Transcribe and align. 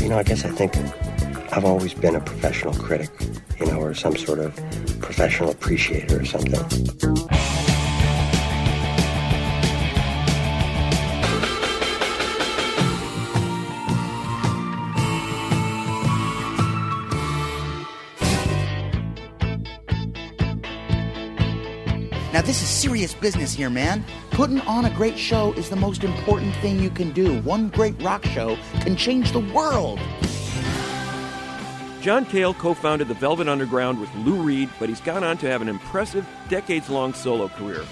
You 0.00 0.08
know, 0.08 0.18
I 0.18 0.22
guess 0.22 0.44
I 0.44 0.50
think 0.50 0.76
I've 1.52 1.64
always 1.64 1.94
been 1.94 2.16
a 2.16 2.20
professional 2.20 2.74
critic, 2.74 3.10
you 3.60 3.66
know, 3.66 3.78
or 3.78 3.94
some 3.94 4.16
sort 4.16 4.38
of 4.38 4.54
professional 5.00 5.50
appreciator 5.50 6.20
or 6.20 6.24
something. 6.24 7.51
This 22.44 22.60
is 22.60 22.68
serious 22.68 23.14
business 23.14 23.54
here, 23.54 23.70
man. 23.70 24.04
Putting 24.32 24.60
on 24.62 24.86
a 24.86 24.90
great 24.90 25.16
show 25.16 25.52
is 25.52 25.70
the 25.70 25.76
most 25.76 26.02
important 26.02 26.52
thing 26.56 26.80
you 26.80 26.90
can 26.90 27.12
do. 27.12 27.40
One 27.42 27.68
great 27.68 28.02
rock 28.02 28.24
show 28.24 28.58
can 28.80 28.96
change 28.96 29.30
the 29.30 29.38
world. 29.38 30.00
John 32.00 32.26
Cale 32.26 32.52
co 32.52 32.74
founded 32.74 33.06
the 33.06 33.14
Velvet 33.14 33.46
Underground 33.46 34.00
with 34.00 34.12
Lou 34.16 34.42
Reed, 34.42 34.68
but 34.80 34.88
he's 34.88 35.00
gone 35.00 35.22
on 35.22 35.38
to 35.38 35.48
have 35.48 35.62
an 35.62 35.68
impressive, 35.68 36.26
decades 36.48 36.90
long 36.90 37.14
solo 37.14 37.46
career. 37.46 37.84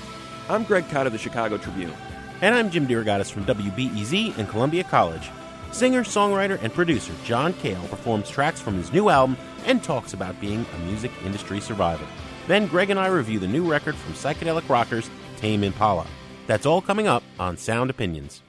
I'm 0.48 0.64
Greg 0.64 0.88
Kot 0.90 1.06
of 1.06 1.12
the 1.12 1.18
Chicago 1.18 1.56
Tribune. 1.56 1.94
And 2.40 2.52
I'm 2.52 2.70
Jim 2.70 2.88
DeRogatis 2.88 3.30
from 3.30 3.44
WBEZ 3.44 4.36
and 4.36 4.48
Columbia 4.48 4.82
College. 4.82 5.30
Singer, 5.70 6.02
songwriter, 6.02 6.60
and 6.60 6.74
producer 6.74 7.12
John 7.22 7.52
Cale 7.52 7.86
performs 7.86 8.28
tracks 8.28 8.60
from 8.60 8.74
his 8.74 8.92
new 8.92 9.10
album 9.10 9.36
and 9.64 9.80
talks 9.84 10.12
about 10.12 10.40
being 10.40 10.66
a 10.74 10.78
music 10.86 11.12
industry 11.24 11.60
survivor. 11.60 12.06
Then 12.46 12.66
Greg 12.66 12.90
and 12.90 12.98
I 12.98 13.06
review 13.06 13.38
the 13.38 13.46
new 13.46 13.70
record 13.70 13.94
from 13.94 14.14
psychedelic 14.14 14.68
rockers 14.68 15.10
Tame 15.36 15.64
Impala. 15.64 16.06
That's 16.46 16.66
all 16.66 16.82
coming 16.82 17.06
up 17.06 17.22
on 17.38 17.56
Sound 17.56 17.90
Opinions. 17.90 18.42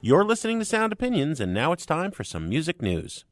You're 0.00 0.24
listening 0.24 0.58
to 0.58 0.64
Sound 0.64 0.92
Opinions, 0.92 1.40
and 1.40 1.52
now 1.52 1.72
it's 1.72 1.86
time 1.86 2.10
for 2.10 2.24
some 2.24 2.48
music 2.48 2.80
news. 2.80 3.24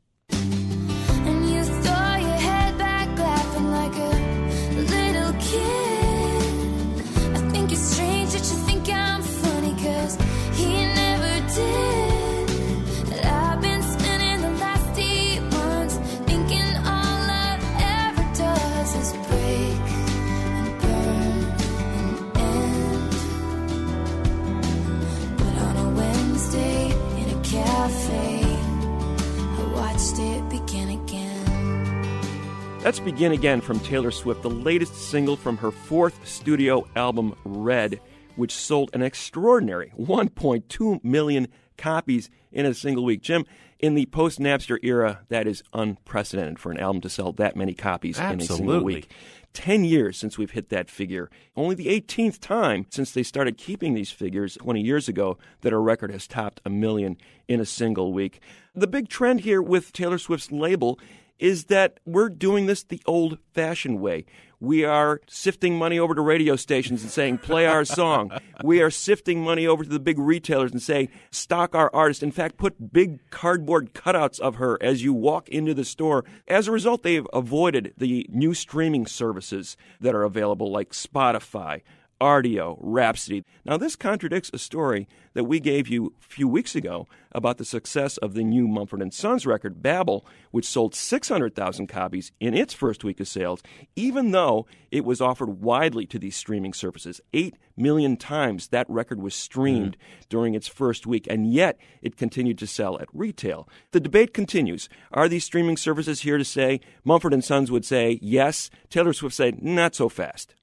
Let's 32.84 33.00
begin 33.00 33.32
again 33.32 33.62
from 33.62 33.80
Taylor 33.80 34.10
Swift, 34.10 34.42
the 34.42 34.50
latest 34.50 34.94
single 34.94 35.36
from 35.36 35.56
her 35.56 35.70
fourth 35.70 36.28
studio 36.28 36.86
album, 36.94 37.34
Red, 37.42 37.98
which 38.36 38.52
sold 38.52 38.90
an 38.92 39.00
extraordinary 39.00 39.90
1.2 39.98 41.02
million 41.02 41.48
copies 41.78 42.28
in 42.52 42.66
a 42.66 42.74
single 42.74 43.02
week. 43.02 43.22
Jim, 43.22 43.46
in 43.78 43.94
the 43.94 44.04
post 44.04 44.38
Napster 44.38 44.78
era, 44.82 45.20
that 45.30 45.46
is 45.46 45.62
unprecedented 45.72 46.58
for 46.58 46.70
an 46.72 46.78
album 46.78 47.00
to 47.00 47.08
sell 47.08 47.32
that 47.32 47.56
many 47.56 47.72
copies 47.72 48.18
in 48.18 48.24
a 48.24 48.28
single 48.28 48.42
Absolutely. 48.42 48.94
week. 48.96 49.10
10 49.54 49.84
years 49.84 50.18
since 50.18 50.36
we've 50.36 50.50
hit 50.50 50.68
that 50.68 50.90
figure. 50.90 51.30
Only 51.56 51.74
the 51.76 51.86
18th 51.86 52.38
time 52.38 52.84
since 52.90 53.12
they 53.12 53.22
started 53.22 53.56
keeping 53.56 53.94
these 53.94 54.10
figures 54.10 54.58
20 54.60 54.82
years 54.82 55.08
ago 55.08 55.38
that 55.62 55.72
a 55.72 55.78
record 55.78 56.10
has 56.10 56.26
topped 56.26 56.60
a 56.66 56.70
million 56.70 57.16
in 57.48 57.60
a 57.60 57.64
single 57.64 58.12
week. 58.12 58.40
The 58.74 58.86
big 58.86 59.08
trend 59.08 59.40
here 59.40 59.62
with 59.62 59.92
Taylor 59.94 60.18
Swift's 60.18 60.52
label 60.52 60.98
is 61.38 61.64
that 61.64 61.98
we're 62.04 62.28
doing 62.28 62.66
this 62.66 62.82
the 62.82 63.02
old 63.06 63.38
fashioned 63.52 64.00
way. 64.00 64.24
We 64.60 64.84
are 64.84 65.20
sifting 65.28 65.76
money 65.76 65.98
over 65.98 66.14
to 66.14 66.22
radio 66.22 66.56
stations 66.56 67.02
and 67.02 67.10
saying, 67.10 67.38
play 67.38 67.66
our 67.66 67.84
song. 67.84 68.30
we 68.62 68.80
are 68.80 68.90
sifting 68.90 69.42
money 69.42 69.66
over 69.66 69.84
to 69.84 69.90
the 69.90 70.00
big 70.00 70.18
retailers 70.18 70.72
and 70.72 70.80
saying, 70.80 71.10
stock 71.30 71.74
our 71.74 71.90
artist. 71.94 72.22
In 72.22 72.32
fact, 72.32 72.56
put 72.56 72.92
big 72.92 73.18
cardboard 73.30 73.92
cutouts 73.92 74.40
of 74.40 74.54
her 74.54 74.78
as 74.80 75.02
you 75.02 75.12
walk 75.12 75.48
into 75.50 75.74
the 75.74 75.84
store. 75.84 76.24
As 76.48 76.66
a 76.66 76.72
result, 76.72 77.02
they've 77.02 77.26
avoided 77.32 77.92
the 77.98 78.26
new 78.30 78.54
streaming 78.54 79.06
services 79.06 79.76
that 80.00 80.14
are 80.14 80.22
available 80.22 80.70
like 80.72 80.92
Spotify. 80.92 81.82
Rdio, 82.24 82.78
Rhapsody. 82.80 83.44
Now, 83.66 83.76
this 83.76 83.96
contradicts 83.96 84.50
a 84.54 84.58
story 84.58 85.06
that 85.34 85.44
we 85.44 85.60
gave 85.60 85.88
you 85.88 86.14
a 86.18 86.24
few 86.24 86.48
weeks 86.48 86.74
ago 86.74 87.06
about 87.32 87.58
the 87.58 87.66
success 87.66 88.16
of 88.16 88.32
the 88.32 88.42
new 88.42 88.66
Mumford 88.66 89.12
& 89.12 89.14
Sons 89.14 89.44
record, 89.44 89.82
Babel, 89.82 90.24
which 90.50 90.64
sold 90.64 90.94
600,000 90.94 91.86
copies 91.86 92.32
in 92.40 92.54
its 92.54 92.72
first 92.72 93.04
week 93.04 93.20
of 93.20 93.28
sales, 93.28 93.62
even 93.94 94.30
though 94.30 94.66
it 94.90 95.04
was 95.04 95.20
offered 95.20 95.60
widely 95.60 96.06
to 96.06 96.18
these 96.18 96.34
streaming 96.34 96.72
services. 96.72 97.20
Eight 97.34 97.56
million 97.76 98.16
times 98.16 98.68
that 98.68 98.88
record 98.88 99.20
was 99.20 99.34
streamed 99.34 99.96
hmm. 99.96 100.22
during 100.30 100.54
its 100.54 100.66
first 100.66 101.06
week, 101.06 101.26
and 101.28 101.52
yet 101.52 101.76
it 102.00 102.16
continued 102.16 102.56
to 102.56 102.66
sell 102.66 102.98
at 103.00 103.08
retail. 103.12 103.68
The 103.90 104.00
debate 104.00 104.32
continues. 104.32 104.88
Are 105.12 105.28
these 105.28 105.44
streaming 105.44 105.76
services 105.76 106.22
here 106.22 106.38
to 106.38 106.44
say? 106.44 106.80
Mumford 107.04 107.34
& 107.34 107.44
Sons 107.44 107.70
would 107.70 107.84
say 107.84 108.18
yes. 108.22 108.70
Taylor 108.88 109.12
Swift 109.12 109.36
said, 109.36 109.62
not 109.62 109.94
so 109.94 110.08
fast. 110.08 110.54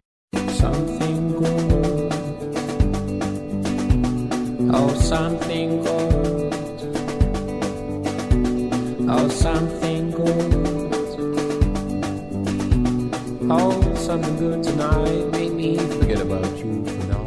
Something 0.61 0.99
good. 0.99 1.20
Oh, 4.73 4.93
something 4.99 5.83
good. 5.83 6.53
Oh, 9.09 9.27
something 9.29 10.11
good. 10.11 10.53
Oh, 13.49 13.95
something 13.95 14.37
good 14.37 14.63
tonight. 14.63 15.31
Make 15.31 15.53
me 15.53 15.77
forget 15.77 16.21
about 16.21 16.45
you 16.57 16.85
for 16.85 17.07
now. 17.07 17.25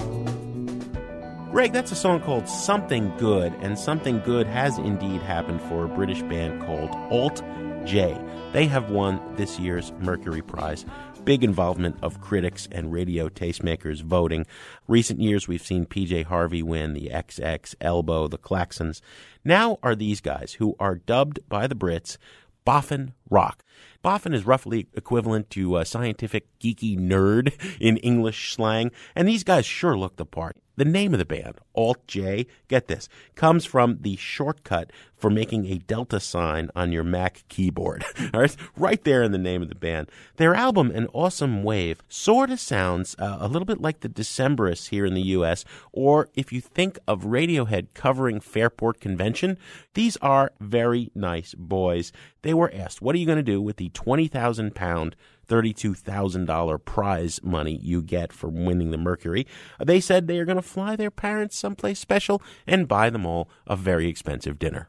Greg, 1.50 1.72
that's 1.72 1.90
a 1.90 1.96
song 1.96 2.20
called 2.20 2.48
Something 2.48 3.12
Good, 3.18 3.52
and 3.60 3.76
Something 3.78 4.20
Good 4.20 4.46
has 4.46 4.78
indeed 4.78 5.22
happened 5.22 5.60
for 5.62 5.84
a 5.84 5.88
British 5.88 6.22
band 6.22 6.62
called 6.62 6.90
Alt 7.10 7.42
J. 7.84 8.16
They 8.52 8.66
have 8.66 8.90
won 8.90 9.20
this 9.34 9.58
year's 9.58 9.92
Mercury 9.98 10.42
Prize. 10.42 10.86
Big 11.24 11.42
involvement 11.42 11.96
of 12.02 12.20
critics 12.20 12.68
and 12.70 12.92
radio 12.92 13.30
tastemakers 13.30 14.02
voting. 14.02 14.44
Recent 14.86 15.20
years, 15.20 15.48
we've 15.48 15.64
seen 15.64 15.86
PJ 15.86 16.24
Harvey 16.24 16.62
win, 16.62 16.92
the 16.92 17.08
XX, 17.10 17.74
Elbow, 17.80 18.28
the 18.28 18.36
Klaxons. 18.36 19.00
Now 19.42 19.78
are 19.82 19.94
these 19.94 20.20
guys 20.20 20.54
who 20.58 20.76
are 20.78 20.96
dubbed 20.96 21.38
by 21.48 21.66
the 21.66 21.74
Brits 21.74 22.18
Boffin 22.66 23.14
Rock. 23.30 23.64
Boffin 24.02 24.34
is 24.34 24.44
roughly 24.44 24.86
equivalent 24.92 25.48
to 25.50 25.78
a 25.78 25.86
scientific 25.86 26.46
geeky 26.58 26.98
nerd 26.98 27.54
in 27.80 27.96
English 27.98 28.52
slang, 28.52 28.90
and 29.16 29.26
these 29.26 29.44
guys 29.44 29.64
sure 29.64 29.96
look 29.96 30.16
the 30.16 30.26
part. 30.26 30.58
The 30.76 30.84
name 30.84 31.12
of 31.14 31.18
the 31.18 31.24
band, 31.24 31.60
Alt 31.74 32.06
J, 32.08 32.46
get 32.68 32.88
this, 32.88 33.08
comes 33.36 33.64
from 33.64 33.98
the 34.00 34.16
shortcut 34.16 34.90
for 35.16 35.30
making 35.30 35.66
a 35.66 35.78
delta 35.78 36.18
sign 36.18 36.68
on 36.74 36.90
your 36.90 37.04
Mac 37.04 37.44
keyboard. 37.48 38.04
All 38.34 38.40
right, 38.40 38.56
right 38.76 39.02
there 39.04 39.22
in 39.22 39.32
the 39.32 39.38
name 39.38 39.62
of 39.62 39.68
the 39.68 39.74
band. 39.76 40.10
Their 40.36 40.54
album, 40.54 40.90
An 40.90 41.06
Awesome 41.12 41.62
Wave, 41.62 42.02
sort 42.08 42.50
of 42.50 42.58
sounds 42.58 43.14
uh, 43.18 43.38
a 43.40 43.48
little 43.48 43.66
bit 43.66 43.80
like 43.80 44.00
the 44.00 44.08
Decemberists 44.08 44.88
here 44.88 45.06
in 45.06 45.14
the 45.14 45.22
U.S., 45.22 45.64
or 45.92 46.28
if 46.34 46.52
you 46.52 46.60
think 46.60 46.98
of 47.06 47.22
Radiohead 47.22 47.86
covering 47.94 48.40
Fairport 48.40 49.00
Convention, 49.00 49.56
these 49.94 50.16
are 50.18 50.52
very 50.60 51.10
nice 51.14 51.54
boys. 51.54 52.12
They 52.42 52.52
were 52.52 52.72
asked, 52.74 53.00
What 53.00 53.14
are 53.14 53.18
you 53.18 53.26
going 53.26 53.36
to 53.36 53.42
do 53.42 53.62
with 53.62 53.76
the 53.76 53.90
20,000 53.90 54.74
pound 54.74 55.16
$32,000 55.46 56.84
prize 56.84 57.40
money 57.42 57.78
you 57.82 58.02
get 58.02 58.32
for 58.32 58.48
winning 58.48 58.90
the 58.90 58.98
Mercury. 58.98 59.46
They 59.84 60.00
said 60.00 60.26
they 60.26 60.38
are 60.38 60.44
going 60.44 60.56
to 60.56 60.62
fly 60.62 60.96
their 60.96 61.10
parents 61.10 61.58
someplace 61.58 61.98
special 61.98 62.42
and 62.66 62.88
buy 62.88 63.10
them 63.10 63.26
all 63.26 63.48
a 63.66 63.76
very 63.76 64.08
expensive 64.08 64.58
dinner. 64.58 64.88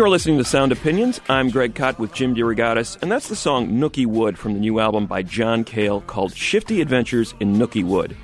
You're 0.00 0.08
listening 0.08 0.38
to 0.38 0.44
Sound 0.44 0.72
Opinions. 0.72 1.20
I'm 1.28 1.50
Greg 1.50 1.74
Kot 1.74 1.98
with 1.98 2.14
Jim 2.14 2.34
DeRogatis, 2.34 3.02
and 3.02 3.12
that's 3.12 3.28
the 3.28 3.36
song 3.36 3.72
Nookie 3.72 4.06
Wood 4.06 4.38
from 4.38 4.54
the 4.54 4.58
new 4.58 4.80
album 4.80 5.04
by 5.04 5.22
John 5.22 5.62
Cale 5.62 6.00
called 6.00 6.34
Shifty 6.34 6.80
Adventures 6.80 7.34
in 7.38 7.56
Nookie 7.56 7.84
Wood. 7.84 8.16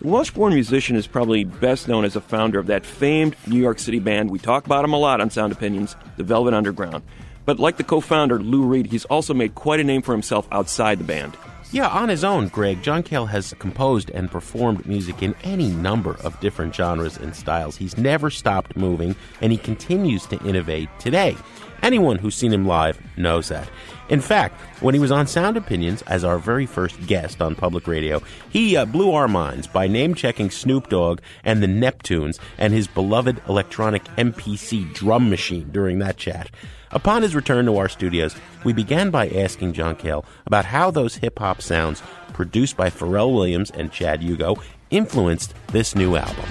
The 0.00 0.06
Welsh 0.06 0.30
born 0.30 0.54
musician 0.54 0.94
is 0.94 1.08
probably 1.08 1.42
best 1.42 1.88
known 1.88 2.04
as 2.04 2.14
a 2.14 2.20
founder 2.20 2.60
of 2.60 2.68
that 2.68 2.86
famed 2.86 3.34
New 3.48 3.58
York 3.58 3.80
City 3.80 3.98
band. 3.98 4.30
We 4.30 4.38
talk 4.38 4.64
about 4.64 4.84
him 4.84 4.92
a 4.92 4.96
lot 4.96 5.20
on 5.20 5.28
Sound 5.28 5.52
Opinions, 5.52 5.96
the 6.18 6.22
Velvet 6.22 6.54
Underground. 6.54 7.02
But 7.44 7.58
like 7.58 7.78
the 7.78 7.82
co 7.82 8.00
founder, 8.00 8.38
Lou 8.38 8.62
Reed, 8.62 8.86
he's 8.86 9.04
also 9.06 9.34
made 9.34 9.56
quite 9.56 9.80
a 9.80 9.84
name 9.84 10.02
for 10.02 10.12
himself 10.12 10.46
outside 10.52 11.00
the 11.00 11.04
band. 11.04 11.36
Yeah, 11.70 11.88
on 11.88 12.08
his 12.08 12.24
own, 12.24 12.48
Greg, 12.48 12.82
John 12.82 13.02
Cale 13.02 13.26
has 13.26 13.54
composed 13.58 14.08
and 14.10 14.30
performed 14.30 14.86
music 14.86 15.22
in 15.22 15.34
any 15.44 15.68
number 15.68 16.16
of 16.24 16.40
different 16.40 16.74
genres 16.74 17.18
and 17.18 17.36
styles. 17.36 17.76
He's 17.76 17.98
never 17.98 18.30
stopped 18.30 18.74
moving, 18.74 19.14
and 19.42 19.52
he 19.52 19.58
continues 19.58 20.24
to 20.26 20.42
innovate 20.46 20.88
today. 20.98 21.36
Anyone 21.82 22.16
who's 22.16 22.34
seen 22.34 22.54
him 22.54 22.66
live 22.66 22.98
knows 23.18 23.48
that. 23.48 23.68
In 24.08 24.22
fact, 24.22 24.58
when 24.80 24.94
he 24.94 25.00
was 25.00 25.10
on 25.10 25.26
Sound 25.26 25.58
Opinions 25.58 26.00
as 26.02 26.24
our 26.24 26.38
very 26.38 26.64
first 26.64 27.06
guest 27.06 27.42
on 27.42 27.54
public 27.54 27.86
radio, 27.86 28.22
he 28.48 28.74
uh, 28.74 28.86
blew 28.86 29.12
our 29.12 29.28
minds 29.28 29.66
by 29.66 29.86
name 29.86 30.14
checking 30.14 30.50
Snoop 30.50 30.88
Dogg 30.88 31.20
and 31.44 31.62
the 31.62 31.66
Neptunes 31.66 32.38
and 32.56 32.72
his 32.72 32.86
beloved 32.86 33.42
electronic 33.48 34.04
MPC 34.16 34.94
drum 34.94 35.28
machine 35.28 35.68
during 35.72 35.98
that 35.98 36.16
chat. 36.16 36.50
Upon 36.90 37.20
his 37.20 37.34
return 37.34 37.66
to 37.66 37.76
our 37.76 37.88
studios, 37.90 38.34
we 38.64 38.72
began 38.72 39.10
by 39.10 39.28
asking 39.28 39.74
John 39.74 39.94
Cale 39.94 40.24
about 40.46 40.64
how 40.64 40.90
those 40.90 41.16
hip 41.16 41.38
hop 41.38 41.60
sounds, 41.60 42.02
produced 42.32 42.78
by 42.78 42.88
Pharrell 42.88 43.34
Williams 43.34 43.70
and 43.70 43.92
Chad 43.92 44.22
Hugo, 44.22 44.56
influenced 44.90 45.52
this 45.66 45.94
new 45.94 46.16
album. 46.16 46.46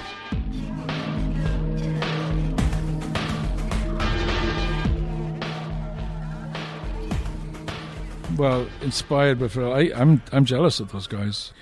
Well, 8.38 8.68
inspired 8.82 9.40
by 9.40 9.46
Pharrell. 9.46 9.74
I, 9.74 10.00
I'm 10.00 10.22
I'm 10.30 10.44
jealous 10.44 10.78
of 10.78 10.92
those 10.92 11.08
guys. 11.08 11.52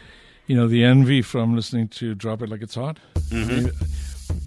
You 0.46 0.55
know, 0.56 0.69
the 0.69 0.84
envy 0.84 1.23
from 1.23 1.56
listening 1.56 1.88
to 1.88 2.14
"Drop 2.14 2.43
It 2.43 2.50
Like 2.50 2.61
It's 2.61 2.75
Hot." 2.75 2.99
I 3.32 3.34
mean, 3.34 3.70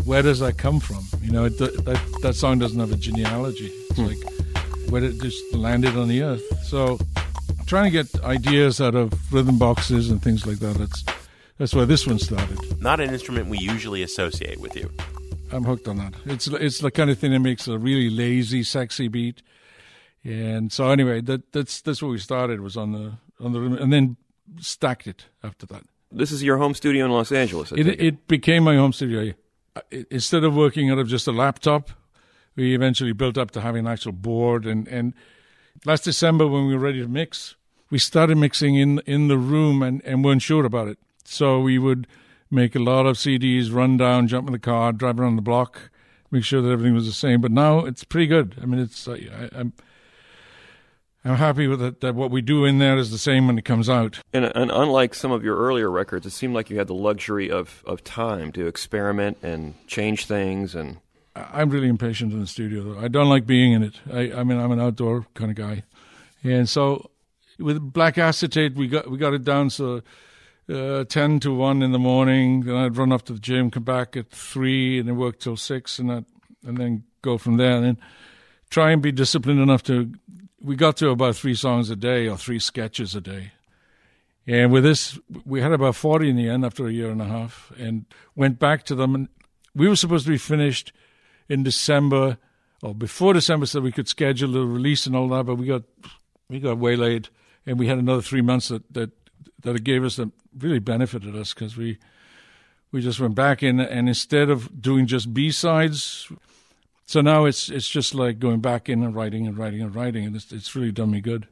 where 0.05 0.21
does 0.21 0.39
that 0.39 0.59
come 0.59 0.79
from? 0.79 1.03
You 1.23 1.31
know, 1.31 1.45
it, 1.45 1.57
that 1.57 2.19
that 2.21 2.35
song 2.35 2.59
doesn't 2.59 2.79
have 2.79 2.91
a 2.91 2.97
genealogy. 2.97 3.65
It's 3.65 3.97
hmm. 3.97 4.05
like 4.05 4.91
where 4.91 5.03
it 5.03 5.19
just 5.19 5.41
landed 5.55 5.97
on 5.97 6.07
the 6.07 6.21
earth. 6.21 6.43
So, 6.63 6.99
trying 7.65 7.85
to 7.85 8.03
get 8.03 8.23
ideas 8.23 8.79
out 8.79 8.93
of 8.93 9.11
rhythm 9.33 9.57
boxes 9.57 10.11
and 10.11 10.21
things 10.21 10.45
like 10.45 10.59
that. 10.59 10.77
That's 10.77 11.03
that's 11.57 11.73
where 11.73 11.87
this 11.87 12.05
one 12.05 12.19
started. 12.19 12.79
Not 12.79 12.99
an 12.99 13.09
instrument 13.09 13.47
we 13.47 13.57
usually 13.57 14.03
associate 14.03 14.59
with 14.59 14.75
you. 14.75 14.91
I'm 15.51 15.63
hooked 15.63 15.87
on 15.87 15.97
that. 15.97 16.13
It's 16.25 16.45
it's 16.45 16.77
the 16.77 16.91
kind 16.91 17.09
of 17.09 17.17
thing 17.17 17.31
that 17.31 17.39
makes 17.39 17.67
a 17.67 17.79
really 17.79 18.11
lazy, 18.11 18.61
sexy 18.61 19.07
beat. 19.07 19.41
And 20.23 20.71
so 20.71 20.89
anyway, 20.89 21.21
that 21.21 21.51
that's 21.51 21.81
that's 21.81 22.01
where 22.01 22.11
we 22.11 22.19
started 22.19 22.61
was 22.61 22.75
on 22.75 22.91
the 22.91 23.13
on 23.39 23.53
the 23.53 23.59
and 23.81 23.91
then 23.91 24.17
stacked 24.59 25.07
it 25.07 25.25
after 25.43 25.65
that. 25.67 25.83
This 26.11 26.31
is 26.31 26.43
your 26.43 26.57
home 26.57 26.73
studio 26.73 27.05
in 27.05 27.11
Los 27.11 27.31
Angeles. 27.31 27.71
I 27.71 27.77
It, 27.77 27.87
it. 27.87 28.01
it 28.01 28.27
became 28.27 28.63
my 28.63 28.75
home 28.75 28.93
studio. 28.93 29.33
Instead 30.09 30.43
of 30.43 30.55
working 30.55 30.89
out 30.89 30.97
of 30.97 31.07
just 31.07 31.27
a 31.27 31.31
laptop, 31.31 31.91
we 32.55 32.75
eventually 32.75 33.13
built 33.13 33.37
up 33.37 33.51
to 33.51 33.61
having 33.61 33.85
an 33.85 33.91
actual 33.91 34.11
board. 34.11 34.65
And, 34.65 34.87
and 34.87 35.13
last 35.85 36.03
December, 36.03 36.47
when 36.47 36.65
we 36.65 36.73
were 36.73 36.79
ready 36.79 37.01
to 37.01 37.07
mix, 37.07 37.55
we 37.89 37.99
started 37.99 38.37
mixing 38.37 38.75
in, 38.75 38.99
in 39.05 39.27
the 39.27 39.37
room 39.37 39.83
and, 39.83 40.01
and 40.03 40.25
weren't 40.25 40.41
sure 40.41 40.65
about 40.65 40.87
it. 40.87 40.97
So 41.23 41.59
we 41.59 41.77
would 41.77 42.07
make 42.49 42.75
a 42.75 42.79
lot 42.79 43.05
of 43.05 43.15
CDs, 43.15 43.71
run 43.71 43.97
down, 43.97 44.27
jump 44.27 44.47
in 44.47 44.53
the 44.53 44.59
car, 44.59 44.91
drive 44.91 45.19
around 45.19 45.35
the 45.35 45.43
block, 45.43 45.91
make 46.31 46.43
sure 46.43 46.61
that 46.61 46.71
everything 46.71 46.95
was 46.95 47.05
the 47.05 47.13
same. 47.13 47.39
But 47.39 47.51
now 47.51 47.85
it's 47.85 48.03
pretty 48.03 48.27
good. 48.27 48.55
I 48.61 48.65
mean, 48.65 48.79
it's 48.79 49.07
I, 49.07 49.49
I'm 49.53 49.73
I'm 51.25 51.35
happy 51.35 51.67
with 51.67 51.81
it 51.81 51.99
that 52.01 52.15
what 52.15 52.31
we 52.31 52.41
do 52.41 52.63
in 52.63 52.79
there 52.79 52.97
is 52.97 53.11
the 53.11 53.17
same 53.17 53.47
when 53.47 53.57
it 53.57 53.65
comes 53.65 53.89
out. 53.89 54.21
And, 54.31 54.45
and 54.45 54.71
unlike 54.71 55.13
some 55.13 55.31
of 55.31 55.43
your 55.43 55.57
earlier 55.57 55.91
records, 55.91 56.25
it 56.25 56.31
seemed 56.31 56.53
like 56.53 56.69
you 56.69 56.77
had 56.77 56.87
the 56.87 56.93
luxury 56.93 57.51
of, 57.51 57.83
of 57.85 58.03
time 58.03 58.51
to 58.53 58.67
experiment 58.67 59.37
and 59.43 59.75
change 59.85 60.27
things. 60.27 60.75
And 60.75 60.99
I'm 61.35 61.69
really 61.69 61.89
impatient 61.89 62.33
in 62.33 62.39
the 62.39 62.47
studio. 62.47 62.83
Though. 62.83 62.99
I 62.99 63.07
don't 63.07 63.29
like 63.29 63.45
being 63.45 63.73
in 63.73 63.83
it. 63.83 63.95
I, 64.11 64.39
I 64.39 64.43
mean, 64.43 64.59
I'm 64.59 64.71
an 64.71 64.79
outdoor 64.79 65.25
kind 65.33 65.51
of 65.51 65.57
guy, 65.57 65.83
and 66.43 66.67
so 66.67 67.11
with 67.59 67.93
black 67.93 68.17
acetate, 68.17 68.75
we 68.75 68.87
got 68.87 69.09
we 69.09 69.17
got 69.17 69.33
it 69.33 69.43
down 69.43 69.69
so 69.69 70.01
uh, 70.69 71.03
ten 71.05 71.39
to 71.41 71.53
one 71.53 71.81
in 71.81 71.91
the 71.91 71.99
morning. 71.99 72.61
Then 72.61 72.75
I'd 72.75 72.97
run 72.97 73.11
up 73.11 73.23
to 73.23 73.33
the 73.33 73.39
gym, 73.39 73.71
come 73.71 73.83
back 73.83 74.17
at 74.17 74.31
three, 74.31 74.99
and 74.99 75.07
then 75.07 75.17
work 75.17 75.39
till 75.39 75.57
six, 75.57 75.99
and 75.99 76.09
that, 76.09 76.25
and 76.65 76.77
then 76.77 77.03
go 77.21 77.37
from 77.37 77.57
there. 77.57 77.75
And 77.75 77.85
then 77.85 77.97
try 78.69 78.91
and 78.91 79.01
be 79.01 79.11
disciplined 79.11 79.59
enough 79.59 79.83
to. 79.83 80.11
We 80.61 80.75
got 80.75 80.97
to 80.97 81.09
about 81.09 81.35
three 81.35 81.55
songs 81.55 81.89
a 81.89 81.95
day 81.95 82.27
or 82.27 82.37
three 82.37 82.59
sketches 82.59 83.15
a 83.15 83.21
day. 83.21 83.53
And 84.45 84.71
with 84.71 84.83
this, 84.83 85.19
we 85.45 85.61
had 85.61 85.71
about 85.71 85.95
40 85.95 86.29
in 86.29 86.35
the 86.35 86.49
end 86.49 86.65
after 86.65 86.87
a 86.87 86.91
year 86.91 87.11
and 87.11 87.21
a 87.21 87.25
half 87.25 87.71
and 87.77 88.05
went 88.35 88.59
back 88.59 88.83
to 88.85 88.95
them. 88.95 89.15
And 89.15 89.29
we 89.75 89.87
were 89.87 89.95
supposed 89.95 90.25
to 90.25 90.31
be 90.31 90.37
finished 90.37 90.91
in 91.47 91.63
December 91.63 92.37
or 92.81 92.95
before 92.95 93.33
December 93.33 93.65
so 93.65 93.81
we 93.81 93.91
could 93.91 94.07
schedule 94.07 94.51
the 94.51 94.65
release 94.65 95.05
and 95.05 95.15
all 95.15 95.27
that, 95.29 95.45
but 95.45 95.55
we 95.55 95.67
got 95.67 95.83
we 96.49 96.59
got 96.59 96.77
waylaid 96.77 97.29
and 97.65 97.77
we 97.77 97.87
had 97.87 97.99
another 97.99 98.21
three 98.21 98.41
months 98.41 98.69
that, 98.69 98.91
that, 98.93 99.11
that 99.61 99.75
it 99.75 99.83
gave 99.83 100.03
us 100.03 100.15
that 100.15 100.31
really 100.57 100.79
benefited 100.79 101.35
us 101.35 101.53
because 101.53 101.77
we 101.77 101.99
we 102.91 103.01
just 103.01 103.19
went 103.19 103.35
back 103.35 103.61
in 103.61 103.79
and 103.79 104.07
instead 104.07 104.49
of 104.49 104.81
doing 104.81 105.05
just 105.05 105.31
B 105.31 105.51
sides, 105.51 106.31
so 107.09 107.21
now 107.21 107.45
it's 107.45 107.69
it's 107.69 107.89
just 107.89 108.13
like 108.13 108.37
going 108.37 108.59
back 108.59 108.87
in 108.87 109.01
and 109.01 109.15
writing 109.15 109.47
and 109.47 109.57
writing 109.57 109.81
and 109.81 109.95
writing, 109.95 110.27
and 110.27 110.35
it's 110.35 110.51
it's 110.51 110.75
really 110.75 110.91
done 110.91 111.09
me 111.09 111.21
good. 111.21 111.47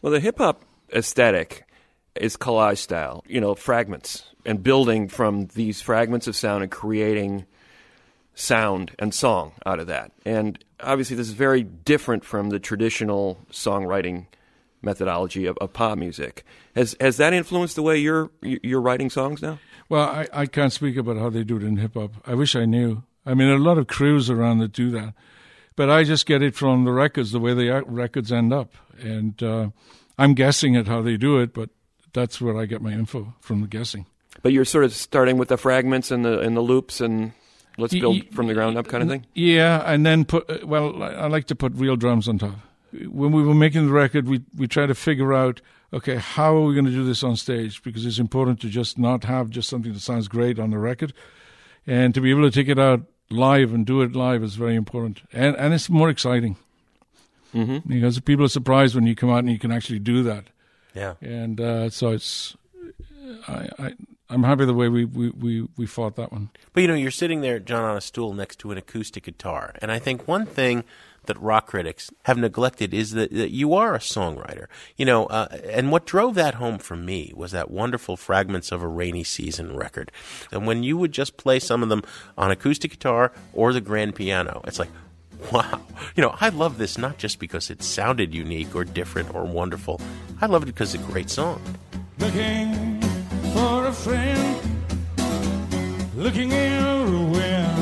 well, 0.00 0.10
the 0.10 0.18
hip 0.18 0.38
hop 0.38 0.64
aesthetic 0.90 1.66
is 2.14 2.38
collage 2.38 2.78
style, 2.78 3.22
you 3.28 3.38
know, 3.38 3.54
fragments 3.54 4.24
and 4.46 4.62
building 4.62 5.06
from 5.06 5.48
these 5.48 5.82
fragments 5.82 6.26
of 6.26 6.34
sound 6.34 6.62
and 6.62 6.72
creating 6.72 7.44
sound 8.34 8.92
and 8.98 9.12
song 9.12 9.52
out 9.66 9.78
of 9.78 9.88
that. 9.88 10.10
And 10.24 10.58
obviously, 10.80 11.16
this 11.16 11.28
is 11.28 11.34
very 11.34 11.64
different 11.64 12.24
from 12.24 12.48
the 12.48 12.58
traditional 12.58 13.36
songwriting 13.52 14.24
methodology 14.80 15.44
of, 15.44 15.58
of 15.58 15.74
pop 15.74 15.98
music. 15.98 16.44
Has 16.74 16.96
has 16.98 17.18
that 17.18 17.34
influenced 17.34 17.76
the 17.76 17.82
way 17.82 17.98
you're 17.98 18.30
you're 18.40 18.80
writing 18.80 19.10
songs 19.10 19.42
now? 19.42 19.58
Well, 19.90 20.08
I, 20.08 20.28
I 20.32 20.46
can't 20.46 20.72
speak 20.72 20.96
about 20.96 21.18
how 21.18 21.28
they 21.28 21.44
do 21.44 21.58
it 21.58 21.62
in 21.62 21.76
hip 21.76 21.92
hop. 21.92 22.12
I 22.24 22.32
wish 22.32 22.56
I 22.56 22.64
knew. 22.64 23.02
I 23.28 23.34
mean, 23.34 23.48
there 23.48 23.56
are 23.56 23.60
a 23.60 23.62
lot 23.62 23.76
of 23.76 23.86
crews 23.86 24.30
around 24.30 24.58
that 24.60 24.72
do 24.72 24.90
that, 24.92 25.12
but 25.76 25.90
I 25.90 26.02
just 26.02 26.24
get 26.24 26.42
it 26.42 26.54
from 26.54 26.84
the 26.84 26.92
records, 26.92 27.30
the 27.30 27.38
way 27.38 27.52
the 27.52 27.84
records 27.86 28.32
end 28.32 28.54
up, 28.54 28.72
and 28.98 29.40
uh, 29.42 29.68
I'm 30.16 30.32
guessing 30.32 30.76
at 30.76 30.86
how 30.86 31.02
they 31.02 31.18
do 31.18 31.38
it, 31.38 31.52
but 31.52 31.68
that's 32.14 32.40
where 32.40 32.58
I 32.58 32.64
get 32.64 32.80
my 32.80 32.92
info 32.92 33.34
from 33.40 33.60
the 33.60 33.66
guessing. 33.66 34.06
But 34.40 34.52
you're 34.52 34.64
sort 34.64 34.84
of 34.84 34.94
starting 34.94 35.36
with 35.36 35.48
the 35.48 35.58
fragments 35.58 36.10
and 36.10 36.24
the 36.24 36.40
and 36.40 36.56
the 36.56 36.62
loops 36.62 37.00
and 37.02 37.32
let's 37.76 37.92
build 37.92 38.22
from 38.32 38.46
the 38.46 38.54
ground 38.54 38.78
up 38.78 38.88
kind 38.88 39.02
of 39.02 39.10
thing. 39.10 39.26
Yeah, 39.34 39.82
and 39.84 40.06
then 40.06 40.24
put 40.24 40.48
uh, 40.48 40.66
well, 40.66 41.02
I 41.02 41.08
I 41.08 41.26
like 41.26 41.46
to 41.48 41.54
put 41.54 41.74
real 41.74 41.96
drums 41.96 42.28
on 42.28 42.38
top. 42.38 42.56
When 42.92 43.32
we 43.32 43.42
were 43.42 43.54
making 43.54 43.86
the 43.86 43.92
record, 43.92 44.26
we 44.26 44.42
we 44.56 44.66
try 44.68 44.86
to 44.86 44.94
figure 44.94 45.34
out 45.34 45.60
okay 45.92 46.16
how 46.16 46.56
are 46.56 46.64
we 46.64 46.74
going 46.74 46.86
to 46.86 46.90
do 46.90 47.04
this 47.04 47.22
on 47.22 47.36
stage 47.36 47.82
because 47.82 48.06
it's 48.06 48.18
important 48.18 48.60
to 48.60 48.68
just 48.68 48.98
not 48.98 49.24
have 49.24 49.50
just 49.50 49.68
something 49.68 49.92
that 49.92 50.00
sounds 50.00 50.28
great 50.28 50.58
on 50.58 50.70
the 50.70 50.78
record, 50.78 51.12
and 51.86 52.14
to 52.14 52.22
be 52.22 52.30
able 52.30 52.42
to 52.42 52.50
take 52.50 52.68
it 52.68 52.78
out 52.78 53.02
live 53.30 53.72
and 53.74 53.84
do 53.86 54.02
it 54.02 54.14
live 54.16 54.42
is 54.42 54.54
very 54.56 54.74
important, 54.74 55.22
and 55.32 55.56
and 55.56 55.74
it's 55.74 55.88
more 55.90 56.08
exciting 56.10 56.56
Mm-hmm. 57.54 57.88
because 57.88 58.20
people 58.20 58.44
are 58.44 58.48
surprised 58.50 58.94
when 58.94 59.06
you 59.06 59.14
come 59.14 59.30
out 59.30 59.38
and 59.38 59.50
you 59.50 59.58
can 59.58 59.72
actually 59.72 59.98
do 60.00 60.22
that. 60.24 60.44
Yeah. 60.94 61.14
and 61.22 61.58
uh, 61.58 61.88
so 61.88 62.10
it's 62.10 62.54
I, 63.46 63.68
I 63.78 63.92
I'm 64.30 64.42
happy 64.42 64.66
the 64.66 64.74
way 64.74 64.90
we, 64.90 65.06
we, 65.06 65.30
we, 65.30 65.68
we 65.78 65.86
fought 65.86 66.16
that 66.16 66.30
one. 66.30 66.50
But 66.74 66.82
you 66.82 66.88
know, 66.88 66.94
you're 66.94 67.10
sitting 67.10 67.40
there, 67.40 67.58
John, 67.58 67.84
on 67.84 67.96
a 67.96 68.00
stool 68.02 68.34
next 68.34 68.58
to 68.58 68.70
an 68.72 68.76
acoustic 68.76 69.22
guitar, 69.24 69.74
and 69.80 69.90
I 69.90 69.98
think 69.98 70.28
one 70.28 70.44
thing 70.44 70.84
that 71.28 71.40
rock 71.40 71.66
critics 71.68 72.10
have 72.24 72.36
neglected 72.36 72.92
is 72.92 73.12
that, 73.12 73.30
that 73.32 73.50
you 73.50 73.72
are 73.74 73.94
a 73.94 73.98
songwriter. 74.00 74.66
You 74.96 75.06
know, 75.06 75.26
uh, 75.26 75.46
and 75.70 75.92
what 75.92 76.04
drove 76.04 76.34
that 76.34 76.54
home 76.56 76.78
for 76.78 76.96
me 76.96 77.32
was 77.36 77.52
that 77.52 77.70
wonderful 77.70 78.16
"Fragments 78.16 78.72
of 78.72 78.82
a 78.82 78.88
Rainy 78.88 79.24
Season" 79.24 79.76
record. 79.76 80.10
And 80.50 80.66
when 80.66 80.82
you 80.82 80.96
would 80.98 81.12
just 81.12 81.36
play 81.36 81.60
some 81.60 81.82
of 81.82 81.88
them 81.88 82.02
on 82.36 82.50
acoustic 82.50 82.90
guitar 82.90 83.32
or 83.52 83.72
the 83.72 83.80
grand 83.80 84.14
piano, 84.16 84.60
it's 84.66 84.78
like. 84.78 84.90
Wow. 85.52 85.80
You 86.16 86.22
know, 86.24 86.34
I 86.40 86.48
love 86.48 86.78
this 86.78 86.98
not 86.98 87.16
just 87.16 87.38
because 87.38 87.70
it 87.70 87.80
sounded 87.80 88.34
unique 88.34 88.74
or 88.74 88.82
different 88.84 89.32
or 89.36 89.44
wonderful. 89.44 90.00
I 90.40 90.46
love 90.46 90.64
it 90.64 90.66
because 90.66 90.96
it's 90.96 91.04
a 91.04 91.06
great 91.06 91.30
song. 91.30 91.62
looking 92.18 93.00
for 93.54 93.86
a 93.86 93.92
friend, 93.92 94.58
looking 96.16 96.52
everywhere. 96.52 97.77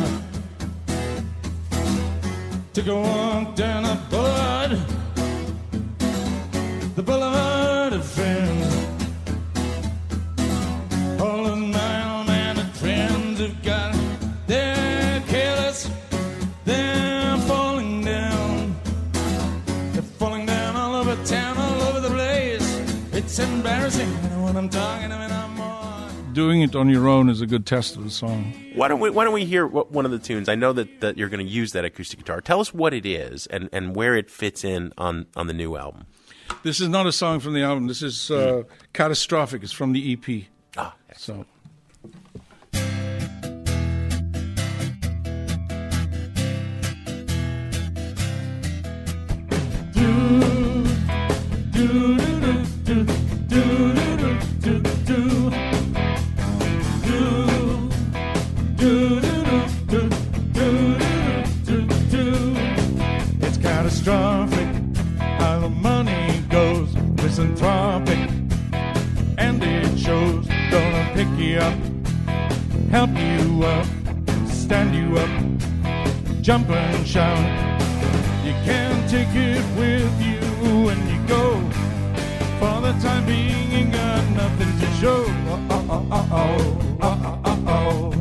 Took 2.77 2.89
a 2.89 2.95
walk 2.95 3.55
down 3.55 3.87
a 3.87 3.97
boulevard, 4.11 4.73
the 6.95 7.03
boulevard 7.03 7.95
of 7.95 8.05
friends. 8.05 8.75
All 11.19 11.47
of 11.47 11.57
my 11.57 12.19
old 12.19 12.27
man 12.27 12.59
and 12.59 12.71
friends 12.77 13.41
have 13.41 13.63
got, 13.63 13.97
they're 14.47 15.23
careless, 15.27 15.89
they're 16.67 17.39
falling 17.49 18.05
down. 18.05 18.77
They're 19.95 20.03
falling 20.03 20.45
down 20.45 20.77
all 20.77 20.97
over 20.97 21.17
town, 21.25 21.57
all 21.57 21.81
over 21.81 22.01
the 22.01 22.11
place. 22.11 22.83
It's 23.15 23.39
embarrassing 23.39 24.11
when 24.45 24.55
I'm 24.55 24.69
talking 24.69 25.09
to 25.09 25.17
them. 25.17 25.23
I'm 25.23 25.26
Doing 26.37 26.61
it 26.61 26.77
on 26.77 26.91
your 26.91 27.09
own 27.09 27.31
is 27.31 27.41
a 27.41 27.47
good 27.47 27.65
test 27.65 27.97
of 27.97 28.05
the 28.05 28.11
song. 28.11 28.53
Why 28.75 28.89
don't 28.89 29.01
we 29.01 29.09
Why 29.09 29.25
don't 29.25 29.33
we 29.33 29.47
hear 29.47 29.67
what, 29.67 29.91
one 29.91 30.05
of 30.05 30.11
the 30.11 30.19
tunes? 30.19 30.51
I 30.51 30.55
know 30.55 30.75
that, 30.75 31.01
that 31.01 31.17
you're 31.17 31.31
going 31.31 31.45
to 31.45 31.51
use 31.51 31.73
that 31.73 31.87
acoustic 31.87 32.19
guitar. 32.19 32.43
Tell 32.43 32.61
us 32.61 32.75
what 32.75 32.93
it 32.93 33.07
is 33.07 33.47
and, 33.47 33.71
and 33.73 33.97
where 33.97 34.15
it 34.15 34.31
fits 34.31 34.63
in 34.63 34.93
on, 34.99 35.29
on 35.35 35.47
the 35.47 35.55
new 35.55 35.79
album. 35.79 36.05
This 36.63 36.79
is 36.79 36.91
not 36.91 37.07
a 37.07 37.13
song 37.13 37.41
from 37.41 37.55
the 37.55 37.63
album. 37.63 37.87
This 37.87 38.03
is 38.03 38.31
uh, 38.31 38.65
catastrophic. 38.93 39.63
It's 39.63 39.73
from 39.73 39.93
the 39.95 40.13
EP. 40.13 40.45
Ah, 40.77 40.95
so 41.17 41.47
misanthropic, 67.37 68.31
and 69.37 69.63
it 69.63 69.99
shows. 69.99 70.47
Gonna 70.71 71.11
pick 71.13 71.29
you 71.39 71.59
up, 71.59 71.75
help 72.91 73.11
you 73.11 73.63
up, 73.63 73.87
stand 74.49 74.95
you 74.95 75.19
up, 75.19 76.43
jump 76.43 76.71
and 76.71 77.07
shout. 77.07 77.39
You 78.43 78.53
can't 78.65 79.11
take 79.11 79.29
it 79.35 79.63
with 79.77 80.13
you 80.23 80.41
when 80.87 80.99
you 81.09 81.19
go. 81.29 81.61
For 82.59 82.81
the 82.81 82.93
time 83.03 83.27
being, 83.27 83.71
you 83.71 83.93
got 83.93 84.25
nothing 84.31 84.73
to 84.81 84.87
show. 84.99 85.25
Uh 85.51 85.83
oh, 85.91 86.09
uh 86.11 86.27
oh, 86.33 86.99
uh 87.03 87.17
oh, 87.23 87.45
uh 87.45 87.57
oh, 87.67 88.13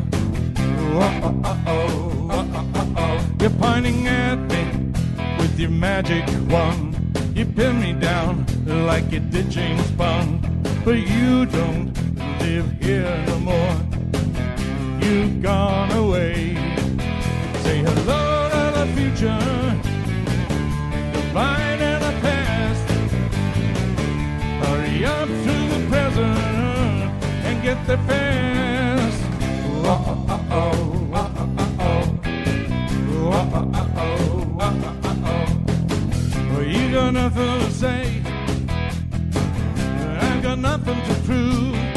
uh 1.01 1.57
oh, 1.67 2.29
uh 2.33 2.47
oh, 2.53 2.71
uh 2.75 2.85
oh. 2.97 3.25
You're 3.39 3.49
pointing 3.51 4.07
at 4.07 4.39
me 4.39 4.91
with 5.39 5.57
your 5.57 5.69
magic 5.69 6.25
wand. 6.49 6.94
You 7.35 7.45
pin 7.45 7.81
me 7.81 7.91
down 7.91 8.45
like 8.65 9.11
you 9.11 9.19
did 9.19 9.51
James 9.51 9.91
Bond, 9.91 10.41
but 10.85 10.97
you 10.97 11.45
don't 11.45 11.91
live 12.39 12.71
here 12.81 13.25
no 13.27 13.39
more. 13.39 13.75
You've 15.01 15.41
gone 15.41 15.91
away. 15.91 16.55
Say 17.63 17.79
hello 17.79 18.49
to 18.53 18.79
the 18.79 18.85
future, 18.95 19.43
goodbye 21.13 21.75
to 21.81 21.91
the 22.05 22.13
past. 22.23 22.87
Hurry 24.63 25.03
up 25.03 25.27
to 25.27 25.55
the 25.73 25.87
present 25.89 27.11
and 27.47 27.61
get 27.61 27.85
there 27.85 28.01
fast. 28.07 29.21
Oh, 29.83 30.25
oh, 30.29 30.33
uh 30.33 30.39
oh, 30.51 30.94
got 36.95 37.13
nothing 37.13 37.59
to 37.59 37.71
say. 37.71 38.21
I 40.17 40.39
got 40.41 40.59
nothing 40.59 40.95
to 40.95 41.13
prove. 41.25 41.94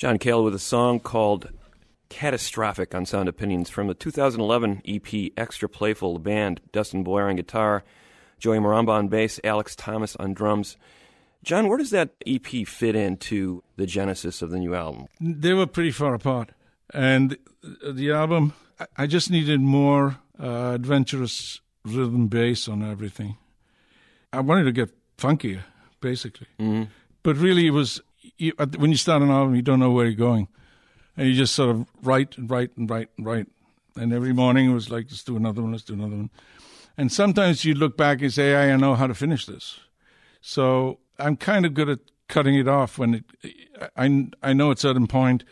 John 0.00 0.16
Cale 0.16 0.42
with 0.42 0.54
a 0.54 0.58
song 0.58 0.98
called 0.98 1.50
Catastrophic 2.08 2.94
on 2.94 3.04
Sound 3.04 3.28
Opinions 3.28 3.68
from 3.68 3.86
the 3.86 3.92
2011 3.92 4.80
EP 4.88 5.30
Extra 5.36 5.68
Playful 5.68 6.14
the 6.14 6.20
band. 6.20 6.62
Dustin 6.72 7.04
Boyer 7.04 7.28
on 7.28 7.36
guitar, 7.36 7.84
Joey 8.38 8.56
Maramba 8.56 8.92
on 8.92 9.08
bass, 9.08 9.38
Alex 9.44 9.76
Thomas 9.76 10.16
on 10.16 10.32
drums. 10.32 10.78
John, 11.44 11.68
where 11.68 11.76
does 11.76 11.90
that 11.90 12.14
EP 12.26 12.66
fit 12.66 12.96
into 12.96 13.62
the 13.76 13.84
genesis 13.84 14.40
of 14.40 14.50
the 14.50 14.58
new 14.58 14.74
album? 14.74 15.06
They 15.20 15.52
were 15.52 15.66
pretty 15.66 15.90
far 15.90 16.14
apart. 16.14 16.52
And 16.94 17.36
the 17.86 18.10
album, 18.12 18.54
I- 18.96 19.06
just 19.06 19.30
needed 19.30 19.60
more 19.60 20.16
uh, 20.42 20.72
adventurous 20.76 21.60
rhythm 21.84 22.28
bass 22.28 22.68
on 22.68 22.82
everything. 22.82 23.36
I 24.32 24.40
wanted 24.40 24.64
to 24.64 24.72
get 24.72 24.94
funkier, 25.18 25.64
basically. 26.00 26.46
Mm-hmm. 26.58 26.84
But 27.22 27.36
really, 27.36 27.66
it 27.66 27.72
was 27.72 28.00
you, 28.40 28.52
uh, 28.58 28.66
when 28.78 28.90
you 28.90 28.96
start 28.96 29.22
an 29.22 29.30
album, 29.30 29.54
you 29.54 29.62
don't 29.62 29.80
know 29.80 29.90
where 29.90 30.06
you're 30.06 30.14
going. 30.14 30.48
And 31.16 31.28
you 31.28 31.34
just 31.34 31.54
sort 31.54 31.70
of 31.70 31.86
write 32.02 32.38
and 32.38 32.50
write 32.50 32.70
and 32.76 32.88
write 32.88 33.10
and 33.16 33.26
write. 33.26 33.46
And 33.96 34.12
every 34.12 34.32
morning 34.32 34.70
it 34.70 34.74
was 34.74 34.90
like, 34.90 35.06
let's 35.10 35.24
do 35.24 35.36
another 35.36 35.62
one, 35.62 35.72
let's 35.72 35.84
do 35.84 35.94
another 35.94 36.16
one. 36.16 36.30
And 36.96 37.12
sometimes 37.12 37.64
you 37.64 37.74
look 37.74 37.96
back 37.96 38.22
and 38.22 38.32
say, 38.32 38.50
hey, 38.50 38.72
I 38.72 38.76
know 38.76 38.94
how 38.94 39.06
to 39.06 39.14
finish 39.14 39.46
this. 39.46 39.80
So 40.40 40.98
I'm 41.18 41.36
kind 41.36 41.66
of 41.66 41.74
good 41.74 41.88
at 41.88 41.98
cutting 42.28 42.54
it 42.54 42.68
off 42.68 42.98
when 42.98 43.14
it, 43.14 43.24
I, 43.96 44.28
I 44.42 44.52
know 44.52 44.70
at 44.70 44.78
a 44.78 44.80
certain 44.80 45.06
point, 45.06 45.44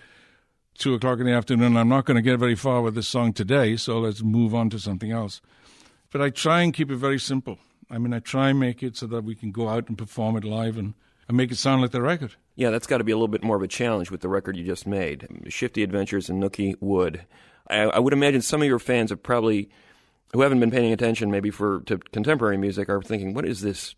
two 0.79 0.95
o'clock 0.95 1.19
in 1.19 1.27
the 1.27 1.33
afternoon, 1.33 1.77
I'm 1.77 1.89
not 1.89 2.05
going 2.05 2.17
to 2.17 2.23
get 2.23 2.39
very 2.39 2.55
far 2.55 2.81
with 2.81 2.95
this 2.95 3.09
song 3.09 3.33
today, 3.33 3.77
so 3.77 3.99
let's 3.99 4.23
move 4.23 4.55
on 4.55 4.71
to 4.71 4.79
something 4.79 5.11
else. 5.11 5.41
But 6.11 6.23
I 6.23 6.31
try 6.31 6.63
and 6.63 6.73
keep 6.73 6.91
it 6.91 6.97
very 6.97 7.19
simple. 7.19 7.59
I 7.91 7.99
mean, 7.99 8.15
I 8.15 8.21
try 8.21 8.51
and 8.51 8.61
make 8.61 8.83
it 8.83 8.97
so 8.97 9.07
that 9.09 9.25
we 9.25 9.35
can 9.35 9.51
go 9.51 9.69
out 9.69 9.89
and 9.89 9.99
perform 9.99 10.37
it 10.37 10.45
live 10.45 10.79
and, 10.79 10.95
and 11.29 11.37
make 11.37 11.53
it 11.53 11.57
sound 11.57 11.83
like 11.83 11.91
the 11.91 12.03
record. 12.03 12.35
Yeah, 12.57 12.71
that's 12.71 12.87
got 12.87 12.99
to 12.99 13.05
be 13.05 13.13
a 13.13 13.17
little 13.17 13.29
bit 13.29 13.45
more 13.45 13.57
of 13.57 13.63
a 13.63 13.69
challenge 13.69 14.11
with 14.11 14.23
the 14.23 14.29
record 14.29 14.57
you 14.57 14.65
just 14.65 14.87
made. 14.87 15.29
Shifty 15.49 15.83
Adventures 15.83 16.29
and 16.29 16.43
Nookie 16.43 16.77
Wood. 16.81 17.25
I, 17.69 17.83
I 17.83 17.99
would 17.99 18.13
imagine 18.13 18.43
some 18.43 18.63
of 18.63 18.69
your 18.69 18.79
fans 18.79 19.11
have 19.11 19.23
probably, 19.23 19.69
who 20.33 20.41
haven't 20.41 20.61
been 20.61 20.71
paying 20.71 20.93
attention 20.93 21.31
maybe 21.31 21.51
for 21.51 21.81
to 21.83 21.99
contemporary 21.99 22.57
music, 22.57 22.89
are 22.89 23.03
thinking, 23.03 23.35
what 23.35 23.45
is 23.45 23.61
this? 23.61 23.95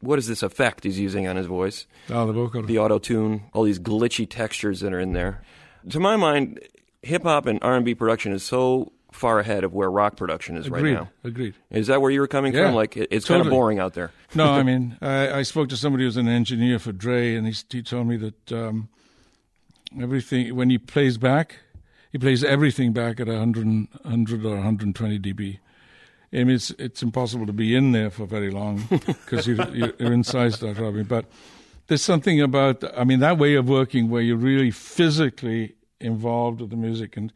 What 0.00 0.20
is 0.20 0.28
this 0.28 0.44
effect 0.44 0.84
he's 0.84 1.00
using 1.00 1.26
on 1.26 1.34
his 1.34 1.46
voice? 1.46 1.88
Oh, 2.08 2.24
the 2.24 2.32
vocal. 2.32 2.62
The 2.62 2.78
auto 2.78 3.00
tune, 3.00 3.50
all 3.52 3.64
these 3.64 3.80
glitchy 3.80 4.30
textures 4.30 4.78
that 4.80 4.92
are 4.92 5.00
in 5.00 5.12
there. 5.12 5.42
To 5.90 5.98
my 5.98 6.14
mind, 6.14 6.60
hip 7.02 7.24
hop 7.24 7.46
and 7.46 7.58
R 7.62 7.74
and 7.74 7.84
B 7.84 7.96
production 7.96 8.32
is 8.32 8.44
so 8.44 8.92
far 9.18 9.38
ahead 9.40 9.64
of 9.64 9.74
where 9.74 9.90
rock 9.90 10.16
production 10.16 10.56
is 10.56 10.66
Agreed. 10.66 10.82
right 10.82 10.92
now. 10.94 11.10
Agreed. 11.24 11.54
Is 11.70 11.88
that 11.88 12.00
where 12.00 12.10
you 12.10 12.20
were 12.20 12.26
coming 12.28 12.54
Yeah, 12.54 12.66
from? 12.66 12.74
Like 12.74 12.96
it- 12.96 13.08
it's 13.10 13.26
kind 13.26 13.40
of 13.40 13.48
boring 13.50 13.78
out 13.78 13.94
there. 13.94 14.12
no, 14.34 14.44
I 14.50 14.62
mean, 14.70 14.96
I, 15.02 15.32
I 15.38 15.42
spoke 15.42 15.68
to 15.70 15.76
somebody 15.76 16.04
who's 16.04 16.16
an 16.16 16.28
engineer 16.28 16.78
for 16.78 16.92
Dre, 16.92 17.34
and 17.34 17.46
he, 17.46 17.54
he 17.70 17.82
told 17.82 18.06
me 18.06 18.16
that 18.16 18.52
um, 18.52 18.88
everything, 20.00 20.54
when 20.54 20.70
he 20.70 20.78
plays 20.78 21.18
back, 21.18 21.56
he 22.12 22.18
plays 22.18 22.42
everything 22.44 22.92
back 22.92 23.20
at 23.20 23.26
100, 23.26 23.66
100 24.02 24.44
or 24.44 24.54
120 24.54 25.18
dB. 25.18 25.58
I 26.32 26.36
mean, 26.44 26.50
it's, 26.50 26.70
it's 26.78 27.02
impossible 27.02 27.46
to 27.46 27.52
be 27.54 27.74
in 27.74 27.92
there 27.92 28.10
for 28.10 28.26
very 28.26 28.50
long 28.50 28.84
because 28.90 29.46
you're, 29.46 29.66
you're 29.74 30.12
inside 30.12 30.52
that, 30.54 30.78
Robbie. 30.78 31.02
But 31.02 31.24
there's 31.86 32.02
something 32.02 32.40
about, 32.40 32.84
I 32.98 33.04
mean, 33.04 33.20
that 33.20 33.38
way 33.38 33.54
of 33.54 33.68
working 33.68 34.10
where 34.10 34.20
you're 34.22 34.36
really 34.36 34.70
physically 34.70 35.74
involved 36.00 36.60
with 36.60 36.70
the 36.70 36.76
music. 36.76 37.16
And 37.16 37.32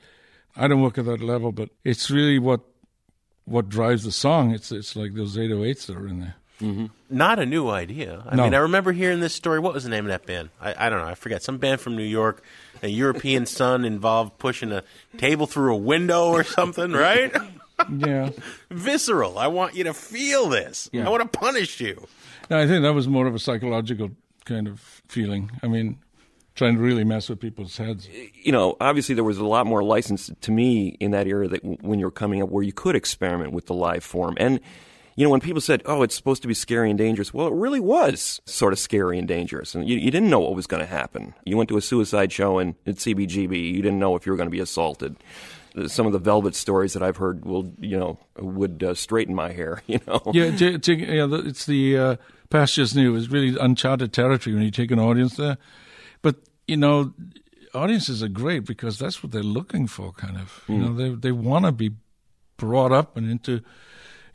I 0.57 0.69
don't 0.69 0.83
work 0.83 0.99
at 0.99 1.05
that 1.07 1.21
level, 1.21 1.53
but 1.53 1.71
it's 1.85 2.11
really 2.11 2.39
what 2.39 2.61
what 3.45 3.69
drives 3.69 4.05
the 4.05 4.13
song. 4.13 4.53
It's 4.53 4.71
it's 4.73 4.95
like 4.97 5.15
those 5.15 5.37
808s 5.37 5.87
that 5.87 5.97
are 5.97 6.07
in 6.09 6.21
there. 6.21 6.35
Mm-hmm. 6.61 6.87
Not 7.11 7.39
a 7.41 7.47
new 7.47 7.69
idea. 7.71 8.23
I 8.29 8.37
No. 8.37 8.45
mean, 8.45 8.55
I 8.55 8.59
remember 8.59 8.93
hearing 8.93 9.19
this 9.19 9.35
story. 9.35 9.59
What 9.59 9.75
was 9.75 9.83
the 9.83 9.91
name 9.91 10.05
of 10.05 10.11
that 10.11 10.27
band? 10.27 10.51
I, 10.61 10.87
I 10.87 10.91
don't 10.91 11.01
know. 11.01 11.09
I 11.09 11.15
forget. 11.17 11.43
Some 11.43 11.59
band 11.59 11.81
from 11.81 11.97
New 11.97 12.05
York. 12.05 12.45
A 12.85 12.89
European 12.89 13.47
son 13.61 13.85
involved 13.85 14.39
pushing 14.39 14.71
a 14.71 14.85
table 15.19 15.47
through 15.47 15.75
a 15.75 15.77
window 15.79 16.29
or 16.29 16.45
something, 16.45 16.93
right? 16.93 17.35
Yeah. 17.99 18.31
Visceral. 18.71 19.39
I 19.39 19.49
want 19.49 19.75
you 19.75 19.83
to 19.85 19.95
feel 19.95 20.49
this. 20.49 20.89
Yeah. 20.93 21.05
I 21.05 21.11
want 21.11 21.23
to 21.33 21.39
punish 21.39 21.81
you. 21.81 22.07
No, 22.49 22.59
I 22.61 22.67
think 22.69 22.83
that 22.85 22.93
was 22.95 23.09
more 23.09 23.27
of 23.27 23.35
a 23.35 23.41
psychological 23.41 24.11
kind 24.45 24.69
of 24.69 24.79
feeling. 25.09 25.51
I 25.65 25.67
mean, 25.67 25.99
trying 26.55 26.77
to 26.77 26.83
really 26.83 27.05
mess 27.05 27.29
with 27.29 27.41
people's 27.41 27.77
heads. 27.77 28.09
you 28.35 28.53
know, 28.53 28.77
obviously 28.81 29.15
there 29.15 29.25
was 29.25 29.39
a 29.39 29.47
lot 29.47 29.67
more 29.67 29.83
license 29.83 30.31
to 30.41 30.51
me 30.51 30.97
in 31.01 31.11
that 31.13 31.27
era 31.27 31.49
that 31.49 31.63
w- 31.63 31.79
when 31.81 31.99
you 31.99 32.05
were 32.05 32.11
coming 32.11 32.43
up 32.43 32.51
where 32.51 32.63
you 32.63 32.73
could 32.73 32.95
experiment 32.95 33.53
with 33.53 33.67
the 33.67 33.75
live 33.75 34.05
form. 34.05 34.35
And, 34.39 34.61
you 35.17 35.25
know, 35.25 35.31
when 35.31 35.41
people 35.41 35.61
said, 35.61 35.83
oh, 35.87 36.03
it's 36.03 36.15
supposed 36.15 36.43
to 36.43 36.49
be 36.49 36.55
scary 36.55 36.91
and 36.91 36.99
dangerous, 36.99 37.33
well, 37.33 37.47
it 37.47 37.55
really 37.55 37.81
was 37.81 38.41
sort 38.45 38.73
of 38.73 38.79
scary 38.79 39.19
and 39.19 39.27
dangerous. 39.27 39.75
And 39.75 39.89
you, 39.89 39.97
you 39.97 40.11
didn't 40.11 40.31
know 40.31 40.41
what 40.41 40.55
was 40.55 40.67
going 40.67 40.83
to 40.83 40.87
happen. 40.87 41.35
You 41.45 41.57
went 41.57 41.69
to 41.71 41.77
a 41.77 41.83
suicide 41.83 42.33
show 42.33 42.59
and 42.59 42.75
at 42.87 42.97
CBGB, 42.97 43.73
you 43.73 43.83
didn't 43.83 43.99
know 43.99 44.15
if 44.15 44.27
you 44.27 44.33
were 44.33 44.37
going 44.37 44.49
to 44.49 44.53
be 44.53 44.61
assaulted. 44.61 45.17
Some 45.87 46.07
of 46.07 46.13
the 46.13 46.19
Velvet 46.19 46.55
stories 46.55 46.93
that 46.93 47.03
I've 47.03 47.17
heard 47.17 47.47
will, 47.47 47.73
you 47.81 47.99
know, 47.99 48.19
would 48.39 48.83
uh, 48.83 48.93
straighten 48.93 49.35
my 49.35 49.53
hair, 49.53 49.83
you 49.87 50.01
know. 50.07 50.21
Yeah, 50.35 50.55
to, 50.55 50.79
to, 50.79 50.95
yeah 50.95 51.27
it's 51.31 51.65
the 51.65 51.97
uh, 51.97 52.17
pastures 52.51 52.95
new. 52.95 53.17
It's 53.17 53.29
really 53.29 53.57
uncharted 53.59 54.13
territory 54.13 54.55
when 54.55 54.65
you 54.65 54.71
take 54.71 54.91
an 54.91 54.99
audience 54.99 55.37
there. 55.37 55.57
You 56.69 56.77
know, 56.77 57.13
audiences 57.75 58.23
are 58.23 58.29
great 58.29 58.65
because 58.65 58.99
that's 58.99 59.23
what 59.23 59.33
they're 59.33 59.43
looking 59.43 59.87
for, 59.87 60.13
kind 60.13 60.37
of. 60.37 60.63
You 60.69 60.75
Mm. 60.77 60.81
know, 60.81 60.95
they 60.95 61.15
they 61.15 61.33
want 61.33 61.65
to 61.65 61.73
be 61.73 61.91
brought 62.57 62.93
up 62.93 63.17
and 63.17 63.29
into 63.31 63.61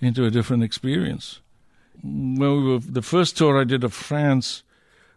into 0.01 0.25
a 0.25 0.31
different 0.31 0.63
experience. 0.63 1.39
When 2.03 2.39
we 2.39 2.63
were, 2.73 2.79
the 2.79 3.01
first 3.01 3.37
tour 3.37 3.59
I 3.59 3.63
did 3.63 3.83
of 3.83 3.93
France 3.93 4.63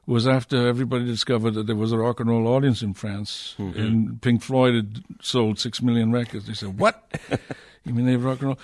was 0.07 0.27
after 0.27 0.66
everybody 0.66 1.05
discovered 1.05 1.53
that 1.53 1.66
there 1.66 1.77
was 1.77 1.92
a 1.92 1.99
rock 1.99 2.20
and 2.20 2.31
roll 2.31 2.46
audience 2.49 2.83
in 2.83 2.94
France, 2.94 3.55
Mhm. 3.59 3.77
and 3.77 4.23
Pink 4.23 4.42
Floyd 4.42 4.75
had 4.75 5.05
sold 5.20 5.59
six 5.59 5.83
million 5.83 6.11
records. 6.12 6.46
They 6.46 6.55
said, 6.55 6.79
"What? 6.79 6.94
you 7.85 7.92
mean 7.94 8.07
they 8.07 8.12
have 8.12 8.25
rock 8.25 8.38
and 8.40 8.49
roll?" 8.49 8.59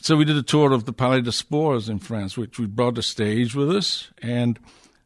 So 0.00 0.16
we 0.16 0.24
did 0.24 0.36
a 0.36 0.42
tour 0.42 0.72
of 0.72 0.84
the 0.84 0.92
Palais 0.92 1.22
des 1.22 1.32
Sports 1.32 1.88
in 1.88 1.98
France, 2.00 2.36
which 2.36 2.58
we 2.58 2.66
brought 2.66 2.98
a 2.98 3.02
stage 3.02 3.54
with 3.54 3.70
us, 3.70 4.10
and 4.20 4.58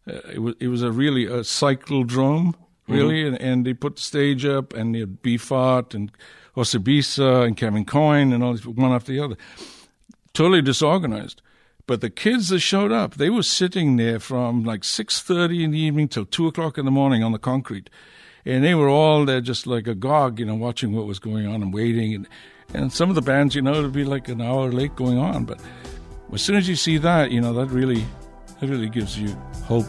uh, 0.08 0.20
it 0.32 0.40
was 0.40 0.54
it 0.60 0.68
was 0.68 0.82
a 0.82 0.92
really 0.92 1.26
a 1.26 1.40
cyclodrome, 1.40 2.54
really, 2.88 3.26
and, 3.26 3.40
and 3.40 3.66
they 3.66 3.74
put 3.74 3.96
the 3.96 4.02
stage 4.02 4.44
up, 4.44 4.72
and 4.72 4.94
they 4.94 5.00
had 5.00 5.22
Beefheart 5.22 5.94
and 5.94 6.12
Osibisa 6.56 7.46
and 7.46 7.56
Kevin 7.56 7.84
Coyne 7.84 8.32
and 8.32 8.42
all 8.42 8.52
these 8.52 8.66
one 8.66 8.92
after 8.92 9.12
the 9.12 9.20
other, 9.20 9.36
totally 10.32 10.62
disorganized. 10.62 11.42
But 11.86 12.00
the 12.00 12.10
kids 12.10 12.50
that 12.50 12.60
showed 12.60 12.92
up, 12.92 13.14
they 13.14 13.30
were 13.30 13.42
sitting 13.42 13.96
there 13.96 14.20
from 14.20 14.64
like 14.64 14.84
six 14.84 15.20
thirty 15.20 15.64
in 15.64 15.72
the 15.72 15.78
evening 15.78 16.08
till 16.08 16.24
two 16.24 16.46
o'clock 16.46 16.78
in 16.78 16.84
the 16.84 16.90
morning 16.90 17.22
on 17.22 17.32
the 17.32 17.38
concrete, 17.38 17.90
and 18.44 18.62
they 18.64 18.74
were 18.74 18.88
all 18.88 19.24
there 19.24 19.40
just 19.40 19.66
like 19.66 19.86
agog, 19.86 20.38
you 20.38 20.46
know, 20.46 20.54
watching 20.54 20.92
what 20.92 21.06
was 21.06 21.18
going 21.18 21.46
on 21.46 21.62
and 21.62 21.74
waiting. 21.74 22.14
And 22.14 22.28
and 22.72 22.92
some 22.92 23.08
of 23.08 23.16
the 23.16 23.22
bands, 23.22 23.56
you 23.56 23.62
know, 23.62 23.74
it'd 23.74 23.92
be 23.92 24.04
like 24.04 24.28
an 24.28 24.40
hour 24.40 24.70
late 24.70 24.94
going 24.94 25.18
on, 25.18 25.44
but 25.44 25.60
as 26.32 26.42
soon 26.42 26.56
as 26.56 26.68
you 26.68 26.76
see 26.76 26.98
that, 26.98 27.32
you 27.32 27.40
know, 27.40 27.52
that 27.54 27.66
really, 27.66 28.04
that 28.60 28.68
really 28.68 28.88
gives 28.88 29.18
you 29.18 29.34
hope. 29.64 29.86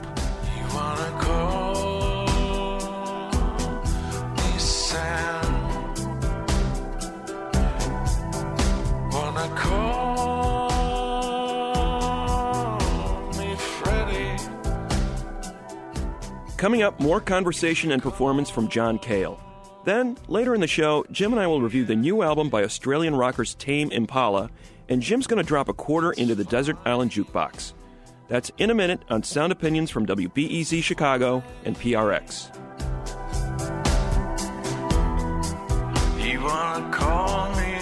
Coming 16.57 16.83
up, 16.83 16.99
more 16.99 17.19
conversation 17.19 17.91
and 17.91 18.03
performance 18.03 18.51
from 18.51 18.67
John 18.67 18.99
Cale. 18.99 19.41
Then, 19.83 20.15
later 20.27 20.53
in 20.53 20.61
the 20.61 20.67
show, 20.67 21.03
Jim 21.11 21.31
and 21.31 21.41
I 21.41 21.47
will 21.47 21.59
review 21.59 21.85
the 21.85 21.95
new 21.95 22.21
album 22.21 22.49
by 22.49 22.63
Australian 22.63 23.15
rockers 23.15 23.55
Tame 23.55 23.91
Impala, 23.91 24.51
and 24.87 25.01
Jim's 25.01 25.25
going 25.25 25.41
to 25.41 25.47
drop 25.47 25.69
a 25.69 25.73
quarter 25.73 26.11
into 26.11 26.35
the 26.35 26.43
Desert 26.43 26.77
Island 26.85 27.09
Jukebox. 27.09 27.73
That's 28.31 28.49
in 28.57 28.69
a 28.69 28.73
minute 28.73 29.03
on 29.09 29.23
Sound 29.23 29.51
Opinions 29.51 29.91
from 29.91 30.05
WBEZ 30.05 30.81
Chicago 30.81 31.43
and 31.65 31.75
PRX. 31.75 32.47
You 36.25 36.41
wanna 36.41 36.89
call 36.93 37.53
me 37.57 37.80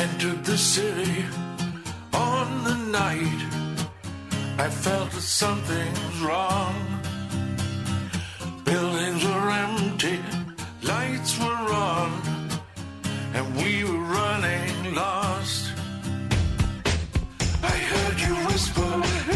entered 0.00 0.42
the 0.46 0.56
city 0.56 1.26
on 2.14 2.64
the 2.64 2.74
night. 2.90 3.40
I 4.56 4.70
felt 4.70 5.10
that 5.10 5.20
something's 5.20 6.20
wrong. 6.22 6.74
Buildings 8.64 9.22
were 9.22 9.50
empty, 9.50 10.18
lights 10.82 11.38
were 11.38 11.66
on, 11.90 12.10
and 13.34 13.44
we 13.56 13.84
were 13.84 14.04
running 14.20 14.94
lost. 14.94 15.70
I 17.62 17.76
heard 17.92 18.18
you 18.26 18.34
whisper 18.46 18.92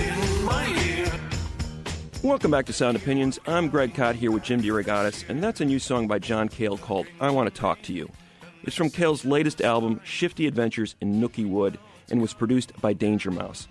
in 0.07 0.45
my 0.47 0.67
ear. 0.89 1.13
Welcome 2.23 2.51
back 2.51 2.65
to 2.67 2.73
Sound 2.73 2.97
Opinions. 2.97 3.39
I'm 3.47 3.69
Greg 3.69 3.93
Kot 3.93 4.17
here 4.17 4.31
with 4.31 4.45
Jim 4.45 4.63
DeRogatis, 4.63 5.29
and 5.29 5.43
that's 5.43 5.61
a 5.61 5.67
new 5.67 5.79
song 5.79 6.09
by 6.09 6.19
John 6.19 6.49
Cale 6.49 6.79
called 6.79 7.07
I 7.21 7.31
Want 7.31 7.55
to 7.55 7.61
Talk 7.61 7.83
to 7.83 7.93
You. 7.93 8.09
It's 8.67 8.77
from 8.77 8.89
Cale's 8.89 9.27
latest 9.27 9.61
album, 9.61 10.01
Shifty 10.05 10.47
Adventures 10.47 10.97
in 11.03 11.21
Nookie 11.21 11.49
Wood, 11.49 11.79
and 12.11 12.23
was 12.23 12.33
produced 12.33 12.73
by 12.81 12.95
Danger 12.95 13.31
Mouse. 13.31 13.69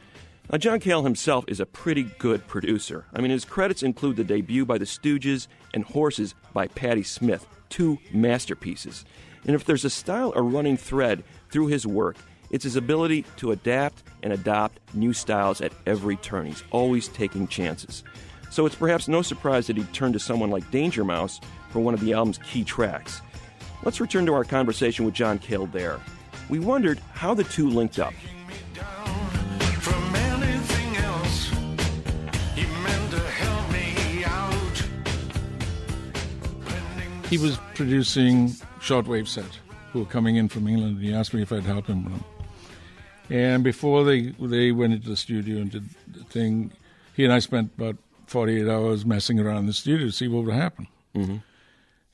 Now, 0.51 0.60
John 0.60 0.79
Cale 0.79 1.03
himself 1.03 1.45
is 1.47 1.60
a 1.60 1.65
pretty 1.65 2.03
good 2.19 2.45
producer. 2.47 3.06
I 3.12 3.19
mean, 3.21 3.32
his 3.32 3.43
credits 3.43 3.82
include 3.82 4.17
the 4.17 4.23
debut 4.23 4.65
by 4.65 4.77
the 4.77 4.86
Stooges 4.86 5.47
and 5.73 5.84
Horses 5.84 6.36
by 6.53 6.67
Patti 6.67 7.01
Smith, 7.01 7.47
two 7.69 7.97
masterpieces. 8.12 9.03
And 9.45 9.56
if 9.56 9.65
there's 9.65 9.86
a 9.86 9.89
style 9.89 10.32
or 10.36 10.43
running 10.43 10.77
thread 10.77 11.23
through 11.49 11.67
his 11.67 11.88
work, 11.88 12.17
it's 12.51 12.63
his 12.63 12.75
ability 12.75 13.25
to 13.38 13.51
adapt 13.51 14.03
and 14.21 14.32
adopt 14.32 14.79
new 14.93 15.12
styles 15.12 15.60
at 15.60 15.73
every 15.88 16.17
turn. 16.17 16.45
He's 16.45 16.63
always 16.69 17.08
taking 17.08 17.47
chances. 17.47 18.03
So 18.51 18.67
it's 18.67 18.75
perhaps 18.75 19.08
no 19.08 19.23
surprise 19.23 19.65
that 19.67 19.77
he 19.77 19.84
turned 19.86 20.13
to 20.13 20.19
someone 20.19 20.51
like 20.51 20.69
Danger 20.69 21.03
Mouse 21.03 21.41
for 21.71 21.79
one 21.79 21.95
of 21.95 22.01
the 22.01 22.13
album's 22.13 22.38
key 22.38 22.63
tracks. 22.63 23.21
Let's 23.86 24.00
return 24.00 24.26
to 24.28 24.34
our 24.34 24.46
conversation 24.46 25.04
with 25.04 25.13
John 25.13 25.38
Cale 25.39 25.65
there. 25.67 26.00
We 26.50 26.60
wondered 26.60 27.00
how 27.13 27.34
the 27.34 27.43
two 27.43 27.69
linked 27.69 28.00
up. 28.00 28.13
From 29.82 30.15
anything 30.15 30.96
else, 30.98 31.52
you 32.56 32.65
meant 32.67 33.12
to 33.12 33.19
help 33.19 33.72
me 33.72 34.24
out. 34.24 34.86
He 37.30 37.38
was 37.38 37.58
producing 37.76 38.50
Shortwave 38.80 39.28
Set, 39.28 39.60
who 39.91 40.00
were 40.00 40.06
coming 40.06 40.38
in 40.38 40.48
from 40.48 40.67
England, 40.67 40.98
and 40.98 41.06
he 41.06 41.13
asked 41.13 41.34
me 41.34 41.41
if 41.41 41.52
I'd 41.52 41.63
help 41.63 41.88
him 41.88 42.06
with 42.06 42.13
them. 42.13 42.24
And 43.30 43.63
before 43.63 44.06
they 44.06 44.34
they 44.39 44.72
went 44.72 44.93
into 44.93 45.10
the 45.10 45.17
studio 45.17 45.58
and 45.58 45.72
did 45.72 45.89
the 46.08 46.24
thing, 46.26 46.72
he 47.15 47.24
and 47.26 47.34
I 47.34 47.39
spent 47.39 47.72
about 47.78 47.98
48 48.28 48.69
hours 48.69 49.06
messing 49.06 49.39
around 49.39 49.58
in 49.58 49.65
the 49.65 49.74
studio 49.74 50.08
to 50.08 50.12
see 50.13 50.28
what 50.28 50.46
would 50.46 50.54
happen. 50.54 50.88
Mm-hmm. 51.15 51.38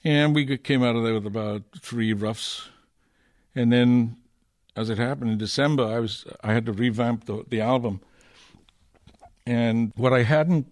And 0.04 0.34
we 0.34 0.58
came 0.58 0.84
out 0.84 0.96
of 0.96 1.04
there 1.04 1.14
with 1.14 1.26
about 1.26 1.64
three 1.80 2.14
roughs. 2.14 2.70
And 3.54 3.72
then, 3.72 4.16
as 4.76 4.90
it 4.90 4.98
happened 4.98 5.32
in 5.32 5.38
December, 5.38 5.84
I 5.84 6.00
was 6.00 6.26
I 6.44 6.54
had 6.54 6.66
to 6.68 6.72
revamp 6.74 7.26
the, 7.26 7.44
the 7.48 7.62
album. 7.62 8.02
And 9.46 9.92
what 9.96 10.14
I 10.14 10.24
hadn't 10.24 10.68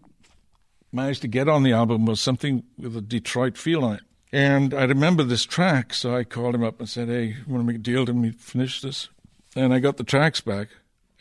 managed 0.92 1.22
to 1.24 1.28
get 1.28 1.50
on 1.50 1.64
the 1.64 1.74
album 1.74 2.06
was 2.06 2.22
something 2.22 2.64
with 2.78 2.96
a 2.96 3.02
Detroit 3.02 3.58
feel 3.58 3.84
on 3.84 3.96
it. 3.96 4.02
And 4.32 4.74
I 4.74 4.84
remember 4.84 5.24
this 5.24 5.46
track, 5.46 5.94
so 5.94 6.16
I 6.16 6.24
called 6.24 6.56
him 6.56 6.64
up 6.64 6.80
and 6.80 6.88
said, 6.88 7.08
"Hey, 7.08 7.26
you 7.26 7.36
want 7.48 7.64
to 7.64 7.68
make 7.68 7.78
a 7.78 7.80
deal 7.80 8.06
to 8.06 8.14
me 8.14 8.32
finish 8.32 8.82
this?" 8.82 9.10
And 9.56 9.74
I 9.74 9.80
got 9.80 9.98
the 9.98 10.04
tracks 10.04 10.42
back, 10.42 10.68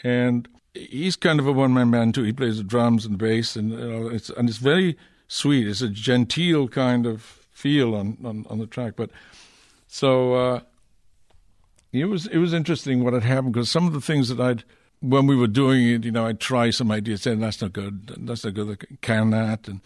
and 0.02 0.48
he's 0.74 1.16
kind 1.16 1.40
of 1.40 1.46
a 1.46 1.52
one-man 1.52 1.90
band 1.90 2.14
too. 2.14 2.24
He 2.24 2.32
plays 2.32 2.58
the 2.58 2.64
drums 2.64 3.06
and 3.06 3.16
bass, 3.16 3.56
and 3.56 3.70
you 3.70 3.76
know, 3.76 4.08
it's 4.08 4.28
and 4.30 4.48
it's 4.48 4.58
very 4.58 4.96
sweet. 5.28 5.66
It's 5.66 5.82
a 5.82 5.88
genteel 5.88 6.68
kind 6.68 7.06
of 7.06 7.35
feel 7.56 7.94
on 7.94 8.18
on, 8.22 8.46
on 8.50 8.58
the 8.58 8.66
track, 8.66 8.94
but 8.96 9.10
so 9.88 10.34
uh, 10.34 10.60
it 11.92 12.04
was 12.04 12.26
it 12.26 12.38
was 12.38 12.52
interesting 12.52 13.02
what 13.02 13.14
had 13.14 13.22
happened 13.22 13.54
because 13.54 13.70
some 13.70 13.86
of 13.86 13.94
the 13.94 14.00
things 14.00 14.28
that 14.28 14.40
I'd 14.40 14.64
when 15.00 15.26
we 15.26 15.36
were 15.36 15.46
doing 15.46 15.86
it, 15.88 16.04
you 16.04 16.10
know, 16.10 16.26
I'd 16.26 16.40
try 16.40 16.70
some 16.70 16.90
ideas, 16.90 17.22
say 17.22 17.34
that's 17.34 17.60
not 17.60 17.72
good, 17.72 18.08
that's 18.26 18.44
not 18.44 18.54
good, 18.54 18.86
can 19.00 19.30
that, 19.30 19.68
and 19.68 19.80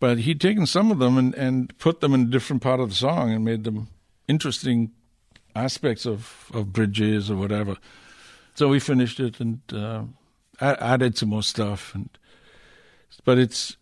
but 0.00 0.18
he'd 0.18 0.40
taken 0.40 0.66
some 0.66 0.90
of 0.90 0.98
them 0.98 1.16
and 1.16 1.34
and 1.34 1.76
put 1.78 2.00
them 2.00 2.14
in 2.14 2.22
a 2.22 2.30
different 2.30 2.62
part 2.62 2.80
of 2.80 2.88
the 2.88 2.94
song 2.94 3.32
and 3.32 3.44
made 3.44 3.64
them 3.64 3.88
interesting 4.26 4.90
aspects 5.54 6.06
of 6.06 6.50
of 6.52 6.72
bridges 6.72 7.30
or 7.30 7.36
whatever. 7.36 7.76
So 8.56 8.68
we 8.68 8.80
finished 8.80 9.20
it 9.20 9.40
and 9.40 9.60
uh, 9.72 10.04
added 10.60 11.16
some 11.16 11.28
more 11.28 11.42
stuff, 11.44 11.94
and 11.94 12.08
but 13.24 13.38
it's 13.38 13.76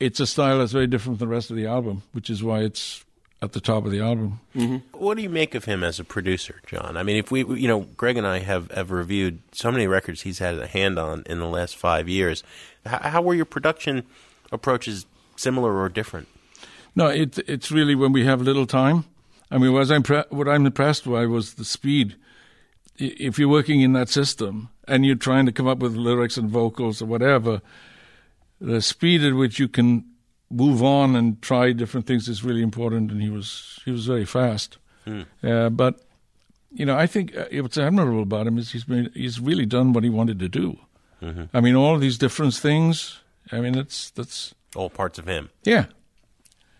it's 0.00 0.20
a 0.20 0.26
style 0.26 0.58
that's 0.58 0.72
very 0.72 0.86
different 0.86 1.18
from 1.18 1.28
the 1.28 1.34
rest 1.34 1.50
of 1.50 1.56
the 1.56 1.66
album, 1.66 2.02
which 2.12 2.30
is 2.30 2.42
why 2.42 2.60
it's 2.60 3.04
at 3.42 3.52
the 3.52 3.60
top 3.60 3.84
of 3.84 3.92
the 3.92 4.00
album. 4.00 4.40
Mm-hmm. 4.54 4.98
What 4.98 5.16
do 5.16 5.22
you 5.22 5.28
make 5.28 5.54
of 5.54 5.64
him 5.64 5.84
as 5.84 6.00
a 6.00 6.04
producer, 6.04 6.60
John? 6.66 6.96
I 6.96 7.02
mean, 7.02 7.16
if 7.16 7.30
we, 7.30 7.44
you 7.44 7.68
know, 7.68 7.80
Greg 7.96 8.16
and 8.16 8.26
I 8.26 8.38
have, 8.40 8.70
have 8.70 8.90
reviewed 8.90 9.40
so 9.52 9.70
many 9.70 9.86
records 9.86 10.22
he's 10.22 10.38
had 10.38 10.58
a 10.58 10.66
hand 10.66 10.98
on 10.98 11.22
in 11.26 11.38
the 11.38 11.46
last 11.46 11.76
five 11.76 12.08
years. 12.08 12.42
How, 12.84 13.10
how 13.10 13.22
were 13.22 13.34
your 13.34 13.44
production 13.44 14.04
approaches 14.50 15.06
similar 15.36 15.76
or 15.78 15.88
different? 15.88 16.28
No, 16.94 17.08
it, 17.08 17.38
it's 17.46 17.70
really 17.70 17.94
when 17.94 18.12
we 18.12 18.24
have 18.24 18.40
little 18.40 18.66
time. 18.66 19.04
I 19.50 19.58
mean, 19.58 19.72
what 19.72 19.90
I'm, 19.90 20.02
pre- 20.02 20.24
what 20.30 20.48
I'm 20.48 20.64
impressed 20.64 21.04
by 21.08 21.26
was 21.26 21.54
the 21.54 21.64
speed. 21.64 22.16
If 22.96 23.38
you're 23.38 23.48
working 23.48 23.82
in 23.82 23.92
that 23.92 24.08
system 24.08 24.70
and 24.88 25.04
you're 25.04 25.14
trying 25.14 25.44
to 25.44 25.52
come 25.52 25.66
up 25.66 25.78
with 25.78 25.94
lyrics 25.94 26.38
and 26.38 26.48
vocals 26.48 27.02
or 27.02 27.06
whatever, 27.06 27.60
the 28.60 28.80
speed 28.80 29.22
at 29.24 29.34
which 29.34 29.58
you 29.58 29.68
can 29.68 30.04
move 30.50 30.82
on 30.82 31.16
and 31.16 31.40
try 31.42 31.72
different 31.72 32.06
things 32.06 32.28
is 32.28 32.44
really 32.44 32.62
important. 32.62 33.10
And 33.10 33.20
he 33.22 33.30
was 33.30 33.78
he 33.84 33.90
was 33.90 34.06
very 34.06 34.24
fast. 34.26 34.78
Uh, 35.42 35.70
but 35.70 36.00
you 36.72 36.84
know, 36.84 36.96
I 36.96 37.06
think 37.06 37.36
uh, 37.36 37.46
what's 37.62 37.78
admirable 37.78 38.22
about 38.22 38.46
him 38.46 38.58
is 38.58 38.72
he's 38.72 38.84
he's 39.14 39.38
really 39.40 39.66
done 39.66 39.92
what 39.92 40.04
he 40.04 40.10
wanted 40.10 40.38
to 40.40 40.48
do. 40.48 40.78
Mhm. 41.22 41.48
I 41.54 41.60
mean, 41.60 41.74
all 41.76 41.98
these 41.98 42.18
different 42.18 42.54
things. 42.54 43.20
I 43.52 43.60
mean, 43.60 43.72
that's 43.74 44.10
that's 44.10 44.54
All 44.74 44.90
parts 44.90 45.18
of 45.18 45.26
him. 45.26 45.48
yeah, 45.64 45.86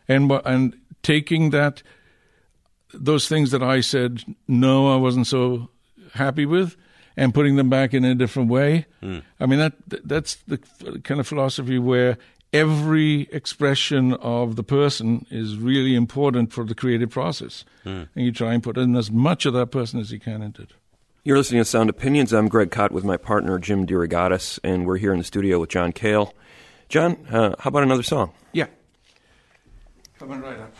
and 0.09 0.31
and 0.45 0.75
taking 1.03 1.51
that 1.51 1.83
those 2.93 3.29
things 3.29 3.51
that 3.51 3.63
I 3.63 3.81
said 3.83 4.23
no, 4.49 4.93
I 4.93 4.97
wasn't 4.97 5.27
so 5.27 5.69
happy 6.15 6.47
with, 6.47 6.77
and 7.17 7.33
putting 7.35 7.57
them 7.57 7.71
back 7.71 7.95
in 7.95 8.05
a 8.05 8.15
different 8.15 8.51
way. 8.51 8.87
Mm. 9.03 9.23
I 9.41 9.47
mean 9.47 9.59
that 9.59 9.75
that's 10.05 10.37
the 10.47 10.59
kind 11.05 11.21
of 11.21 11.27
philosophy 11.27 11.79
where 11.79 12.19
every 12.53 13.23
expression 13.33 14.15
of 14.15 14.57
the 14.57 14.63
person 14.63 15.27
is 15.31 15.57
really 15.59 15.95
important 15.95 16.53
for 16.53 16.65
the 16.65 16.75
creative 16.75 17.11
process, 17.11 17.65
Mm. 17.85 18.09
and 18.15 18.25
you 18.25 18.33
try 18.33 18.55
and 18.55 18.63
put 18.63 18.79
in 18.79 18.95
as 18.97 19.11
much 19.11 19.47
of 19.47 19.53
that 19.55 19.71
person 19.71 20.01
as 20.01 20.11
you 20.13 20.21
can 20.21 20.43
into 20.43 20.63
it. 20.63 20.71
You're 21.25 21.37
listening 21.39 21.61
to 21.61 21.65
Sound 21.65 21.91
Opinions. 21.91 22.33
I'm 22.33 22.49
Greg 22.49 22.71
Kot 22.71 22.93
with 22.93 23.03
my 23.05 23.17
partner 23.17 23.59
Jim 23.59 23.85
DeRogatis, 23.87 24.61
and 24.63 24.87
we're 24.87 24.97
here 24.99 25.13
in 25.13 25.19
the 25.19 25.25
studio 25.25 25.59
with 25.59 25.71
John 25.71 25.93
Cale. 25.93 26.33
John, 26.89 27.17
uh, 27.31 27.57
how 27.59 27.69
about 27.69 27.83
another 27.83 28.05
song? 28.05 28.31
Yeah. 28.53 28.67
Coming 30.21 30.41
right 30.41 30.59
up. 30.61 30.73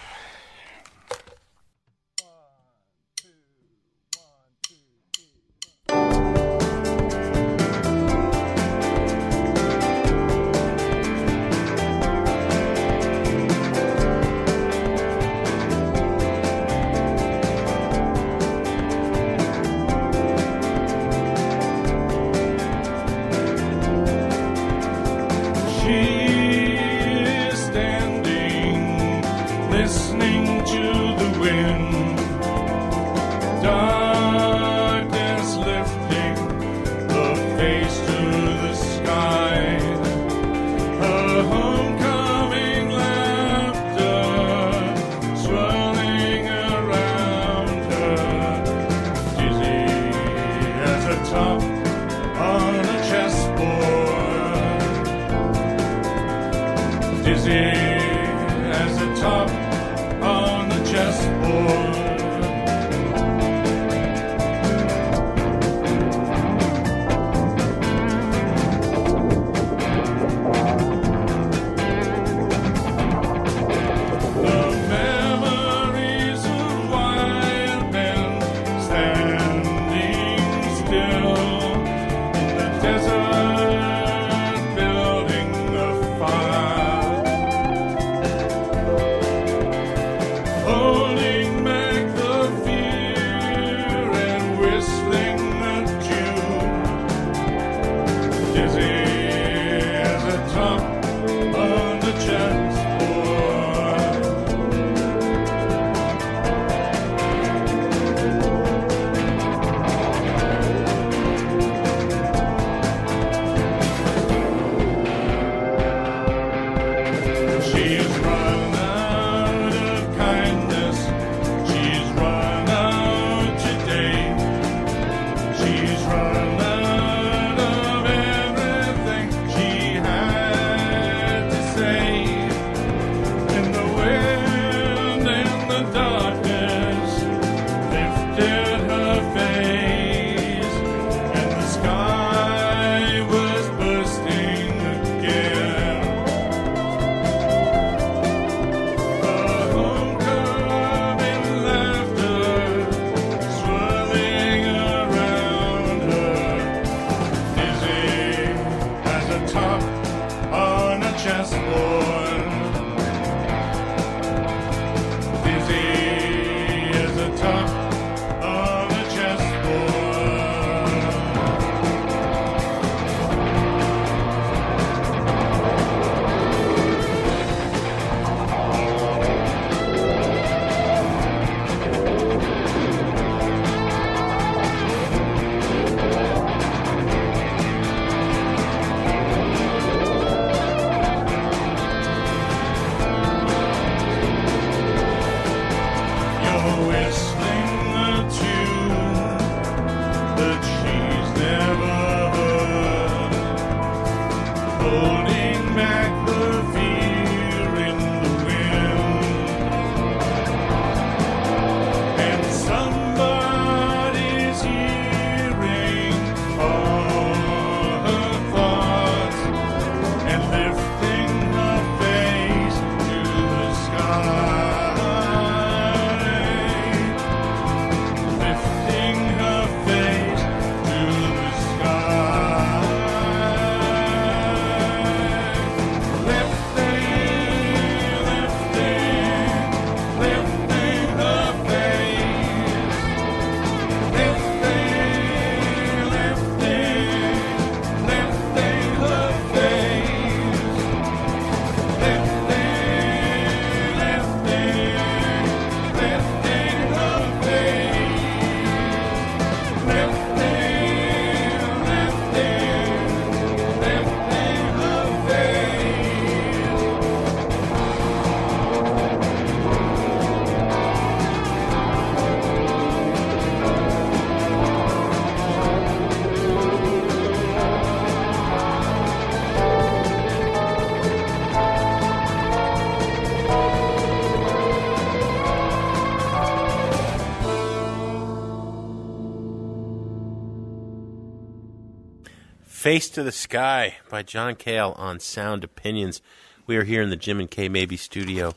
Face 292.87 293.09
to 293.09 293.25
the 293.25 293.33
Sky 293.33 293.97
by 294.09 294.23
John 294.23 294.55
Cale 294.55 294.95
on 294.97 295.19
Sound 295.19 295.65
Opinions. 295.65 296.23
We 296.69 296.77
are 296.77 296.85
here 296.85 297.03
in 297.03 297.11
the 297.11 297.17
Jim 297.17 297.41
and 297.41 297.51
Kay 297.51 297.69
Mabie 297.69 297.99
studio 297.99 298.55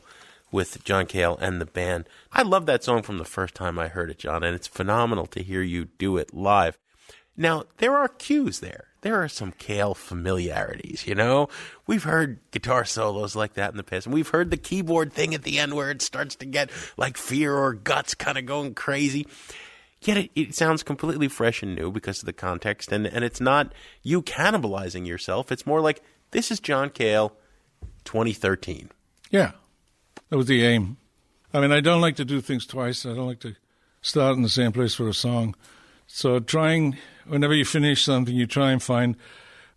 with 0.52 0.84
John 0.84 1.06
Cale 1.06 1.36
and 1.40 1.60
the 1.60 1.66
band. 1.66 2.08
I 2.32 2.42
love 2.42 2.64
that 2.66 2.84
song 2.84 3.02
from 3.02 3.18
the 3.18 3.24
first 3.24 3.56
time 3.56 3.76
I 3.76 3.88
heard 3.88 4.08
it, 4.08 4.18
John, 4.18 4.44
and 4.44 4.54
it's 4.54 4.68
phenomenal 4.68 5.26
to 5.26 5.42
hear 5.42 5.62
you 5.62 5.86
do 5.98 6.16
it 6.16 6.32
live. 6.32 6.78
Now, 7.36 7.64
there 7.78 7.96
are 7.96 8.06
cues 8.06 8.60
there. 8.60 8.84
There 9.00 9.20
are 9.20 9.28
some 9.28 9.50
Cale 9.50 9.94
familiarities, 9.94 11.08
you 11.08 11.16
know? 11.16 11.48
We've 11.88 12.04
heard 12.04 12.38
guitar 12.52 12.84
solos 12.84 13.34
like 13.34 13.54
that 13.54 13.72
in 13.72 13.78
the 13.78 13.82
past, 13.82 14.06
and 14.06 14.14
we've 14.14 14.28
heard 14.28 14.52
the 14.52 14.56
keyboard 14.56 15.12
thing 15.12 15.34
at 15.34 15.42
the 15.42 15.58
end 15.58 15.74
where 15.74 15.90
it 15.90 16.02
starts 16.02 16.36
to 16.36 16.46
get 16.46 16.70
like 16.96 17.16
fear 17.16 17.52
or 17.52 17.72
guts 17.72 18.14
kind 18.14 18.38
of 18.38 18.46
going 18.46 18.74
crazy. 18.74 19.26
Yet 20.02 20.16
it, 20.16 20.30
it 20.34 20.54
sounds 20.54 20.82
completely 20.82 21.28
fresh 21.28 21.62
and 21.62 21.74
new 21.74 21.90
because 21.90 22.20
of 22.20 22.26
the 22.26 22.32
context, 22.32 22.90
and, 22.90 23.06
and 23.06 23.24
it's 23.24 23.40
not 23.40 23.72
you 24.02 24.22
cannibalizing 24.22 25.06
yourself. 25.06 25.52
It's 25.52 25.66
more 25.66 25.80
like 25.80 26.02
this 26.30 26.50
is 26.50 26.58
John 26.58 26.90
Cale, 26.90 27.32
2013. 28.04 28.90
Yeah, 29.30 29.52
that 30.30 30.36
was 30.36 30.46
the 30.46 30.64
aim. 30.64 30.96
I 31.52 31.60
mean, 31.60 31.72
I 31.72 31.80
don't 31.80 32.00
like 32.00 32.16
to 32.16 32.24
do 32.24 32.40
things 32.40 32.64
twice. 32.64 33.04
I 33.04 33.14
don't 33.14 33.26
like 33.26 33.40
to 33.40 33.56
start 34.00 34.36
in 34.36 34.42
the 34.42 34.48
same 34.48 34.72
place 34.72 34.94
for 34.94 35.08
a 35.08 35.14
song. 35.14 35.54
So, 36.06 36.40
trying, 36.40 36.96
whenever 37.26 37.54
you 37.54 37.64
finish 37.64 38.04
something, 38.04 38.34
you 38.34 38.46
try 38.46 38.72
and 38.72 38.82
find 38.82 39.16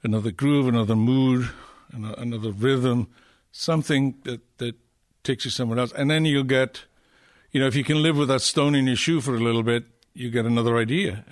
another 0.03 0.31
groove, 0.31 0.67
another 0.67 0.95
mood, 0.95 1.49
another 1.91 2.51
rhythm, 2.51 3.07
something 3.51 4.15
that, 4.23 4.41
that 4.57 4.75
takes 5.23 5.45
you 5.45 5.51
somewhere 5.51 5.79
else. 5.79 5.93
And 5.93 6.09
then 6.09 6.25
you'll 6.25 6.43
get, 6.43 6.85
you 7.51 7.59
know, 7.59 7.67
if 7.67 7.75
you 7.75 7.83
can 7.83 8.01
live 8.01 8.17
with 8.17 8.29
that 8.29 8.41
stone 8.41 8.75
in 8.75 8.87
your 8.87 8.95
shoe 8.95 9.21
for 9.21 9.35
a 9.35 9.39
little 9.39 9.63
bit, 9.63 9.85
you 10.13 10.29
get 10.29 10.45
another 10.45 10.77
idea. 10.77 11.25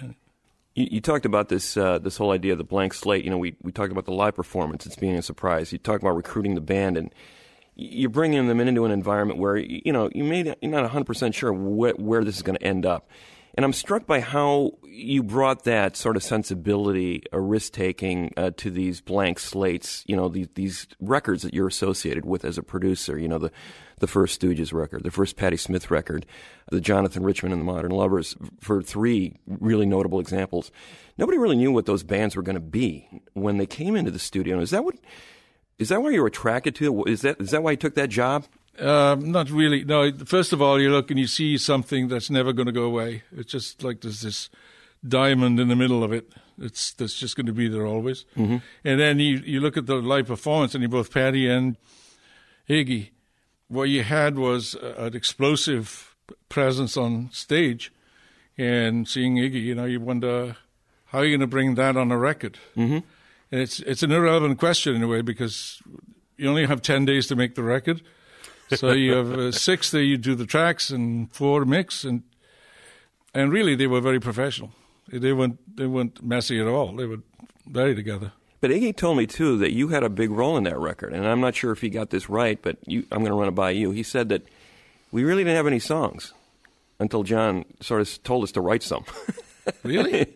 You, 0.76 0.88
you 0.92 1.02
talked 1.02 1.26
about 1.26 1.50
this 1.50 1.78
uh, 1.78 2.00
this 2.00 2.18
whole 2.18 2.32
idea 2.32 2.54
of 2.54 2.58
the 2.58 2.64
blank 2.64 2.94
slate. 2.94 3.24
You 3.24 3.32
know, 3.32 3.38
we, 3.38 3.56
we 3.62 3.72
talked 3.72 3.92
about 3.92 4.06
the 4.06 4.14
live 4.14 4.36
performance. 4.36 4.86
It's 4.86 4.96
being 4.96 5.16
a 5.16 5.22
surprise. 5.22 5.72
You 5.72 5.78
talk 5.78 6.02
about 6.02 6.16
recruiting 6.16 6.56
the 6.56 6.62
band, 6.62 6.98
and 6.98 7.14
you're 7.76 8.10
bringing 8.10 8.48
them 8.48 8.60
into 8.60 8.86
an 8.86 8.92
environment 8.92 9.40
where 9.40 9.58
you 9.58 9.92
know 9.92 10.10
you 10.14 10.24
may 10.24 10.44
you're 10.62 10.72
not 10.72 10.82
100 10.84 11.06
percent 11.06 11.36
sure 11.36 11.54
wh- 11.54 12.00
where 12.00 12.24
this 12.24 12.36
is 12.38 12.42
going 12.42 12.58
to 12.58 12.64
end 12.64 12.86
up. 12.86 13.10
And 13.56 13.66
I'm 13.66 13.74
struck 13.74 14.06
by 14.06 14.22
how 14.22 14.78
you 14.84 15.24
brought 15.24 15.66
that 15.66 15.98
sort 15.98 16.16
of 16.16 16.24
sensibility, 16.24 17.24
a 17.34 17.40
risk 17.40 17.74
taking 17.74 18.34
uh, 18.38 18.52
to 18.58 18.72
these 18.72 19.02
blank 19.02 19.40
slates. 19.40 20.04
You 20.08 20.16
know, 20.16 20.30
these, 20.30 20.48
these 20.56 20.88
records 21.00 21.44
that 21.44 21.54
you're 21.54 21.68
associated 21.68 22.26
with 22.26 22.46
as 22.46 22.58
a 22.58 22.64
producer. 22.64 23.18
You 23.18 23.28
know, 23.28 23.40
the 23.40 23.52
the 24.00 24.08
first 24.08 24.42
Stooges 24.42 24.74
record, 24.74 25.04
the 25.04 25.12
first 25.12 25.38
Patti 25.38 25.58
Smith 25.58 25.92
record, 25.92 26.26
the 26.72 26.82
Jonathan 26.82 27.24
Richman 27.24 27.52
and 27.52 27.62
the 27.62 27.66
Modern 27.66 27.92
Lovers, 27.92 28.36
for 28.60 28.82
three 28.82 29.40
really 29.46 29.86
notable 29.86 30.20
examples. 30.20 30.72
Nobody 31.20 31.38
really 31.38 31.56
knew 31.56 31.72
what 31.72 31.86
those 31.86 32.04
bands 32.04 32.36
were 32.36 32.42
going 32.42 32.56
to 32.56 32.60
be 32.60 33.08
when 33.34 33.58
they 33.58 33.68
came 33.68 33.96
into 33.96 34.10
the 34.10 34.18
studio. 34.20 34.60
Is 34.60 34.72
that 34.72 34.84
what? 34.84 34.96
Is 35.78 35.90
that 35.90 36.02
why 36.02 36.10
you 36.10 36.22
were 36.22 36.28
attracted 36.28 36.76
to 36.76 37.04
it? 37.04 37.12
Is 37.12 37.22
that 37.22 37.40
is 37.40 37.52
that 37.52 37.64
why 37.64 37.72
you 37.72 37.78
took 37.78 37.96
that 37.96 38.10
job? 38.10 38.46
Um, 38.80 39.32
not 39.32 39.50
really. 39.50 39.84
No, 39.84 40.12
first 40.26 40.54
of 40.54 40.62
all, 40.62 40.80
you 40.80 40.92
look 40.92 41.12
and 41.12 41.20
you 41.20 41.28
see 41.28 41.58
something 41.58 42.08
that's 42.08 42.30
never 42.30 42.54
going 42.54 42.68
to 42.68 42.72
go 42.72 42.84
away. 42.84 43.24
It's 43.32 43.52
just 43.52 43.84
like 43.84 44.02
there's 44.02 44.22
this 44.22 44.50
diamond 45.08 45.60
in 45.60 45.68
the 45.68 45.76
middle 45.76 46.04
of 46.04 46.14
it. 46.14 46.32
It's 46.58 46.94
that's 46.94 47.18
just 47.18 47.36
going 47.36 47.48
to 47.48 47.54
be 47.54 47.68
there 47.68 47.86
always. 47.86 48.26
Mm-hmm. 48.38 48.58
And 48.84 49.00
then 49.00 49.20
you 49.20 49.38
you 49.38 49.60
look 49.60 49.78
at 49.78 49.88
the 49.88 49.96
live 49.96 50.28
performance, 50.28 50.74
and 50.74 50.82
you 50.82 50.88
both 50.88 51.12
Patti 51.12 51.50
and 51.50 51.78
Iggy. 52.70 53.10
What 53.68 53.84
you 53.84 54.04
had 54.04 54.38
was 54.38 54.76
an 54.76 55.16
explosive 55.16 56.16
presence 56.50 56.98
on 56.98 57.30
stage, 57.32 57.92
and 58.58 59.08
seeing 59.08 59.36
Iggy, 59.36 59.62
you 59.62 59.76
know, 59.76 59.86
you 59.86 60.00
wonder 60.00 60.58
how 61.06 61.20
are 61.20 61.26
you 61.26 61.32
going 61.32 61.42
to 61.42 61.48
bring 61.48 61.76
that 61.76 61.98
on 61.98 62.12
a 62.12 62.18
record. 62.18 62.58
Mm-hmm. 62.78 63.00
And 63.52 63.62
it's 63.62 63.80
it's 63.82 64.04
an 64.04 64.12
irrelevant 64.12 64.60
question 64.60 64.96
in 64.96 65.04
a 65.04 65.08
way 65.08 65.22
because 65.22 65.82
you 66.38 66.50
only 66.50 66.66
have 66.66 66.82
ten 66.82 67.06
days 67.06 67.28
to 67.28 67.36
make 67.36 67.56
the 67.56 67.64
record. 67.64 68.02
So 68.76 68.92
you 68.92 69.14
have 69.14 69.32
uh, 69.32 69.52
six 69.52 69.92
that 69.92 70.04
you 70.04 70.18
do 70.18 70.36
the 70.36 70.46
tracks 70.46 70.90
and 70.90 71.32
four 71.34 71.66
mix, 71.66 72.04
and 72.04 72.24
and 73.34 73.52
really 73.52 73.76
they 73.76 73.88
were 73.88 74.02
very 74.02 74.20
professional. 74.20 74.72
They 75.08 75.34
weren't 75.34 75.60
they 75.78 75.88
weren't 75.88 76.24
messy 76.24 76.60
at 76.60 76.68
all. 76.68 76.96
They 76.96 77.06
were 77.06 77.20
very 77.68 77.96
together. 77.96 78.32
But 78.60 78.70
Iggy 78.70 78.96
told 78.96 79.18
me 79.18 79.26
too 79.26 79.58
that 79.58 79.74
you 79.74 79.88
had 79.88 80.04
a 80.04 80.10
big 80.10 80.30
role 80.30 80.56
in 80.56 80.64
that 80.66 80.78
record, 80.78 81.14
and 81.14 81.28
I'm 81.28 81.42
not 81.42 81.56
sure 81.56 81.72
if 81.72 81.82
he 81.82 81.90
got 81.90 82.12
this 82.12 82.30
right, 82.30 82.62
but 82.62 82.78
you, 82.86 83.06
I'm 83.12 83.20
going 83.20 83.32
to 83.32 83.36
run 83.36 83.48
it 83.48 83.56
by 83.56 83.72
you. 83.72 83.90
He 83.90 84.04
said 84.04 84.30
that 84.30 84.44
we 85.12 85.24
really 85.24 85.44
didn't 85.44 85.58
have 85.58 85.68
any 85.68 85.80
songs 85.80 86.34
until 87.00 87.24
John 87.24 87.66
sort 87.80 88.02
of 88.02 88.24
told 88.24 88.44
us 88.44 88.52
to 88.54 88.62
write 88.62 88.84
some. 88.84 89.06
Really? 89.84 90.36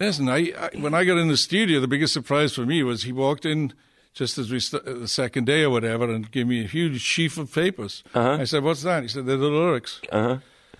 Listen, 0.00 0.28
I, 0.28 0.52
I 0.58 0.70
when 0.78 0.94
I 0.94 1.04
got 1.04 1.18
in 1.18 1.28
the 1.28 1.36
studio, 1.36 1.80
the 1.80 1.88
biggest 1.88 2.12
surprise 2.12 2.54
for 2.54 2.64
me 2.64 2.82
was 2.82 3.02
he 3.02 3.12
walked 3.12 3.44
in 3.44 3.74
just 4.16 4.38
as 4.38 4.50
we 4.50 4.58
st- 4.60 4.84
the 4.84 5.06
second 5.08 5.44
day 5.46 5.62
or 5.62 5.70
whatever, 5.70 6.04
and 6.10 6.30
gave 6.30 6.46
me 6.48 6.64
a 6.64 6.66
huge 6.66 7.00
sheaf 7.02 7.36
of 7.38 7.52
papers. 7.52 8.02
Uh-huh. 8.14 8.38
I 8.40 8.44
said, 8.44 8.62
"What's 8.64 8.82
that?" 8.82 9.02
He 9.02 9.08
said, 9.08 9.26
"They're 9.26 9.36
the 9.36 9.48
lyrics." 9.48 10.00
Uh-huh. 10.10 10.38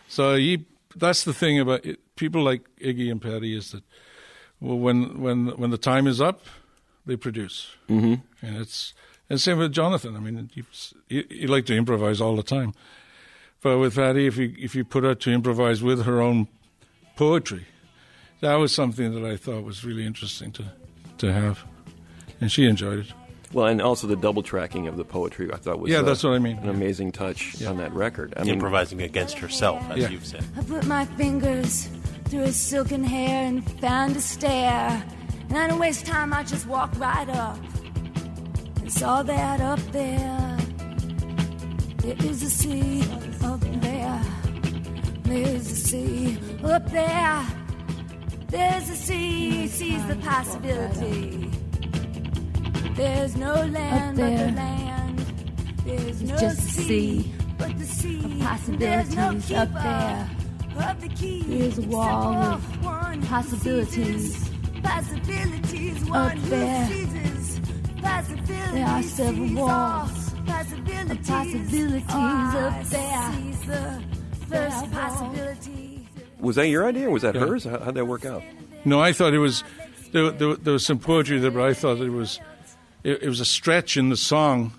So 0.08 0.36
he, 0.36 0.64
that's 0.96 1.22
the 1.24 1.34
thing 1.34 1.60
about 1.60 1.84
it. 1.84 1.98
people 2.16 2.42
like 2.42 2.62
Iggy 2.80 3.10
and 3.10 3.20
Patti 3.20 3.54
is 3.56 3.70
that 3.72 3.82
well, 4.60 4.78
when 4.78 5.20
when 5.20 5.48
when 5.60 5.70
the 5.70 5.78
time 5.92 6.06
is 6.08 6.20
up, 6.20 6.40
they 7.04 7.16
produce, 7.16 7.76
Mhm. 7.88 8.22
and 8.42 8.56
it's 8.56 8.94
And 9.28 9.40
same 9.40 9.58
with 9.58 9.72
Jonathan. 9.72 10.16
I 10.16 10.20
mean, 10.20 10.50
he, 10.54 10.62
he, 11.08 11.24
he 11.40 11.46
liked 11.48 11.66
to 11.66 11.74
improvise 11.76 12.20
all 12.20 12.36
the 12.36 12.44
time. 12.56 12.72
But 13.60 13.78
with 13.78 13.94
Patti, 13.96 14.26
if 14.26 14.36
you 14.38 14.54
if 14.58 14.74
you 14.76 14.84
put 14.84 15.04
her 15.04 15.14
to 15.16 15.30
improvise 15.30 15.82
with 15.82 16.04
her 16.04 16.20
own 16.22 16.46
poetry, 17.16 17.66
that 18.40 18.54
was 18.54 18.72
something 18.72 19.12
that 19.14 19.24
I 19.32 19.36
thought 19.36 19.64
was 19.64 19.84
really 19.84 20.06
interesting 20.06 20.52
to 20.52 20.64
to 21.18 21.32
have, 21.32 21.64
and 22.40 22.50
she 22.52 22.64
enjoyed 22.66 23.00
it. 23.00 23.12
Well, 23.56 23.68
and 23.68 23.80
also 23.80 24.06
the 24.06 24.16
double 24.16 24.42
tracking 24.42 24.86
of 24.86 24.98
the 24.98 25.04
poetry, 25.04 25.50
I 25.50 25.56
thought 25.56 25.78
was 25.78 25.90
Yeah, 25.90 26.00
uh, 26.00 26.02
that's 26.02 26.22
what 26.22 26.34
I 26.34 26.38
mean. 26.38 26.58
An 26.58 26.68
amazing 26.68 27.10
touch 27.10 27.64
on 27.64 27.78
that 27.78 27.90
record. 27.94 28.34
I 28.36 28.42
mean, 28.42 28.52
Improvising 28.52 29.00
against 29.00 29.38
herself, 29.38 29.82
as 29.90 29.96
Yeah. 29.96 30.10
you've 30.10 30.26
said. 30.26 30.44
I 30.58 30.60
put 30.60 30.84
my 30.84 31.06
fingers 31.06 31.88
through 32.26 32.42
his 32.42 32.56
silken 32.56 33.02
hair 33.02 33.46
and 33.46 33.64
found 33.80 34.14
a 34.14 34.20
stair. 34.20 35.02
And 35.48 35.56
I 35.56 35.68
didn't 35.68 35.80
waste 35.80 36.04
time, 36.04 36.34
I 36.34 36.42
just 36.42 36.66
walked 36.66 36.98
right 36.98 37.30
up 37.30 37.58
and 38.82 38.92
saw 38.92 39.22
that 39.22 39.62
up 39.62 39.80
there. 39.90 40.58
There 42.02 42.16
is 42.30 42.42
a 42.42 42.50
sea 42.50 43.04
up 43.42 43.60
there. 43.80 44.20
There's 45.22 45.70
a 45.70 45.76
sea 45.76 46.38
up 46.62 46.90
there. 46.90 47.46
There's 48.48 48.90
a 48.90 48.96
sea, 48.96 49.66
sees 49.66 50.06
the 50.08 50.16
possibility. 50.16 51.45
There's 52.96 53.36
no 53.36 53.54
land 53.54 54.16
but 54.16 54.30
the 54.36 54.52
land. 54.52 55.18
There's 55.84 56.22
no 56.22 56.36
just 56.38 56.58
a 56.58 56.62
sea, 56.62 57.22
sea 57.22 57.34
but 57.58 57.78
the 57.78 57.84
sea. 57.84 58.42
of 58.42 58.78
There's 58.78 59.14
no 59.14 59.28
up 59.56 59.72
there. 59.72 60.30
of 60.90 61.00
the 61.00 61.08
key. 61.08 61.42
There's 61.46 61.78
a 61.78 61.82
wall 61.82 62.34
of 62.34 62.84
one 62.84 63.22
possibilities 63.22 64.48
Possibilities. 64.82 66.02
up 66.04 66.08
One 66.08 66.48
there. 66.50 66.86
Possibilities. 66.86 67.60
There 68.72 68.86
are 68.86 69.02
several 69.02 69.54
walls 69.54 70.34
Possibilities. 70.46 71.10
of 71.10 71.26
possibilities 71.26 72.02
Oh, 72.10 72.58
up 72.58 72.84
there. 72.84 73.32
the 73.66 74.02
first 74.48 74.90
possibility. 74.92 76.08
was 76.40 76.56
that 76.56 76.68
your 76.68 76.86
idea 76.86 77.08
or 77.08 77.10
was 77.10 77.22
that 77.22 77.34
hers? 77.34 77.64
How, 77.64 77.78
how'd 77.80 77.94
that 77.94 78.04
work 78.06 78.24
out? 78.24 78.42
No, 78.84 79.00
I 79.00 79.12
thought 79.12 79.34
it 79.34 79.38
was 79.38 79.64
there. 80.12 80.30
There, 80.30 80.54
there 80.54 80.72
was 80.74 80.86
some 80.86 80.98
poetry 80.98 81.38
there, 81.38 81.50
but 81.50 81.62
I 81.62 81.74
thought 81.74 81.98
it 81.98 82.10
was 82.10 82.38
it, 83.06 83.22
it 83.22 83.28
was 83.28 83.40
a 83.40 83.44
stretch 83.44 83.96
in 83.96 84.08
the 84.08 84.16
song, 84.16 84.72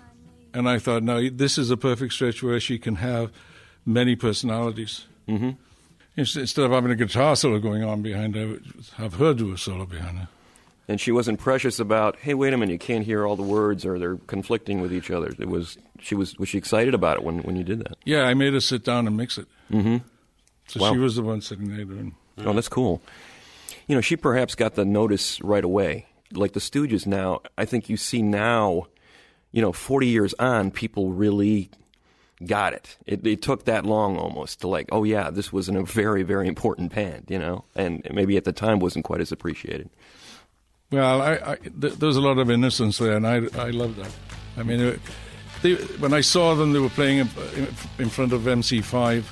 and 0.52 0.68
I 0.68 0.78
thought, 0.78 1.02
no, 1.02 1.28
this 1.30 1.58
is 1.58 1.70
a 1.70 1.76
perfect 1.76 2.12
stretch 2.12 2.42
where 2.42 2.60
she 2.60 2.78
can 2.78 2.96
have 2.96 3.32
many 3.86 4.14
personalities. 4.16 5.06
Mm-hmm. 5.26 5.50
Instead 6.16 6.64
of 6.64 6.72
having 6.72 6.90
a 6.90 6.96
guitar 6.96 7.36
solo 7.36 7.58
going 7.60 7.84
on 7.84 8.02
behind 8.02 8.34
her, 8.34 8.58
have 8.96 9.14
her 9.14 9.32
do 9.34 9.52
a 9.52 9.58
solo 9.58 9.86
behind 9.86 10.18
her. 10.18 10.28
And 10.88 11.00
she 11.00 11.12
wasn't 11.12 11.38
precious 11.38 11.78
about, 11.78 12.16
hey, 12.16 12.34
wait 12.34 12.52
a 12.52 12.56
minute, 12.56 12.72
you 12.72 12.78
can't 12.78 13.04
hear 13.04 13.24
all 13.26 13.36
the 13.36 13.42
words 13.42 13.84
or 13.86 13.98
they're 13.98 14.16
conflicting 14.26 14.80
with 14.80 14.92
each 14.92 15.10
other. 15.10 15.28
It 15.38 15.48
was 15.48 15.78
she 16.00 16.14
was 16.16 16.36
was 16.38 16.48
she 16.48 16.58
excited 16.58 16.92
about 16.94 17.18
it 17.18 17.22
when 17.22 17.38
when 17.42 17.56
you 17.56 17.62
did 17.62 17.80
that? 17.80 17.98
Yeah, 18.04 18.22
I 18.22 18.34
made 18.34 18.52
her 18.54 18.60
sit 18.60 18.84
down 18.84 19.06
and 19.06 19.16
mix 19.16 19.38
it. 19.38 19.46
Mm-hmm. 19.70 19.98
So 20.66 20.80
Wow. 20.80 20.92
she 20.92 20.98
was 20.98 21.14
the 21.16 21.22
one 21.22 21.40
sitting 21.40 21.68
there 21.68 21.84
doing. 21.84 22.14
Oh, 22.38 22.52
that's 22.52 22.68
cool. 22.68 23.00
You 23.86 23.94
know, 23.94 24.00
she 24.00 24.16
perhaps 24.16 24.54
got 24.56 24.74
the 24.74 24.84
notice 24.84 25.40
right 25.42 25.64
away. 25.64 26.06
Like 26.32 26.52
the 26.52 26.60
Stooges 26.60 27.06
now, 27.06 27.40
I 27.56 27.64
think 27.64 27.88
you 27.88 27.96
see 27.96 28.22
now, 28.22 28.86
you 29.52 29.62
know, 29.62 29.72
40 29.72 30.06
years 30.06 30.34
on, 30.38 30.70
people 30.70 31.10
really 31.10 31.70
got 32.46 32.72
it. 32.72 32.96
It, 33.06 33.26
it 33.26 33.42
took 33.42 33.64
that 33.64 33.84
long 33.84 34.16
almost 34.16 34.60
to 34.60 34.68
like, 34.68 34.88
oh 34.92 35.04
yeah, 35.04 35.30
this 35.30 35.52
was 35.52 35.68
in 35.68 35.76
a 35.76 35.84
very, 35.84 36.22
very 36.22 36.46
important 36.46 36.94
band, 36.94 37.26
you 37.28 37.38
know, 37.38 37.64
and 37.74 38.06
maybe 38.12 38.36
at 38.36 38.44
the 38.44 38.52
time 38.52 38.78
wasn't 38.78 39.04
quite 39.04 39.20
as 39.20 39.32
appreciated. 39.32 39.90
Well, 40.90 41.20
I, 41.20 41.32
I 41.34 41.56
th- 41.56 41.94
there 41.94 42.06
was 42.06 42.16
a 42.16 42.20
lot 42.20 42.38
of 42.38 42.50
innocence 42.50 42.96
there, 42.96 43.14
and 43.14 43.26
I 43.26 43.42
I 43.58 43.70
loved 43.70 43.98
that. 43.98 44.10
I 44.56 44.62
mean, 44.62 44.80
uh, 44.80 44.96
they, 45.60 45.74
when 45.74 46.14
I 46.14 46.22
saw 46.22 46.54
them, 46.54 46.72
they 46.72 46.78
were 46.78 46.88
playing 46.88 47.18
in, 47.18 47.28
in 47.98 48.08
front 48.08 48.32
of 48.32 48.42
MC5, 48.42 49.24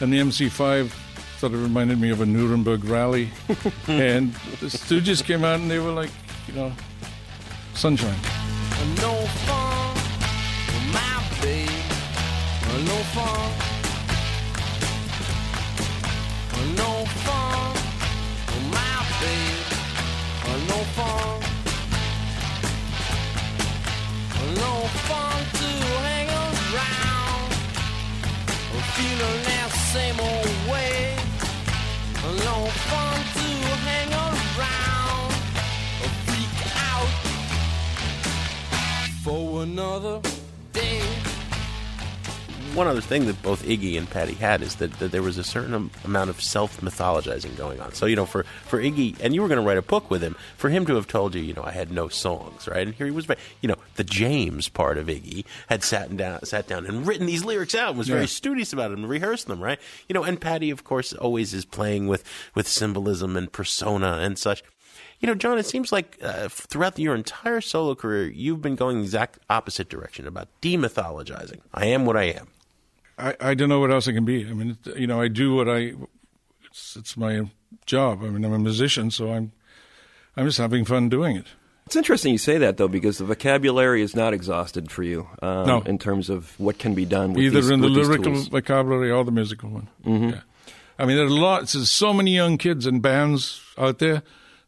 and 0.00 0.12
the 0.12 0.18
MC5 0.18 0.90
sort 1.38 1.52
of 1.52 1.62
reminded 1.62 2.00
me 2.00 2.08
of 2.08 2.22
a 2.22 2.26
Nuremberg 2.26 2.84
rally, 2.84 3.28
and 3.86 4.32
the 4.60 4.66
Stooges 4.66 5.22
came 5.22 5.44
out 5.44 5.60
and 5.60 5.70
they 5.70 5.78
were 5.78 5.92
like, 5.92 6.10
you 6.48 6.54
know, 6.54 6.72
sunshine. 7.74 8.18
No 9.00 9.14
fun 9.46 9.94
with 10.66 10.86
my 10.92 11.22
babe. 11.40 11.68
No 12.86 12.98
fun. 13.14 13.50
No 16.76 17.04
fun 17.24 17.72
with 18.46 18.66
my 18.72 18.96
babe. 19.20 19.68
No 20.68 20.78
fun. 20.96 21.40
No 24.56 24.72
fun 25.08 25.38
to 25.58 25.70
hang 26.06 26.28
around. 26.28 27.50
Feeling 28.94 29.40
that 29.44 29.70
same 29.92 30.18
old 30.20 30.56
way. 30.70 31.16
No 32.44 32.66
fun 32.90 33.33
another 39.64 40.20
day. 40.72 41.00
One 42.74 42.88
other 42.88 43.00
thing 43.00 43.26
that 43.26 43.40
both 43.40 43.62
Iggy 43.64 43.96
and 43.96 44.10
Patti 44.10 44.34
had 44.34 44.60
is 44.60 44.74
that, 44.76 44.92
that 44.98 45.12
there 45.12 45.22
was 45.22 45.38
a 45.38 45.44
certain 45.44 45.90
amount 46.04 46.28
of 46.28 46.42
self 46.42 46.80
mythologizing 46.80 47.56
going 47.56 47.80
on. 47.80 47.94
So, 47.94 48.04
you 48.04 48.16
know, 48.16 48.26
for, 48.26 48.42
for 48.66 48.82
Iggy, 48.82 49.16
and 49.20 49.32
you 49.32 49.42
were 49.42 49.48
going 49.48 49.60
to 49.60 49.66
write 49.66 49.78
a 49.78 49.82
book 49.82 50.10
with 50.10 50.22
him, 50.22 50.34
for 50.56 50.70
him 50.70 50.84
to 50.86 50.96
have 50.96 51.06
told 51.06 51.36
you, 51.36 51.40
you 51.40 51.54
know, 51.54 51.62
I 51.62 51.70
had 51.70 51.92
no 51.92 52.08
songs, 52.08 52.66
right? 52.66 52.84
And 52.84 52.92
here 52.96 53.06
he 53.06 53.12
was, 53.12 53.28
you 53.60 53.68
know, 53.68 53.76
the 53.94 54.02
James 54.02 54.68
part 54.68 54.98
of 54.98 55.06
Iggy 55.06 55.44
had 55.68 55.84
sat 55.84 56.14
down, 56.16 56.44
sat 56.44 56.66
down 56.66 56.84
and 56.84 57.06
written 57.06 57.26
these 57.26 57.44
lyrics 57.44 57.76
out 57.76 57.90
and 57.90 57.98
was 57.98 58.08
Yeah. 58.08 58.16
very 58.16 58.26
studious 58.26 58.72
about 58.72 58.90
them 58.90 59.00
and 59.04 59.08
rehearsed 59.08 59.46
them, 59.46 59.62
right? 59.62 59.78
You 60.08 60.14
know, 60.14 60.24
and 60.24 60.40
Patti, 60.40 60.70
of 60.70 60.82
course, 60.82 61.12
always 61.12 61.54
is 61.54 61.64
playing 61.64 62.08
with, 62.08 62.24
with 62.56 62.66
symbolism 62.66 63.36
and 63.36 63.52
persona 63.52 64.18
and 64.20 64.36
such. 64.36 64.64
You 65.24 65.28
know, 65.28 65.34
John, 65.36 65.56
it 65.56 65.64
seems 65.64 65.90
like 65.90 66.18
uh, 66.22 66.50
throughout 66.50 66.98
your 66.98 67.14
entire 67.14 67.62
solo 67.62 67.94
career, 67.94 68.28
you've 68.28 68.60
been 68.60 68.74
going 68.76 68.98
the 68.98 69.04
exact 69.04 69.38
opposite 69.48 69.88
direction 69.88 70.26
about 70.26 70.48
demythologizing. 70.60 71.60
I 71.72 71.86
am 71.86 72.04
what 72.04 72.14
I 72.18 72.24
am. 72.24 72.48
I, 73.16 73.34
I 73.40 73.54
don't 73.54 73.70
know 73.70 73.80
what 73.80 73.90
else 73.90 74.06
I 74.06 74.12
can 74.12 74.26
be. 74.26 74.46
I 74.46 74.52
mean, 74.52 74.76
you 74.94 75.06
know, 75.06 75.22
I 75.22 75.28
do 75.28 75.54
what 75.54 75.66
I. 75.66 75.94
It's, 76.66 76.94
it's 76.96 77.16
my 77.16 77.48
job. 77.86 78.22
I 78.22 78.26
mean, 78.28 78.44
I'm 78.44 78.52
a 78.52 78.58
musician, 78.58 79.10
so 79.10 79.32
I'm. 79.32 79.52
I'm 80.36 80.44
just 80.44 80.58
having 80.58 80.84
fun 80.84 81.08
doing 81.08 81.36
it. 81.38 81.46
It's 81.86 81.96
interesting 81.96 82.32
you 82.32 82.38
say 82.38 82.58
that 82.58 82.76
though, 82.76 82.86
because 82.88 83.16
the 83.16 83.24
vocabulary 83.24 84.02
is 84.02 84.14
not 84.14 84.34
exhausted 84.34 84.90
for 84.90 85.02
you 85.04 85.26
um, 85.40 85.66
No. 85.66 85.80
in 85.86 85.96
terms 85.96 86.28
of 86.28 86.52
what 86.60 86.78
can 86.78 86.94
be 86.94 87.06
done 87.06 87.32
with 87.32 87.44
either 87.44 87.62
these, 87.62 87.70
in 87.70 87.80
the 87.80 87.86
with 87.88 87.96
lyrical 87.96 88.34
vocabulary 88.34 89.10
or 89.10 89.24
the 89.24 89.30
musical 89.32 89.70
one. 89.70 89.88
Mhm. 90.04 90.32
Yeah. 90.32 90.40
I 90.98 91.06
mean, 91.06 91.16
there 91.16 91.24
are 91.24 91.30
lots. 91.30 91.72
There's 91.72 91.88
so 91.90 92.12
many 92.12 92.34
young 92.34 92.58
kids 92.58 92.84
and 92.84 93.00
bands 93.00 93.62
out 93.78 94.00
there 94.00 94.22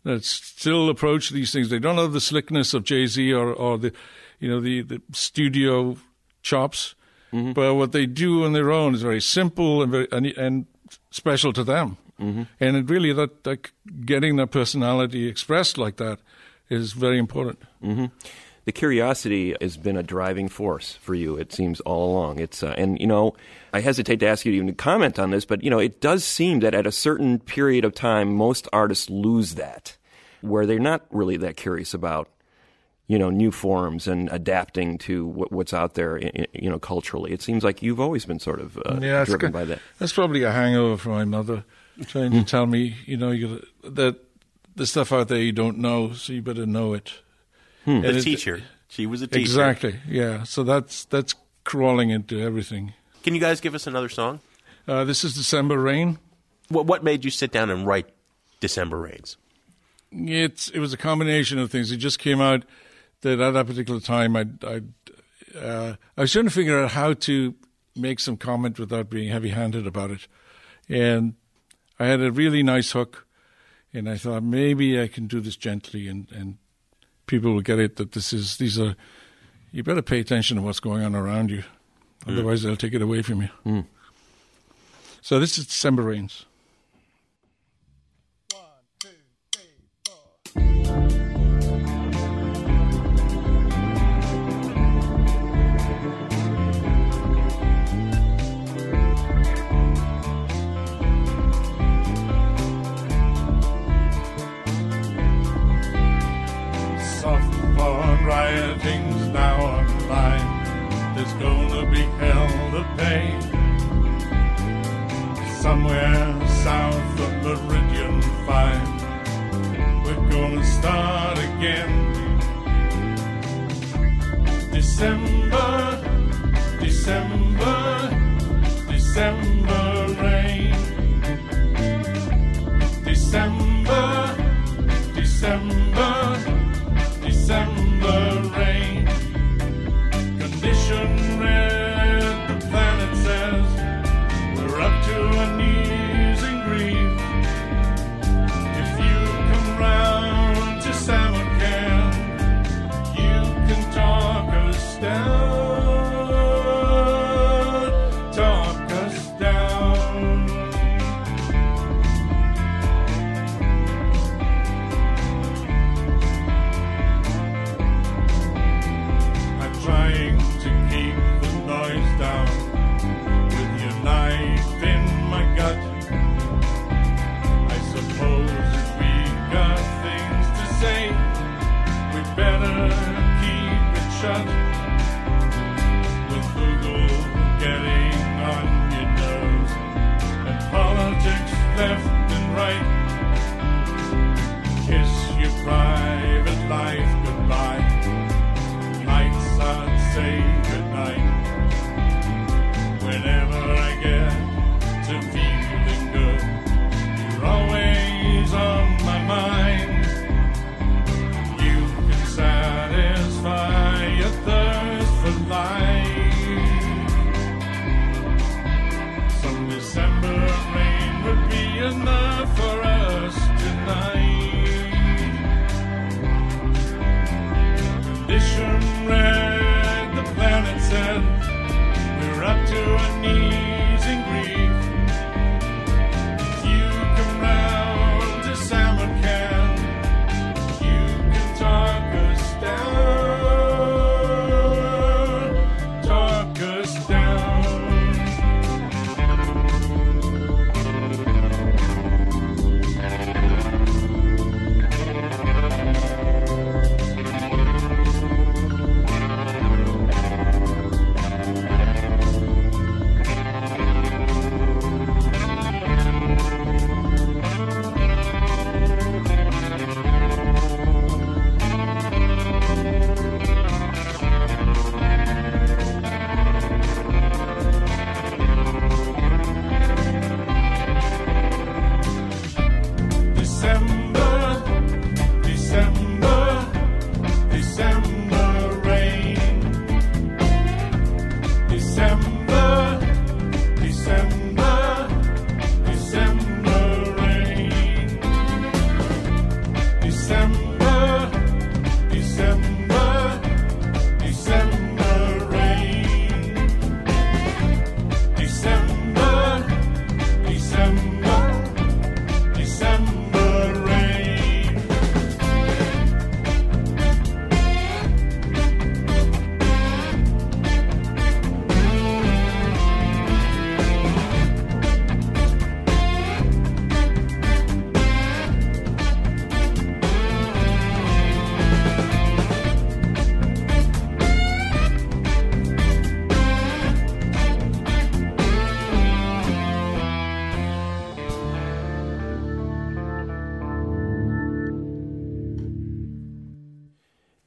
that 0.07 0.25
still 0.25 0.89
approach 0.89 1.31
these 1.31 1.53
things. 1.53 1.69
They 1.69 1.81
don't 1.81 1.99
have 1.99 2.13
the 2.13 2.21
slickness 2.21 2.75
of 2.75 2.85
Jay 2.85 3.07
Z 3.07 3.33
or, 3.33 3.53
or 3.53 3.77
the, 3.77 3.93
you 4.39 4.49
know, 4.49 4.61
the, 4.61 4.83
the 4.83 5.03
studio 5.13 5.97
chops. 6.43 6.95
Mm-hmm. 7.33 7.53
But 7.53 7.75
what 7.75 7.91
they 7.91 8.07
do 8.07 8.45
on 8.45 8.53
their 8.53 8.71
own 8.71 8.95
is 8.95 9.03
very 9.03 9.21
simple 9.21 9.83
and 9.83 9.91
very 9.91 10.09
and, 10.13 10.27
and 10.27 10.67
special 11.11 11.53
to 11.53 11.65
them. 11.65 11.97
Mm-hmm. 12.21 12.45
And 12.61 12.77
it 12.77 12.89
really 12.89 13.13
that, 13.15 13.43
that 13.43 13.73
getting 14.07 14.37
their 14.37 14.47
personality 14.47 15.27
expressed 15.27 15.77
like 15.77 15.97
that 15.97 16.21
is 16.71 16.93
very 16.93 17.19
important. 17.19 17.59
hmm 17.81 18.07
The 18.67 18.73
curiosity 18.73 19.55
has 19.61 19.77
been 19.77 19.97
a 19.97 20.03
driving 20.03 20.49
force 20.49 20.95
for 21.01 21.15
you. 21.15 21.37
It 21.37 21.53
seems 21.53 21.79
all 21.81 22.11
along. 22.13 22.41
It's 22.41 22.65
uh, 22.65 22.75
and 22.77 23.01
you 23.01 23.07
know 23.07 23.37
I 23.73 23.81
hesitate 23.81 24.19
to 24.21 24.27
ask 24.27 24.45
you 24.45 24.53
to 24.53 24.59
even 24.59 24.75
comment 24.75 25.21
on 25.21 25.31
this, 25.31 25.45
but 25.45 25.63
you 25.63 25.71
know 25.71 25.79
it 25.79 26.01
does 26.01 26.25
seem 26.25 26.61
that 26.61 26.75
at 26.75 26.85
a 26.85 26.93
certain 26.93 27.39
period 27.39 27.85
of 27.85 27.95
time, 27.95 28.35
most 28.35 28.67
artists 28.73 29.09
lose 29.09 29.55
that, 29.55 29.97
where 30.41 30.67
they're 30.67 30.81
not 30.81 31.07
really 31.11 31.37
that 31.39 31.57
curious 31.57 31.95
about 31.95 32.29
you 33.07 33.21
know 33.21 33.31
new 33.31 33.53
forms 33.53 34.09
and 34.09 34.29
adapting 34.33 34.99
to 34.99 35.25
what, 35.27 35.53
what's 35.53 35.73
out 35.73 35.95
there, 35.95 36.19
you 36.53 36.69
know, 36.69 36.81
culturally. 36.81 37.33
It 37.33 37.43
seems 37.43 37.63
like 37.63 37.83
you've 37.83 38.01
always 38.01 38.25
been 38.25 38.41
sort 38.41 38.61
of 38.61 38.77
uh, 38.79 38.99
yeah, 39.01 39.25
driven 39.25 39.51
ki- 39.51 39.53
by 39.53 39.65
that. 39.65 39.79
That's 40.01 40.13
probably 40.13 40.43
a 40.43 40.51
hangover 40.51 40.97
from 40.97 41.13
my 41.13 41.25
mother 41.25 41.65
trying 42.07 42.33
to 42.33 42.43
tell 42.43 42.67
me, 42.67 42.97
you 43.07 43.17
know, 43.17 43.31
you 43.31 43.65
that 43.85 44.17
the 44.75 44.87
stuff 44.87 45.13
out 45.13 45.29
there 45.29 45.39
you 45.39 45.53
don't 45.53 45.79
know, 45.79 46.13
so 46.15 46.33
you 46.33 46.43
better 46.43 46.67
know 46.67 46.95
it. 46.95 47.13
Hmm. 47.87 48.01
The 48.03 48.21
teacher. 48.21 48.63
She 48.89 49.07
was 49.07 49.23
a 49.23 49.27
teacher. 49.27 49.41
Exactly. 49.41 50.01
Yeah. 50.09 50.43
So 50.43 50.63
that's 50.65 51.05
that's 51.07 51.35
crawling 51.65 52.11
into 52.11 52.41
everything. 52.41 52.93
Can 53.23 53.35
you 53.35 53.41
guys 53.41 53.61
give 53.61 53.75
us 53.75 53.87
another 53.87 54.09
song? 54.09 54.41
Uh, 54.87 55.05
this 55.05 55.25
is 55.25 55.35
December 55.35 55.79
Rain. 55.79 56.19
What 56.69 56.87
what 56.87 57.03
made 57.03 57.25
you 57.25 57.31
sit 57.31 57.53
down 57.53 57.71
and 57.71 57.87
write 57.87 58.07
December 58.61 59.01
Rains? 59.01 59.37
It's 60.13 60.69
it 60.71 60.81
was 60.81 60.93
a 60.93 60.97
combination 60.97 61.59
of 61.59 61.71
things. 61.71 61.91
It 61.91 61.99
just 61.99 62.19
came 62.19 62.41
out 62.41 62.65
that 63.23 63.41
at 63.41 63.53
that 63.53 63.67
particular 63.67 64.01
time, 64.01 64.37
I 64.37 64.47
I 64.63 64.83
uh, 65.57 65.95
I 66.17 66.21
was 66.21 66.33
trying 66.33 66.45
to 66.45 66.51
figure 66.51 66.79
out 66.79 66.91
how 66.91 67.15
to 67.15 67.55
make 67.95 68.21
some 68.21 68.37
comment 68.37 68.79
without 68.79 69.09
being 69.09 69.31
heavy-handed 69.31 69.87
about 69.87 70.11
it, 70.11 70.29
and 70.89 71.35
I 71.99 72.07
had 72.07 72.21
a 72.21 72.31
really 72.31 72.63
nice 72.63 72.93
hook, 72.93 73.27
and 73.93 74.09
I 74.09 74.17
thought 74.17 74.43
maybe 74.43 75.01
I 75.01 75.09
can 75.09 75.27
do 75.27 75.41
this 75.41 75.57
gently, 75.57 76.09
and 76.09 76.27
and 76.31 76.59
people 77.27 77.53
will 77.53 77.61
get 77.61 77.79
it 77.79 77.97
that 77.97 78.13
this 78.13 78.33
is 78.33 78.57
these 78.57 78.79
are 78.79 78.97
you 79.73 79.83
better 79.83 80.03
pay 80.03 80.21
attention 80.21 80.57
to 80.57 80.63
what's 80.63 80.81
going 80.81 81.05
on 81.05 81.15
around 81.15 81.51
you. 81.51 81.65
Otherwise, 82.27 82.63
they'll 82.63 82.77
take 82.77 82.95
it 82.95 83.03
away 83.03 83.23
from 83.23 83.43
you. 83.43 83.49
Mm. 83.65 83.87
So 85.21 85.39
this 85.39 85.59
is 85.59 85.67
December 85.67 86.03
Rains. 86.03 86.47
Softball 90.57 91.06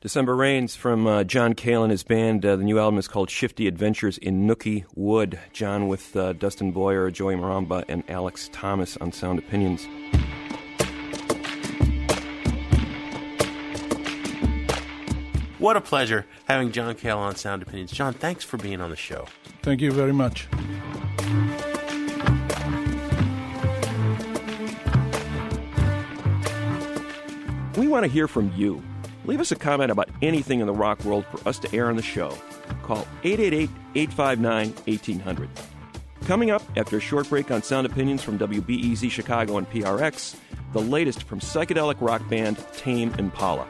December 0.10 0.36
Rains 0.36 0.76
from 0.76 1.05
uh, 1.05 1.24
John 1.24 1.53
Cale 1.53 1.84
and 1.84 1.91
his 1.91 2.01
band. 2.01 2.43
Uh, 2.43 2.55
the 2.55 2.64
new 2.64 2.80
album 2.80 2.97
is 2.97 3.07
called 3.07 3.30
Shifty 3.30 3.68
Adventures 3.68 4.18
in 4.18 4.47
Nookie 4.47 4.86
Wood. 4.95 5.39
John 5.53 5.88
with 5.88 6.16
uh, 6.16 6.34
Dustin 6.34 6.72
Boyer, 6.72 7.12
Joey 7.12 7.36
Maramba, 7.36 7.86
and 7.88 8.03
Alex 8.10 8.49
Thomas 8.51 8.97
on 8.97 9.12
Sound 9.12 9.38
Opinions. 9.38 9.88
What 15.60 15.78
a 15.78 15.82
pleasure 15.82 16.26
having 16.45 16.72
John 16.72 16.95
Cale 16.95 17.20
on 17.20 17.36
Sound 17.36 17.62
Opinions. 17.62 17.91
John, 17.91 18.16
thanks 18.16 18.43
for 18.43 18.57
being 18.57 18.82
on 18.82 18.89
the 18.89 18.95
show. 18.95 19.28
Thank 19.62 19.80
you 19.80 19.91
very 19.91 20.12
much. 20.12 20.47
We 27.78 27.88
want 27.88 28.05
to 28.05 28.12
hear 28.12 28.28
from 28.28 28.51
you. 28.55 28.82
Leave 29.26 29.41
us 29.41 29.51
a 29.51 29.55
comment 29.55 29.91
about 29.91 30.09
anything 30.22 30.59
in 30.59 30.67
the 30.67 30.74
rock 30.74 31.03
world 31.03 31.26
for 31.26 31.47
us 31.47 31.59
to 31.59 31.76
air 31.76 31.89
on 31.89 31.95
the 31.95 32.01
show. 32.01 32.30
Call 32.84 33.07
888 33.24 33.70
859 33.95 34.70
1800. 34.86 35.49
Coming 36.26 36.51
up 36.51 36.61
after 36.78 36.97
a 36.97 37.01
short 37.01 37.28
break 37.30 37.49
on 37.51 37.63
Sound 37.63 37.88
Opinions 37.88 38.22
from 38.22 38.38
WBEZ 38.38 39.09
Chicago 39.09 39.57
and 39.57 39.70
PRX, 39.70 40.36
the 40.74 40.82
latest 40.82 41.24
from 41.24 41.39
psychedelic 41.39 41.95
rock 41.99 42.28
band 42.30 42.57
Tame 42.74 43.13
Impala. 43.17 43.67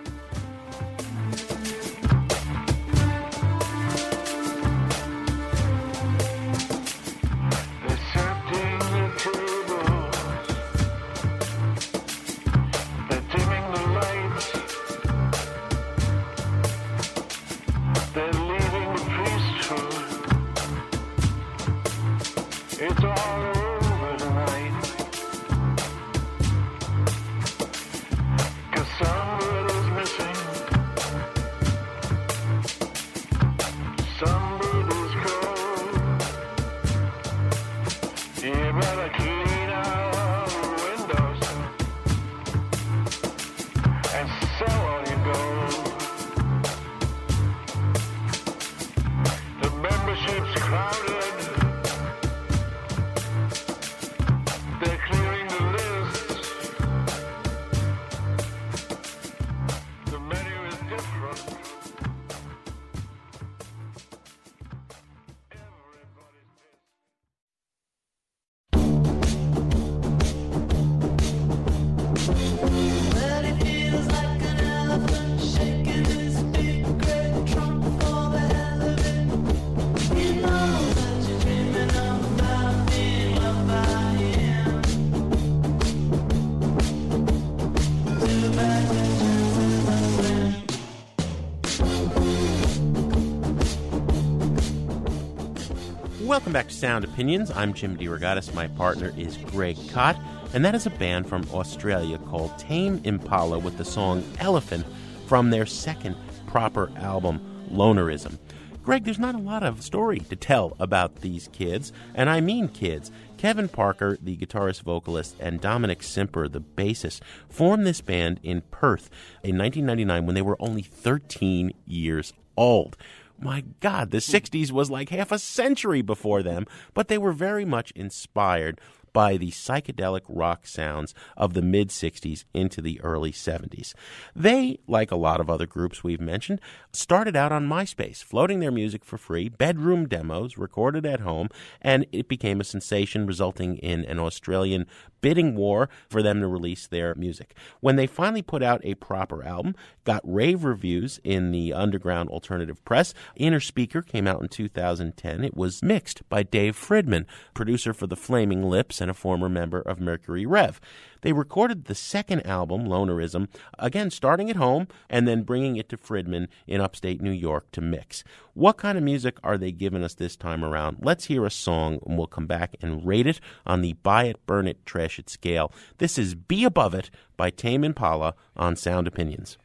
Welcome 96.50 96.62
back 96.62 96.70
to 96.70 96.74
Sound 96.74 97.06
Opinions. 97.06 97.52
I'm 97.52 97.76
Jim 97.76 97.96
DeRogatis. 97.96 98.56
My 98.56 98.66
partner 98.70 99.14
is 99.16 99.38
Greg 99.38 99.78
Kot, 99.92 100.20
and 100.52 100.66
that 100.66 100.74
is 100.74 100.88
a 100.88 100.90
band 100.90 101.30
from 101.30 101.48
Australia 101.54 102.18
called 102.18 102.58
Tame 102.58 103.00
Impala 103.04 103.60
with 103.60 103.78
the 103.78 103.86
song 103.86 104.24
Elephant 104.40 104.84
from 105.28 105.52
their 105.52 105.68
second 105.68 106.16
proper 106.48 106.92
album, 106.96 107.40
Lonerism. 107.72 108.40
Greg, 108.82 109.04
there's 109.04 109.20
not 109.20 109.36
a 109.36 109.38
lot 109.38 109.62
of 109.62 109.84
story 109.84 110.22
to 110.22 110.36
tell 110.36 110.76
about 110.80 111.18
these 111.18 111.50
kids, 111.50 111.94
and 112.16 112.32
I 112.32 112.42
mean 112.42 112.68
kids. 112.68 113.12
Kevin 113.38 113.68
Parker, 113.70 114.18
the 114.20 114.36
guitarist 114.36 114.82
vocalist, 114.82 115.36
and 115.40 115.62
Dominic 115.62 116.02
Simper, 116.02 116.48
the 116.48 116.62
bassist, 116.62 117.22
formed 117.48 117.86
this 117.86 118.02
band 118.02 118.40
in 118.42 118.62
Perth 118.72 119.12
in 119.44 119.56
1999 119.56 120.26
when 120.26 120.34
they 120.34 120.42
were 120.42 120.58
only 120.60 120.82
13 120.82 121.74
years 121.86 122.34
old. 122.58 122.98
My 123.42 123.64
God, 123.80 124.12
the 124.12 124.18
60s 124.18 124.72
was 124.72 124.90
like 124.90 125.10
half 125.10 125.32
a 125.32 125.40
century 125.40 126.02
before 126.02 126.44
them, 126.44 126.66
but 126.94 127.08
they 127.08 127.18
were 127.18 127.32
very 127.32 127.64
much 127.64 127.92
inspired 127.92 128.82
by 129.14 129.38
the 129.38 129.52
psychedelic 129.52 130.22
rock 130.28 130.68
sounds 130.68 131.14
of 131.36 131.54
the 131.54 131.62
mid 131.62 131.90
60s 131.90 132.44
into 132.54 132.82
the 132.82 133.00
early 133.02 133.32
70s. 133.32 133.94
They, 134.36 134.80
like 134.88 135.12
a 135.12 135.16
lot 135.16 135.40
of 135.40 135.50
other 135.50 135.66
groups 135.66 136.04
we've 136.04 136.22
mentioned, 136.22 136.62
started 136.92 137.36
out 137.36 137.52
on 137.52 137.68
MySpace, 137.68 138.24
floating 138.24 138.60
their 138.60 138.72
music 138.72 139.04
for 139.04 139.18
free, 139.18 139.50
bedroom 139.50 140.08
demos 140.08 140.58
recorded 140.58 141.06
at 141.06 141.22
home, 141.22 141.50
and 141.82 142.06
it 142.12 142.28
became 142.28 142.60
a 142.60 142.66
sensation, 142.66 143.26
resulting 143.26 143.78
in 143.78 144.06
an 144.06 144.20
Australian 144.20 144.86
bidding 145.22 145.56
war 145.56 145.90
for 146.10 146.22
them 146.22 146.40
to 146.42 146.48
release 146.48 146.88
their 146.88 147.16
music. 147.16 147.56
When 147.80 147.96
they 147.96 148.08
finally 148.08 148.42
put 148.42 148.64
out 148.64 148.82
a 148.84 148.96
proper 148.96 149.44
album, 149.44 149.76
got 150.04 150.22
rave 150.24 150.64
reviews 150.64 151.20
in 151.24 151.52
the 151.52 151.74
underground 151.74 152.30
alternative 152.30 152.84
press, 152.86 153.14
Innerspeaker 153.40 154.06
came 154.06 154.28
out 154.28 154.42
in 154.42 154.48
2010. 154.48 155.44
It 155.44 155.56
was 155.56 155.84
mixed 155.84 156.28
by 156.30 156.44
Dave 156.44 156.76
Fridmann, 156.76 157.26
producer 157.54 157.94
for 157.94 158.08
the 158.08 158.16
Flaming 158.16 158.64
Lips 158.64 159.02
and 159.02 159.10
a 159.12 159.14
former 159.14 159.50
member 159.50 159.82
of 159.82 160.00
Mercury 160.00 160.46
Rev. 160.46 160.80
They 161.22 161.34
recorded 161.34 161.86
the 161.86 161.96
second 161.96 162.46
album, 162.46 162.86
Lonerism, 162.86 163.48
again 163.78 164.10
starting 164.10 164.50
at 164.50 164.56
home 164.56 164.88
and 165.10 165.28
then 165.28 165.44
bringing 165.44 165.76
it 165.76 165.90
to 165.90 165.98
Fridmann 165.98 166.48
in 166.68 166.82
upstate 166.82 167.22
New 167.22 167.32
York 167.32 167.72
to 167.72 167.82
mix. 167.82 168.24
What 168.54 168.78
kind 168.78 168.98
of 168.98 169.04
music 169.04 169.38
are 169.44 169.58
they 169.58 169.72
giving 169.72 170.04
us 170.04 170.14
this 170.14 170.36
time 170.36 170.64
around? 170.64 170.98
Let's 171.02 171.26
hear 171.26 171.46
a 171.46 171.52
song 171.52 172.00
and 172.06 172.18
we'll 172.18 172.28
come 172.28 172.48
back 172.48 172.76
and 172.82 173.06
rate 173.06 173.28
it 173.28 173.40
on 173.66 173.82
the 173.82 173.94
buy 173.94 174.26
it, 174.26 174.46
burn 174.46 174.68
it, 174.68 174.86
trash 174.86 175.20
it 175.20 175.30
scale. 175.30 175.72
This 175.98 176.18
is 176.18 176.36
Be 176.36 176.64
Above 176.64 176.94
It 176.94 177.10
by 177.38 177.50
Tame 177.50 177.84
Impala 177.84 178.36
on 178.56 178.76
Sound 178.76 179.08
Opinions. 179.08 179.58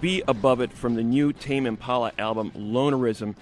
Be 0.00 0.22
Above 0.26 0.62
It 0.62 0.72
from 0.72 0.94
the 0.94 1.02
new 1.02 1.30
Tame 1.30 1.66
Impala 1.66 2.12
album, 2.18 2.52
Lonerism. 2.52 3.34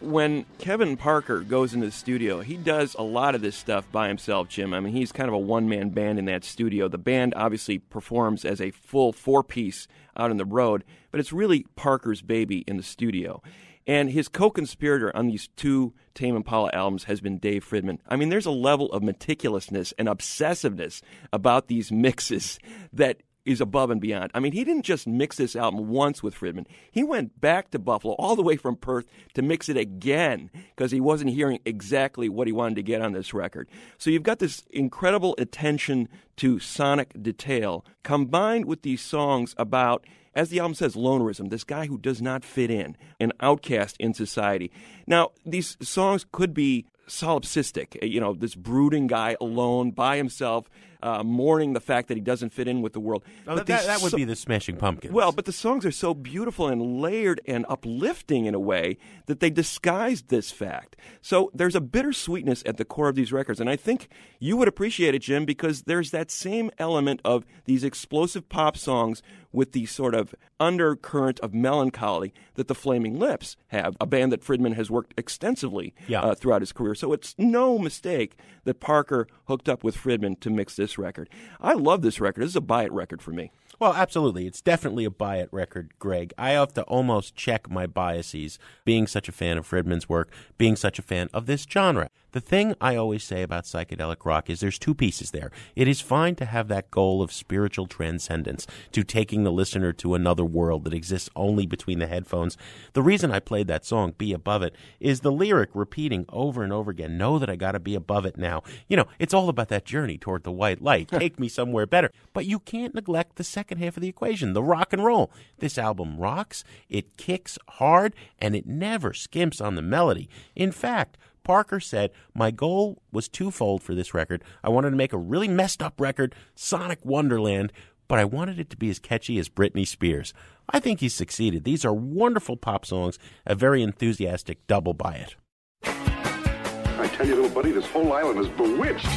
When 0.00 0.44
Kevin 0.58 0.98
Parker 0.98 1.40
goes 1.40 1.72
into 1.72 1.86
the 1.86 1.92
studio, 1.92 2.40
he 2.40 2.58
does 2.58 2.94
a 2.98 3.02
lot 3.02 3.34
of 3.34 3.40
this 3.40 3.56
stuff 3.56 3.90
by 3.90 4.08
himself, 4.08 4.50
Jim. 4.50 4.74
I 4.74 4.80
mean, 4.80 4.92
he's 4.92 5.10
kind 5.10 5.28
of 5.28 5.34
a 5.34 5.38
one 5.38 5.70
man 5.70 5.88
band 5.88 6.18
in 6.18 6.26
that 6.26 6.44
studio. 6.44 6.86
The 6.86 6.98
band 6.98 7.32
obviously 7.34 7.78
performs 7.78 8.44
as 8.44 8.60
a 8.60 8.72
full 8.72 9.14
four 9.14 9.42
piece 9.42 9.88
out 10.14 10.30
on 10.30 10.36
the 10.36 10.44
road, 10.44 10.84
but 11.10 11.18
it's 11.18 11.32
really 11.32 11.64
Parker's 11.76 12.20
baby 12.20 12.58
in 12.66 12.76
the 12.76 12.82
studio. 12.82 13.40
And 13.86 14.10
his 14.10 14.28
co 14.28 14.50
conspirator 14.50 15.16
on 15.16 15.28
these 15.28 15.48
two 15.56 15.94
Tame 16.14 16.36
Impala 16.36 16.70
albums 16.74 17.04
has 17.04 17.22
been 17.22 17.38
Dave 17.38 17.64
Fridmann. 17.64 18.00
I 18.06 18.16
mean, 18.16 18.28
there's 18.28 18.44
a 18.44 18.50
level 18.50 18.92
of 18.92 19.02
meticulousness 19.02 19.94
and 19.98 20.08
obsessiveness 20.08 21.00
about 21.32 21.68
these 21.68 21.90
mixes 21.90 22.58
that 22.92 23.22
is 23.44 23.60
above 23.60 23.90
and 23.90 24.00
beyond. 24.00 24.30
I 24.34 24.40
mean, 24.40 24.52
he 24.52 24.64
didn't 24.64 24.84
just 24.84 25.06
mix 25.06 25.36
this 25.36 25.56
album 25.56 25.88
once 25.88 26.22
with 26.22 26.34
Fridmann. 26.34 26.66
He 26.90 27.02
went 27.02 27.40
back 27.40 27.70
to 27.70 27.78
Buffalo, 27.78 28.14
all 28.14 28.36
the 28.36 28.42
way 28.42 28.56
from 28.56 28.76
Perth, 28.76 29.06
to 29.34 29.42
mix 29.42 29.68
it 29.68 29.76
again 29.76 30.50
because 30.74 30.90
he 30.90 31.00
wasn't 31.00 31.30
hearing 31.30 31.58
exactly 31.64 32.28
what 32.28 32.46
he 32.46 32.52
wanted 32.52 32.76
to 32.76 32.82
get 32.82 33.02
on 33.02 33.12
this 33.12 33.34
record. 33.34 33.68
So 33.98 34.10
you've 34.10 34.22
got 34.22 34.38
this 34.38 34.64
incredible 34.70 35.34
attention 35.38 36.08
to 36.36 36.58
sonic 36.58 37.20
detail 37.20 37.84
combined 38.02 38.66
with 38.66 38.82
these 38.82 39.02
songs 39.02 39.54
about 39.58 40.06
as 40.34 40.48
the 40.48 40.60
album 40.60 40.74
says, 40.74 40.94
lonerism, 40.94 41.50
this 41.50 41.64
guy 41.64 41.86
who 41.86 41.98
does 41.98 42.22
not 42.22 42.42
fit 42.42 42.70
in, 42.70 42.96
an 43.20 43.32
outcast 43.40 43.96
in 43.98 44.14
society. 44.14 44.70
Now, 45.06 45.32
these 45.44 45.76
songs 45.82 46.24
could 46.32 46.54
be 46.54 46.86
solipsistic, 47.06 47.96
you 48.02 48.20
know, 48.20 48.32
this 48.32 48.54
brooding 48.54 49.06
guy 49.06 49.36
alone 49.40 49.90
by 49.90 50.16
himself, 50.16 50.70
uh, 51.02 51.22
mourning 51.22 51.72
the 51.72 51.80
fact 51.80 52.08
that 52.08 52.16
he 52.16 52.20
doesn't 52.20 52.50
fit 52.52 52.68
in 52.68 52.82
with 52.82 52.92
the 52.92 53.00
world. 53.00 53.24
Oh, 53.46 53.56
But 53.56 53.66
that, 53.66 53.86
that 53.86 54.02
would 54.02 54.10
so- 54.12 54.16
be 54.16 54.24
the 54.24 54.36
Smashing 54.36 54.76
Pumpkins. 54.76 55.12
well, 55.12 55.32
but 55.32 55.44
the 55.44 55.52
songs 55.52 55.84
are 55.84 55.90
so 55.90 56.14
beautiful 56.14 56.68
and 56.68 57.00
layered 57.00 57.40
and 57.46 57.66
uplifting 57.68 58.46
in 58.46 58.54
a 58.54 58.60
way 58.60 58.96
that 59.26 59.40
they 59.40 59.50
disguise 59.50 60.22
this 60.22 60.50
fact. 60.50 60.96
So 61.20 61.50
there's 61.54 61.74
a 61.74 61.80
bittersweetness 61.80 62.62
at 62.66 62.76
the 62.76 62.84
core 62.84 63.08
of 63.08 63.14
these 63.14 63.32
records, 63.32 63.60
and 63.60 63.68
I 63.68 63.76
think 63.76 64.08
you 64.38 64.56
would 64.56 64.68
appreciate 64.68 65.14
it, 65.14 65.20
Jim, 65.22 65.44
because 65.44 65.82
there's 65.82 66.10
that 66.10 66.30
same 66.30 66.70
element 66.78 67.20
of 67.24 67.44
these 67.64 67.84
explosive 67.84 68.48
pop 68.48 68.76
songs 68.76 69.22
with 69.52 69.72
the 69.72 69.86
sort 69.86 70.14
of 70.14 70.34
undercurrent 70.58 71.38
of 71.40 71.52
melancholy 71.52 72.32
that 72.54 72.68
the 72.68 72.74
Flaming 72.74 73.18
Lips 73.18 73.56
have, 73.68 73.96
a 74.00 74.06
band 74.06 74.32
that 74.32 74.42
Fridmann 74.42 74.74
has 74.74 74.90
worked 74.90 75.12
extensively 75.18 75.92
Yeah. 76.08 76.20
uh, 76.22 76.34
throughout 76.34 76.62
his 76.62 76.72
career. 76.72 76.94
So 76.94 77.12
it's 77.12 77.34
no 77.36 77.78
mistake 77.78 78.36
that 78.64 78.80
Parker 78.80 79.26
hooked 79.48 79.68
up 79.68 79.84
with 79.84 79.96
Fridmann 79.96 80.40
to 80.40 80.50
mix 80.50 80.76
this 80.76 80.96
record. 80.98 81.28
I 81.60 81.74
love 81.74 82.02
this 82.02 82.20
record. 82.20 82.42
This 82.42 82.50
is 82.50 82.56
a 82.56 82.60
buy 82.60 82.84
it 82.84 82.92
record 82.92 83.20
for 83.20 83.32
me. 83.32 83.50
Well, 83.78 83.94
absolutely. 83.94 84.46
It's 84.46 84.60
definitely 84.62 85.04
a 85.04 85.10
buy 85.10 85.38
it 85.38 85.48
record, 85.50 85.92
Greg. 85.98 86.32
I 86.38 86.50
have 86.50 86.72
to 86.74 86.82
almost 86.82 87.34
check 87.34 87.68
my 87.68 87.86
biases, 87.86 88.58
being 88.84 89.06
such 89.08 89.28
a 89.28 89.32
fan 89.32 89.58
of 89.58 89.68
Fridmann's 89.68 90.08
work, 90.08 90.30
being 90.56 90.76
such 90.76 90.98
a 90.98 91.02
fan 91.02 91.28
of 91.34 91.46
this 91.46 91.66
genre. 91.68 92.08
The 92.32 92.40
thing 92.40 92.74
I 92.80 92.96
always 92.96 93.22
say 93.22 93.42
about 93.42 93.64
psychedelic 93.64 94.24
rock 94.24 94.48
is 94.48 94.60
there's 94.60 94.78
two 94.78 94.94
pieces 94.94 95.32
there. 95.32 95.50
It 95.76 95.86
is 95.86 96.00
fine 96.00 96.34
to 96.36 96.46
have 96.46 96.68
that 96.68 96.90
goal 96.90 97.20
of 97.20 97.30
spiritual 97.30 97.86
transcendence, 97.86 98.66
to 98.92 99.04
taking 99.04 99.44
the 99.44 99.52
listener 99.52 99.92
to 99.92 100.14
another 100.14 100.44
world 100.44 100.84
that 100.84 100.94
exists 100.94 101.28
only 101.36 101.66
between 101.66 101.98
the 101.98 102.06
headphones. 102.06 102.56
The 102.94 103.02
reason 103.02 103.30
I 103.30 103.38
played 103.38 103.66
that 103.66 103.84
song, 103.84 104.14
Be 104.16 104.32
Above 104.32 104.62
It, 104.62 104.74
is 104.98 105.20
the 105.20 105.30
lyric 105.30 105.68
repeating 105.74 106.24
over 106.30 106.64
and 106.64 106.72
over 106.72 106.90
again, 106.90 107.18
Know 107.18 107.38
that 107.38 107.50
I 107.50 107.56
gotta 107.56 107.78
be 107.78 107.94
above 107.94 108.24
it 108.24 108.38
now. 108.38 108.62
You 108.88 108.96
know, 108.96 109.06
it's 109.18 109.34
all 109.34 109.50
about 109.50 109.68
that 109.68 109.84
journey 109.84 110.16
toward 110.16 110.44
the 110.44 110.50
white 110.50 110.80
light. 110.80 111.08
Take 111.12 111.38
me 111.38 111.50
somewhere 111.50 111.84
better. 111.84 112.10
But 112.32 112.46
you 112.46 112.58
can't 112.58 112.94
neglect 112.94 113.36
the 113.36 113.44
second 113.44 113.76
half 113.76 113.98
of 113.98 114.00
the 114.00 114.08
equation, 114.08 114.54
the 114.54 114.62
rock 114.62 114.94
and 114.94 115.04
roll. 115.04 115.30
This 115.58 115.76
album 115.76 116.16
rocks, 116.16 116.64
it 116.88 117.18
kicks 117.18 117.58
hard, 117.68 118.14
and 118.38 118.56
it 118.56 118.64
never 118.64 119.10
skimps 119.10 119.62
on 119.62 119.74
the 119.74 119.82
melody. 119.82 120.30
In 120.56 120.72
fact, 120.72 121.18
Parker 121.44 121.80
said, 121.80 122.10
My 122.34 122.50
goal 122.50 123.02
was 123.10 123.28
twofold 123.28 123.82
for 123.82 123.94
this 123.94 124.14
record. 124.14 124.42
I 124.62 124.68
wanted 124.68 124.90
to 124.90 124.96
make 124.96 125.12
a 125.12 125.18
really 125.18 125.48
messed 125.48 125.82
up 125.82 126.00
record, 126.00 126.34
Sonic 126.54 127.04
Wonderland, 127.04 127.72
but 128.08 128.18
I 128.18 128.24
wanted 128.24 128.58
it 128.58 128.70
to 128.70 128.76
be 128.76 128.90
as 128.90 128.98
catchy 128.98 129.38
as 129.38 129.48
Britney 129.48 129.86
Spears. 129.86 130.34
I 130.68 130.80
think 130.80 131.00
he 131.00 131.08
succeeded. 131.08 131.64
These 131.64 131.84
are 131.84 131.94
wonderful 131.94 132.56
pop 132.56 132.84
songs, 132.84 133.18
a 133.46 133.54
very 133.54 133.82
enthusiastic 133.82 134.66
double 134.66 134.94
buy 134.94 135.14
it. 135.14 135.36
I 135.84 137.08
tell 137.14 137.26
you, 137.26 137.34
little 137.34 137.50
buddy, 137.50 137.72
this 137.72 137.86
whole 137.86 138.12
island 138.12 138.38
is 138.38 138.48
bewitched. 138.48 139.08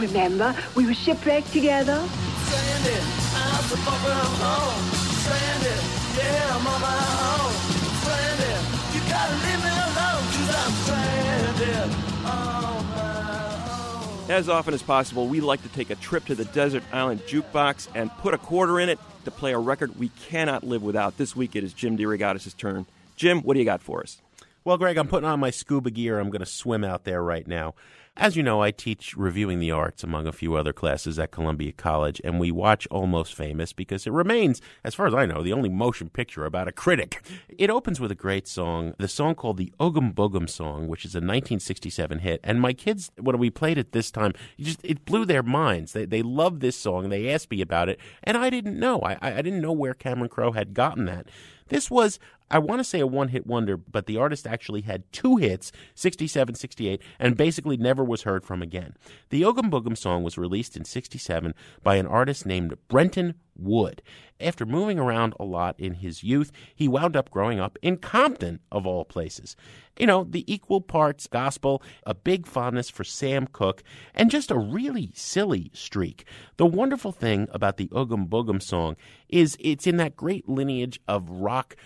Remember, 0.00 0.54
we 0.74 0.86
were 0.86 0.94
shipwrecked 0.94 1.52
together. 1.52 2.02
Stranded, 2.46 3.02
I'm 3.34 3.64
so 3.64 3.76
far 3.76 3.98
from 3.98 4.34
home. 4.40 4.82
Stranded, 5.20 5.80
yeah, 6.16 6.56
I'm 6.56 6.66
on 6.66 6.80
my 6.80 6.96
own. 7.30 7.52
Stranded, 8.00 8.60
you 8.94 9.00
gotta 9.08 9.34
leave 9.44 9.62
me 9.62 9.70
alone, 9.70 10.24
cause 10.34 10.50
I'm 10.56 10.72
stranded 10.82 11.90
on 12.24 12.84
my 12.90 14.24
own. 14.24 14.30
As 14.30 14.48
often 14.48 14.74
as 14.74 14.82
possible, 14.82 15.28
we 15.28 15.40
like 15.40 15.62
to 15.62 15.68
take 15.68 15.90
a 15.90 15.96
trip 15.96 16.24
to 16.26 16.34
the 16.34 16.46
Desert 16.46 16.82
Island 16.92 17.20
Jukebox 17.20 17.88
and 17.94 18.10
put 18.18 18.32
a 18.34 18.38
quarter 18.38 18.80
in 18.80 18.88
it 18.88 18.98
to 19.24 19.30
play 19.30 19.52
a 19.52 19.58
record 19.58 19.98
we 19.98 20.08
cannot 20.08 20.64
live 20.64 20.82
without. 20.82 21.18
This 21.18 21.36
week 21.36 21.54
it 21.54 21.62
is 21.62 21.74
Jim 21.74 21.98
DeRogatis' 21.98 22.56
turn. 22.56 22.86
Jim, 23.16 23.42
what 23.42 23.54
do 23.54 23.60
you 23.60 23.66
got 23.66 23.82
for 23.82 24.00
us? 24.00 24.22
Well, 24.64 24.78
Greg, 24.78 24.96
I'm 24.98 25.08
putting 25.08 25.28
on 25.28 25.40
my 25.40 25.50
scuba 25.50 25.90
gear. 25.90 26.18
I'm 26.18 26.30
going 26.30 26.40
to 26.40 26.46
swim 26.46 26.84
out 26.84 27.04
there 27.04 27.22
right 27.22 27.46
now. 27.46 27.74
As 28.16 28.36
you 28.36 28.42
know, 28.42 28.60
I 28.60 28.70
teach 28.72 29.16
reviewing 29.16 29.60
the 29.60 29.70
arts 29.70 30.02
among 30.02 30.26
a 30.26 30.32
few 30.32 30.54
other 30.54 30.72
classes 30.72 31.18
at 31.18 31.30
Columbia 31.30 31.72
College, 31.72 32.20
and 32.24 32.40
we 32.40 32.50
watch 32.50 32.86
Almost 32.88 33.34
Famous 33.34 33.72
because 33.72 34.06
it 34.06 34.12
remains, 34.12 34.60
as 34.84 34.94
far 34.94 35.06
as 35.06 35.14
I 35.14 35.26
know, 35.26 35.42
the 35.42 35.52
only 35.52 35.68
motion 35.68 36.10
picture 36.10 36.44
about 36.44 36.68
a 36.68 36.72
critic. 36.72 37.22
It 37.48 37.70
opens 37.70 38.00
with 38.00 38.10
a 38.10 38.16
great 38.16 38.48
song, 38.48 38.94
the 38.98 39.08
song 39.08 39.36
called 39.36 39.58
the 39.58 39.72
Oogum 39.78 40.12
Boogum 40.12 40.50
Song, 40.50 40.88
which 40.88 41.04
is 41.04 41.14
a 41.14 41.18
1967 41.18 42.18
hit. 42.18 42.40
And 42.42 42.60
my 42.60 42.72
kids, 42.72 43.10
when 43.18 43.38
we 43.38 43.48
played 43.48 43.78
it 43.78 43.92
this 43.92 44.10
time, 44.10 44.32
just 44.58 44.80
it 44.84 45.04
blew 45.04 45.24
their 45.24 45.44
minds. 45.44 45.92
They 45.92 46.04
they 46.04 46.22
loved 46.22 46.60
this 46.60 46.76
song. 46.76 47.08
They 47.08 47.32
asked 47.32 47.50
me 47.50 47.60
about 47.60 47.88
it, 47.88 48.00
and 48.24 48.36
I 48.36 48.50
didn't 48.50 48.78
know. 48.78 49.00
I 49.00 49.18
I 49.20 49.40
didn't 49.40 49.62
know 49.62 49.72
where 49.72 49.94
Cameron 49.94 50.28
Crowe 50.28 50.52
had 50.52 50.74
gotten 50.74 51.04
that. 51.06 51.28
This 51.70 51.88
was, 51.88 52.18
I 52.50 52.58
want 52.58 52.80
to 52.80 52.84
say, 52.84 53.00
a 53.00 53.06
one 53.06 53.28
hit 53.28 53.46
wonder, 53.46 53.76
but 53.76 54.06
the 54.06 54.16
artist 54.16 54.46
actually 54.46 54.82
had 54.82 55.10
two 55.12 55.36
hits 55.36 55.70
67, 55.94 56.54
68, 56.54 57.00
and 57.18 57.36
basically 57.36 57.76
never 57.76 58.02
was 58.02 58.22
heard 58.22 58.44
from 58.44 58.60
again. 58.60 58.96
The 59.28 59.42
Oogum 59.42 59.70
Boogum 59.70 59.96
song 59.96 60.22
was 60.24 60.36
released 60.36 60.76
in 60.76 60.84
67 60.84 61.54
by 61.82 61.96
an 61.96 62.06
artist 62.06 62.46
named 62.46 62.76
Brenton 62.88 63.34
Wood. 63.56 64.02
After 64.40 64.64
moving 64.64 64.98
around 64.98 65.34
a 65.38 65.44
lot 65.44 65.78
in 65.78 65.94
his 65.94 66.24
youth, 66.24 66.50
he 66.74 66.88
wound 66.88 67.14
up 67.14 67.30
growing 67.30 67.60
up 67.60 67.78
in 67.82 67.98
Compton, 67.98 68.60
of 68.72 68.86
all 68.86 69.04
places. 69.04 69.54
You 69.98 70.06
know, 70.06 70.24
the 70.24 70.50
equal 70.50 70.80
parts 70.80 71.26
gospel, 71.26 71.82
a 72.06 72.14
big 72.14 72.46
fondness 72.46 72.88
for 72.88 73.04
Sam 73.04 73.46
Cooke, 73.46 73.82
and 74.14 74.30
just 74.30 74.50
a 74.50 74.58
really 74.58 75.12
silly 75.14 75.70
streak. 75.74 76.24
The 76.56 76.64
wonderful 76.64 77.12
thing 77.12 77.48
about 77.52 77.76
the 77.76 77.88
Oogum 77.88 78.28
Boogum 78.28 78.62
song 78.62 78.96
is 79.28 79.58
it's 79.60 79.86
in 79.86 79.98
that 79.98 80.16
great 80.16 80.48
lineage 80.48 80.98
of 81.06 81.28
rock, 81.28 81.76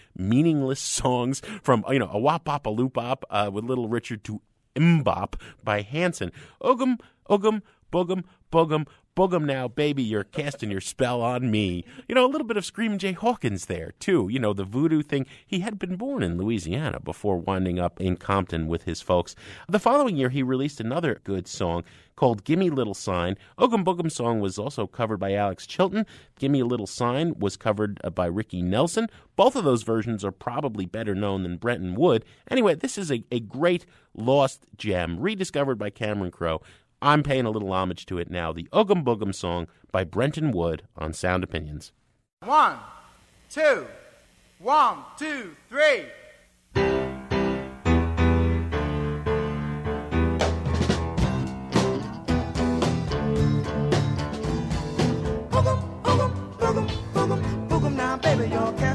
meaningless 0.54 0.80
songs 0.80 1.42
from, 1.62 1.84
you 1.90 1.98
know, 1.98 2.10
a 2.12 2.18
wop 2.18 2.48
a 2.48 2.70
loop 2.70 2.94
bop 2.94 3.24
uh, 3.30 3.50
with 3.52 3.64
Little 3.64 3.88
Richard 3.88 4.24
to 4.24 4.40
MMMBop 4.76 5.34
by 5.62 5.82
Hanson. 5.82 6.32
Ogum, 6.62 6.98
Ogum, 7.28 7.62
Bogum, 7.92 8.24
Boogum, 8.52 8.86
Boogum 9.16 9.44
now, 9.44 9.68
baby, 9.68 10.02
you're 10.02 10.24
casting 10.24 10.72
your 10.72 10.80
spell 10.80 11.22
on 11.22 11.48
me. 11.48 11.84
You 12.08 12.16
know, 12.16 12.26
a 12.26 12.30
little 12.30 12.46
bit 12.46 12.56
of 12.56 12.64
Screaming 12.64 12.98
Jay 12.98 13.12
Hawkins 13.12 13.66
there, 13.66 13.92
too. 14.00 14.28
You 14.28 14.40
know, 14.40 14.52
the 14.52 14.64
voodoo 14.64 15.02
thing. 15.02 15.26
He 15.46 15.60
had 15.60 15.78
been 15.78 15.94
born 15.94 16.24
in 16.24 16.36
Louisiana 16.36 16.98
before 16.98 17.36
winding 17.36 17.78
up 17.78 18.00
in 18.00 18.16
Compton 18.16 18.66
with 18.66 18.84
his 18.84 19.00
folks. 19.00 19.36
The 19.68 19.78
following 19.78 20.16
year, 20.16 20.30
he 20.30 20.42
released 20.42 20.80
another 20.80 21.20
good 21.22 21.46
song 21.46 21.84
called 22.16 22.44
Gimme 22.44 22.70
Little 22.70 22.94
Sign. 22.94 23.36
Oogum 23.58 23.84
Boogum 23.84 24.10
song 24.10 24.40
was 24.40 24.58
also 24.58 24.86
covered 24.86 25.18
by 25.18 25.34
Alex 25.34 25.66
Chilton. 25.66 26.06
Gimme 26.38 26.60
a 26.60 26.66
Little 26.66 26.86
Sign 26.86 27.38
was 27.38 27.56
covered 27.56 28.00
uh, 28.02 28.10
by 28.10 28.26
Ricky 28.26 28.62
Nelson. 28.62 29.08
Both 29.36 29.56
of 29.56 29.64
those 29.64 29.82
versions 29.82 30.24
are 30.24 30.32
probably 30.32 30.86
better 30.86 31.14
known 31.14 31.42
than 31.42 31.56
Brenton 31.56 31.94
Wood. 31.94 32.24
Anyway, 32.50 32.74
this 32.74 32.98
is 32.98 33.10
a, 33.10 33.24
a 33.30 33.40
great 33.40 33.86
lost 34.16 34.66
gem, 34.76 35.18
rediscovered 35.18 35.78
by 35.78 35.90
Cameron 35.90 36.30
Crowe. 36.30 36.60
I'm 37.04 37.22
paying 37.22 37.44
a 37.44 37.50
little 37.50 37.70
homage 37.70 38.06
to 38.06 38.16
it 38.16 38.30
now. 38.30 38.50
The 38.50 38.66
Oogum 38.72 39.04
Boogum 39.04 39.34
song 39.34 39.66
by 39.92 40.04
Brenton 40.04 40.52
Wood 40.52 40.84
on 40.96 41.12
Sound 41.12 41.44
Opinions. 41.44 41.92
One, 42.42 42.78
two, 43.50 43.86
one, 44.58 45.00
two, 45.18 45.54
three. 45.68 46.06
Boogum, 55.50 56.02
boogum, 56.02 56.32
boogum, 56.56 56.88
boogum, 57.12 57.68
boogum 57.68 57.96
now, 57.96 58.16
baby, 58.16 58.48
you're 58.48 58.72
casting 58.72 58.78
your 58.78 58.78
spell 58.78 58.93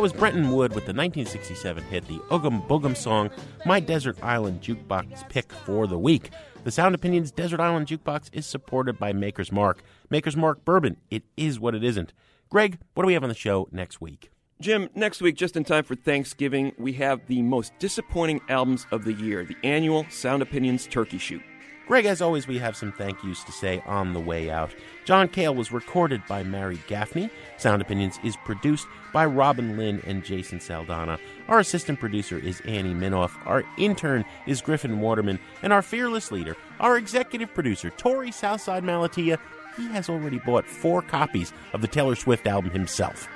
That 0.00 0.04
was 0.04 0.12
Brenton 0.14 0.50
Wood 0.52 0.72
with 0.72 0.86
the 0.86 0.94
1967 0.94 1.84
hit, 1.84 2.08
the 2.08 2.20
Oogum 2.30 2.66
Boogum 2.66 2.96
song, 2.96 3.28
My 3.66 3.80
Desert 3.80 4.16
Island 4.22 4.62
Jukebox 4.62 5.28
pick 5.28 5.52
for 5.52 5.86
the 5.86 5.98
week. 5.98 6.30
The 6.64 6.70
Sound 6.70 6.94
Opinions 6.94 7.30
Desert 7.30 7.60
Island 7.60 7.86
Jukebox 7.86 8.30
is 8.32 8.46
supported 8.46 8.98
by 8.98 9.12
Maker's 9.12 9.52
Mark. 9.52 9.82
Maker's 10.08 10.38
Mark 10.38 10.64
Bourbon, 10.64 10.96
it 11.10 11.24
is 11.36 11.60
what 11.60 11.74
it 11.74 11.84
isn't. 11.84 12.14
Greg, 12.48 12.78
what 12.94 13.02
do 13.02 13.08
we 13.08 13.12
have 13.12 13.24
on 13.24 13.28
the 13.28 13.34
show 13.34 13.68
next 13.72 14.00
week? 14.00 14.30
Jim, 14.58 14.88
next 14.94 15.20
week, 15.20 15.36
just 15.36 15.54
in 15.54 15.64
time 15.64 15.84
for 15.84 15.96
Thanksgiving, 15.96 16.72
we 16.78 16.94
have 16.94 17.26
the 17.26 17.42
most 17.42 17.78
disappointing 17.78 18.40
albums 18.48 18.86
of 18.90 19.04
the 19.04 19.12
year, 19.12 19.44
the 19.44 19.58
annual 19.64 20.06
Sound 20.08 20.40
Opinions 20.40 20.86
Turkey 20.86 21.18
Shoot. 21.18 21.42
Greg, 21.86 22.04
as 22.06 22.22
always, 22.22 22.46
we 22.46 22.58
have 22.58 22.76
some 22.76 22.92
thank 22.92 23.22
yous 23.24 23.42
to 23.42 23.50
say 23.50 23.82
on 23.84 24.12
the 24.12 24.20
way 24.20 24.48
out. 24.48 24.72
John 25.04 25.26
Cale 25.26 25.54
was 25.54 25.72
recorded 25.72 26.22
by 26.28 26.44
Mary 26.44 26.78
Gaffney. 26.86 27.30
Sound 27.56 27.82
Opinions 27.82 28.20
is 28.22 28.36
produced 28.44 28.86
by 29.12 29.26
Robin 29.26 29.76
Linn 29.76 30.00
and 30.06 30.24
Jason 30.24 30.60
Saldanha. 30.60 31.18
Our 31.48 31.58
assistant 31.58 31.98
producer 31.98 32.38
is 32.38 32.60
Annie 32.60 32.94
Minoff. 32.94 33.32
Our 33.44 33.64
intern 33.76 34.24
is 34.46 34.60
Griffin 34.60 35.00
Waterman. 35.00 35.40
And 35.62 35.72
our 35.72 35.82
fearless 35.82 36.30
leader, 36.30 36.56
our 36.78 36.96
executive 36.96 37.52
producer, 37.54 37.90
Torey 37.90 38.32
Southside 38.32 38.84
Malatia, 38.84 39.40
he 39.76 39.88
has 39.88 40.08
already 40.08 40.38
bought 40.38 40.66
four 40.66 41.02
copies 41.02 41.52
of 41.72 41.80
the 41.80 41.88
Taylor 41.88 42.14
Swift 42.14 42.46
album 42.46 42.70
himself. 42.70 43.26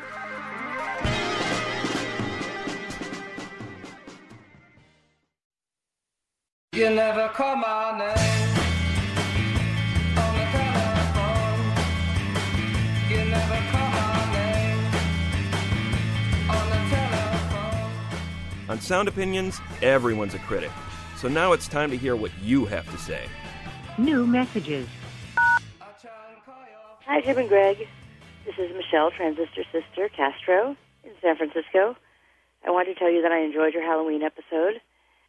You 6.75 6.91
never 6.91 7.29
call 7.29 7.55
my 7.55 7.97
name 7.97 8.49
on 10.19 10.35
the 10.35 10.45
telephone. 10.51 11.61
You 13.09 13.19
never 13.31 13.59
call 13.71 13.91
my 13.91 14.33
name 14.33 14.85
on 16.51 16.71
the 16.71 16.81
telephone. 16.91 17.91
On 18.71 18.81
Sound 18.81 19.07
Opinions, 19.07 19.61
everyone's 19.83 20.35
a 20.35 20.41
critic. 20.41 20.73
So 21.17 21.29
now 21.29 21.53
it's 21.53 21.69
time 21.69 21.91
to 21.93 21.97
hear 21.97 22.17
what 22.17 22.33
you 22.43 22.65
have 22.65 22.91
to 22.91 22.99
say. 22.99 23.23
New 23.97 24.27
messages. 24.27 24.89
Hi, 27.07 27.21
Jim 27.21 27.39
and 27.39 27.49
Greg. 27.49 27.87
This 28.45 28.59
is 28.59 28.75
Michelle, 28.77 29.13
Transistor 29.13 29.63
Sister 29.71 30.09
Castro 30.09 30.77
in 31.05 31.13
San 31.23 31.37
Francisco. 31.37 31.95
I 32.67 32.73
want 32.73 32.89
to 32.89 32.95
tell 32.97 33.13
you 33.13 33.23
that 33.23 33.31
I 33.31 33.43
enjoyed 33.45 33.75
your 33.75 33.85
Halloween 33.85 34.25
episode. 34.25 34.81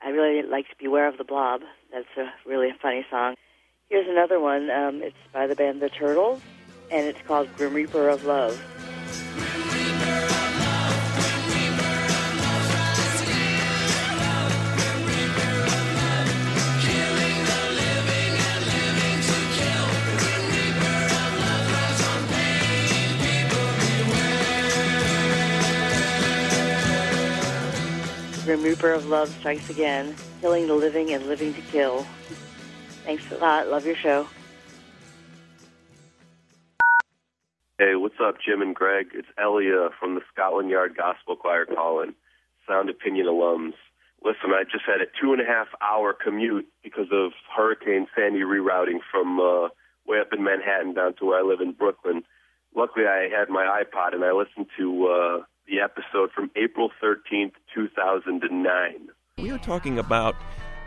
I 0.06 0.10
really 0.10 0.48
liked 0.48 0.78
Beware 0.78 1.08
of 1.08 1.18
the 1.18 1.24
Blob. 1.24 1.62
That's 1.92 2.06
a 2.16 2.32
really 2.48 2.70
funny 2.80 3.04
song. 3.10 3.34
Here's 3.90 4.08
another 4.08 4.40
one. 4.40 4.70
Um, 4.70 5.02
it's 5.02 5.18
by 5.34 5.48
the 5.48 5.56
band 5.56 5.82
The 5.82 5.90
Turtles, 5.90 6.42
and 6.92 7.08
it's 7.08 7.20
called 7.24 7.50
Grim 7.58 7.74
Reaper 7.74 8.08
of 8.08 8.24
Love. 8.24 8.54
Grim 28.46 28.62
Reaper 28.62 28.92
of 28.92 29.08
Love 29.08 29.30
strikes 29.40 29.72
again, 29.72 30.14
killing 30.40 30.68
the 30.68 30.76
living 30.76 31.12
and 31.12 31.26
living 31.26 31.52
to 31.56 31.62
kill. 31.62 32.06
Thanks 33.04 33.24
a 33.32 33.38
lot. 33.38 33.70
Love 33.70 33.88
your 33.88 33.96
show. 33.96 34.28
Hey, 37.80 37.96
what's 37.96 38.20
up, 38.24 38.36
Jim 38.46 38.62
and 38.62 38.76
Greg? 38.76 39.08
It's 39.16 39.28
Elia 39.40 39.90
from 40.00 40.14
the 40.14 40.22
Scotland 40.32 40.70
Yard 40.70 40.96
Gospel 40.96 41.36
Choir 41.36 41.66
calling. 41.66 42.14
Sound 42.68 42.92
Opinion 42.92 43.26
alums. 43.26 43.74
Listen, 44.24 44.52
I 44.52 44.64
just 44.64 44.86
had 44.86 45.02
a 45.02 45.10
two 45.20 45.34
and 45.34 45.42
a 45.42 45.46
half 45.46 45.68
hour 45.82 46.14
commute 46.14 46.68
because 46.84 47.08
of 47.12 47.32
Hurricane 47.56 48.06
Sandy 48.16 48.42
rerouting 48.42 49.00
from 49.12 49.40
uh, 49.40 49.70
way 50.06 50.20
up 50.20 50.32
in 50.32 50.44
Manhattan 50.44 50.94
down 50.94 51.16
to 51.16 51.26
where 51.26 51.40
I 51.40 51.42
live 51.42 51.62
in 51.62 51.72
Brooklyn. 51.72 52.24
Luckily, 52.76 53.08
I 53.08 53.28
had 53.28 53.50
my 53.50 53.82
iPod 53.82 54.14
and 54.14 54.24
I 54.24 54.34
listened 54.34 54.68
to 54.78 55.08
uh, 55.08 55.44
the 55.76 55.82
episode 55.82 56.32
from 56.32 56.50
April 56.56 56.90
13th, 57.04 57.52
2009. 57.74 59.10
We 59.38 59.52
are 59.52 59.58
talking 59.58 60.00
about 60.00 60.36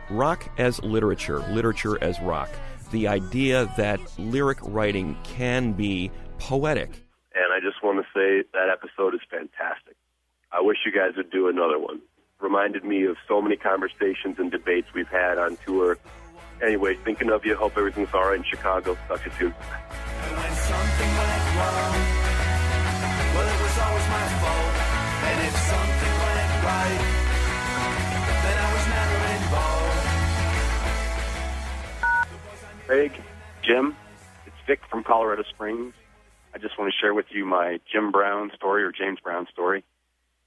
rock 0.09 0.49
as 0.59 0.83
literature, 0.83 1.41
literature 1.51 2.03
as 2.03 2.19
rock. 2.21 2.49
The 2.91 3.09
idea 3.09 3.71
that 3.77 4.01
lyric 4.19 4.59
writing 4.63 5.17
can 5.25 5.73
be 5.73 6.11
poetic. 6.39 6.89
And 7.35 7.53
I 7.53 7.61
just 7.61 7.83
want 7.83 7.99
to 7.99 8.05
say 8.15 8.49
that 8.55 8.71
episode 8.71 9.15
is 9.15 9.21
fantastic. 9.31 9.97
I 10.53 10.63
wish 10.63 10.79
you 10.87 10.93
guys 10.93 11.13
would 11.17 11.31
do 11.31 11.49
another 11.49 11.79
one. 11.79 12.01
Reminded 12.41 12.85
me 12.85 13.05
of 13.05 13.17
so 13.27 13.43
many 13.43 13.57
conversations 13.57 14.39
and 14.39 14.51
debates 14.51 14.89
we've 14.95 15.09
had 15.09 15.37
on 15.39 15.59
tour. 15.67 15.99
Anyway, 16.63 16.97
thinking 17.05 17.31
of 17.31 17.45
you. 17.45 17.55
Hope 17.55 17.77
everything's 17.77 18.09
all 18.15 18.25
right 18.25 18.39
in 18.39 18.45
Chicago. 18.45 18.97
Talk 19.09 19.23
to 19.23 19.31
you 19.45 19.53
soon. 19.53 19.55
And. 25.29 25.59
Craig, 32.89 33.13
Jim, 33.63 33.95
it's 34.47 34.57
Vic 34.67 34.81
from 34.89 35.05
Colorado 35.05 35.43
Springs. 35.43 35.93
I 36.55 36.59
just 36.59 36.79
want 36.79 36.91
to 36.91 36.99
share 36.99 37.13
with 37.13 37.27
you 37.29 37.45
my 37.45 37.81
Jim 37.93 38.11
Brown 38.11 38.51
story 38.57 38.83
or 38.83 38.93
James 38.93 39.21
Brown 39.21 39.47
story. 39.53 39.85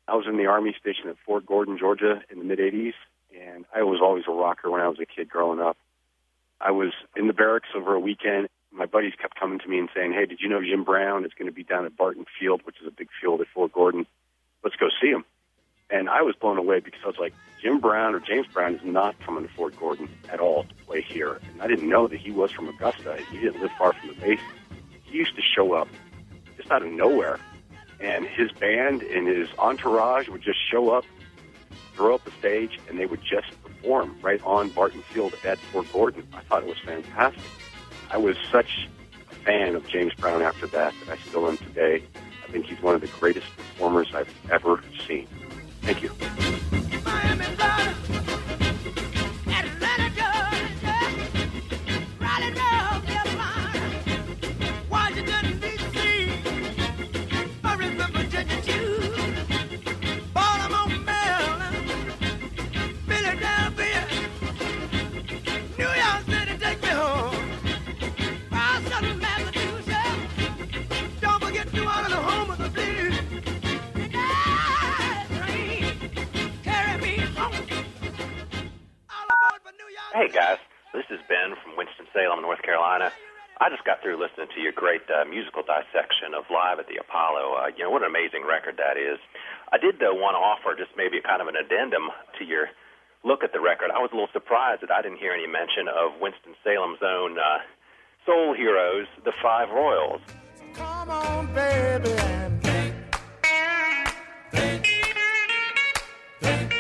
I 0.08 0.16
was 0.16 0.26
in 0.28 0.38
the 0.38 0.48
Army 0.48 0.76
station 0.82 1.08
at 1.08 1.18
Fort 1.24 1.46
Gordon, 1.46 1.78
Georgia 1.78 2.24
in 2.32 2.40
the 2.40 2.44
mid 2.44 2.58
80s, 2.58 2.96
and 3.40 3.66
I 3.76 3.84
was 3.84 4.00
always 4.02 4.24
a 4.28 4.32
rocker 4.32 4.72
when 4.72 4.82
I 4.82 4.88
was 4.88 4.98
a 5.00 5.06
kid 5.06 5.30
growing 5.30 5.60
up. 5.60 5.78
I 6.60 6.72
was 6.72 6.94
in 7.16 7.28
the 7.28 7.34
barracks 7.34 7.70
over 7.76 7.94
a 7.94 8.00
weekend. 8.00 8.50
My 8.72 8.88
buddies 8.88 9.14
kept 9.22 9.40
coming 9.40 9.60
to 9.60 9.68
me 9.68 9.78
and 9.78 9.90
saying, 9.96 10.14
Hey, 10.14 10.26
did 10.26 10.40
you 10.42 10.50
know 10.50 10.64
Jim 10.64 10.84
Brown 10.84 11.26
is 11.26 11.34
going 11.38 11.46
to 11.46 11.54
be 11.54 11.64
down 11.64 11.86
at 11.86 11.96
Barton 11.96 12.26
Field, 12.40 12.62
which 12.64 12.82
is 12.82 12.88
a 12.88 12.92
big 12.92 13.10
field 13.22 13.42
at 13.42 13.48
Fort 13.54 13.72
Gordon? 13.72 14.08
Let's 14.64 14.76
go 14.76 14.88
see 15.02 15.10
him. 15.10 15.26
And 15.90 16.10
I 16.10 16.22
was 16.22 16.36
blown 16.36 16.58
away 16.58 16.80
because 16.80 17.02
I 17.04 17.08
was 17.08 17.18
like, 17.20 17.34
Jim 17.62 17.80
Brown 17.80 18.16
or 18.16 18.20
James 18.20 18.48
Brown 18.48 18.76
is 18.76 18.82
not 18.84 19.20
coming 19.20 19.48
to 19.48 19.54
Fort 19.54 19.78
Gordon 19.78 20.10
at 20.30 20.40
all 20.40 20.64
to 20.64 20.74
play 20.86 21.02
here. 21.02 21.40
And 21.52 21.62
I 21.62 21.68
didn't 21.68 21.90
know 21.90 22.08
that 22.08 22.20
he 22.20 22.32
was 22.32 22.52
from 22.52 22.70
Augusta. 22.70 23.18
He 23.30 23.40
didn't 23.40 23.62
live 23.62 23.72
far 23.78 23.94
from 23.94 24.10
the 24.10 24.16
base. 24.16 24.40
He 25.04 25.18
used 25.18 25.36
to 25.36 25.42
show 25.42 25.74
up 25.74 25.90
just 26.58 26.72
out 26.72 26.82
of 26.84 26.92
nowhere. 26.92 27.40
And 28.00 28.26
his 28.26 28.52
band 28.54 29.04
and 29.04 29.28
his 29.28 29.50
entourage 29.60 30.28
would 30.30 30.42
just 30.42 30.58
show 30.72 30.90
up, 30.90 31.06
throw 31.94 32.16
up 32.16 32.24
the 32.24 32.32
stage, 32.32 32.80
and 32.90 32.98
they 32.98 33.06
would 33.06 33.22
just 33.22 33.62
perform 33.62 34.18
right 34.22 34.42
on 34.44 34.70
Barton 34.70 35.02
Field 35.02 35.36
at 35.44 35.60
Fort 35.60 35.92
Gordon. 35.92 36.28
I 36.34 36.40
thought 36.42 36.64
it 36.64 36.70
was 36.70 36.80
fantastic. 36.80 37.44
I 38.10 38.18
was 38.18 38.38
such 38.52 38.90
a 39.30 39.36
fan 39.36 39.76
of 39.76 39.88
James 39.88 40.14
Brown 40.16 40.42
after 40.42 40.68
that 40.68 40.94
that 41.06 41.20
I 41.20 41.22
still 41.28 41.48
am 41.48 41.58
today. 41.58 42.04
I 42.52 42.54
think 42.56 42.66
he's 42.66 42.82
one 42.82 42.96
of 42.96 43.00
the 43.00 43.08
greatest 43.08 43.48
performers 43.56 44.14
I've 44.14 44.28
ever 44.52 44.84
seen. 45.08 45.26
Thank 45.84 46.04
you. 46.04 46.12
Winston-Salem, 82.42 82.50
North 82.50 82.62
Carolina. 82.62 83.12
I 83.60 83.70
just 83.70 83.86
got 83.86 84.02
through 84.02 84.18
listening 84.18 84.48
to 84.56 84.62
your 84.62 84.72
great 84.72 85.02
uh, 85.10 85.26
musical 85.30 85.62
dissection 85.62 86.34
of 86.34 86.46
Live 86.50 86.80
at 86.80 86.88
the 86.88 86.98
Apollo. 86.98 87.54
Uh, 87.54 87.68
you 87.78 87.84
know, 87.84 87.92
what 87.92 88.02
an 88.02 88.10
amazing 88.10 88.44
record 88.48 88.78
that 88.78 88.98
is. 88.98 89.20
I 89.72 89.78
did, 89.78 90.00
though, 90.00 90.16
want 90.16 90.34
to 90.34 90.42
offer 90.42 90.76
just 90.76 90.98
maybe 90.98 91.20
a 91.20 91.22
kind 91.22 91.42
of 91.42 91.48
an 91.48 91.56
addendum 91.56 92.10
to 92.40 92.46
your 92.46 92.70
look 93.24 93.44
at 93.44 93.54
the 93.54 93.62
record. 93.62 93.92
I 93.94 94.00
was 94.00 94.10
a 94.12 94.16
little 94.16 94.34
surprised 94.34 94.82
that 94.82 94.90
I 94.92 95.02
didn't 95.02 95.20
hear 95.20 95.34
any 95.34 95.46
mention 95.46 95.88
of 95.88 96.20
Winston-Salem's 96.20 97.04
own 97.06 97.38
uh, 97.38 97.62
soul 98.26 98.56
heroes, 98.58 99.06
the 99.24 99.34
Five 99.42 99.70
Royales. 99.70 100.22
Come 100.74 101.10
on, 101.12 101.54
baby, 101.54 102.10
and 102.18 102.62
think, 102.64 102.96
think, 104.52 104.88
think, 106.42 106.74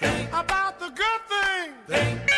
think 0.00 0.28
about 0.28 0.78
the 0.78 0.90
good 0.90 1.20
thing. 1.28 1.72
Think, 1.86 2.18
think, 2.26 2.31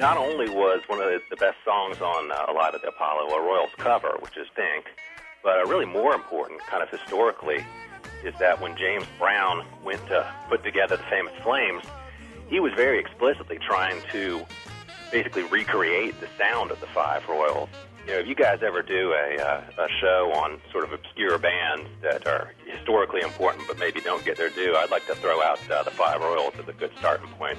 Not 0.00 0.16
only 0.16 0.48
was 0.48 0.80
one 0.86 0.98
of 0.98 1.20
the, 1.28 1.36
best 1.36 1.58
songs 1.62 2.00
on 2.00 2.32
uh, 2.32 2.54
Live 2.54 2.74
at 2.74 2.80
the 2.80 2.88
Apollo 2.88 3.34
a 3.34 3.42
Royales 3.42 3.74
cover, 3.76 4.16
which 4.20 4.34
is 4.38 4.46
Think, 4.56 4.86
but 5.42 5.58
uh, 5.58 5.66
really 5.66 5.84
more 5.84 6.14
important, 6.14 6.58
kind 6.60 6.82
of 6.82 6.88
historically, 6.88 7.66
is 8.24 8.32
that 8.38 8.58
when 8.62 8.74
James 8.78 9.04
Brown 9.18 9.62
went 9.84 10.00
to 10.06 10.26
put 10.48 10.64
together 10.64 10.96
the 10.96 11.02
famous 11.10 11.34
Flames, 11.42 11.84
he 12.48 12.60
was 12.60 12.72
very 12.76 12.98
explicitly 12.98 13.58
trying 13.58 14.00
to 14.10 14.42
basically 15.12 15.42
recreate 15.42 16.18
the 16.18 16.28
sound 16.38 16.70
of 16.70 16.80
the 16.80 16.86
Five 16.86 17.28
Royales. 17.28 17.68
You 18.06 18.14
know, 18.14 18.18
if 18.20 18.26
you 18.26 18.34
guys 18.34 18.60
ever 18.62 18.80
do 18.80 19.12
a, 19.12 19.36
uh, 19.36 19.84
a 19.84 19.88
show 20.00 20.32
on 20.34 20.62
sort 20.72 20.84
of 20.84 20.94
obscure 20.94 21.36
bands 21.36 21.90
that 22.00 22.26
are 22.26 22.54
historically 22.64 23.20
important 23.20 23.68
but 23.68 23.78
maybe 23.78 24.00
don't 24.00 24.24
get 24.24 24.38
their 24.38 24.48
due, 24.48 24.74
I'd 24.76 24.90
like 24.90 25.06
to 25.08 25.14
throw 25.16 25.42
out 25.42 25.60
uh, 25.70 25.82
the 25.82 25.90
Five 25.90 26.22
Royales 26.22 26.54
as 26.58 26.66
a 26.68 26.72
good 26.72 26.92
starting 26.98 27.28
point. 27.32 27.58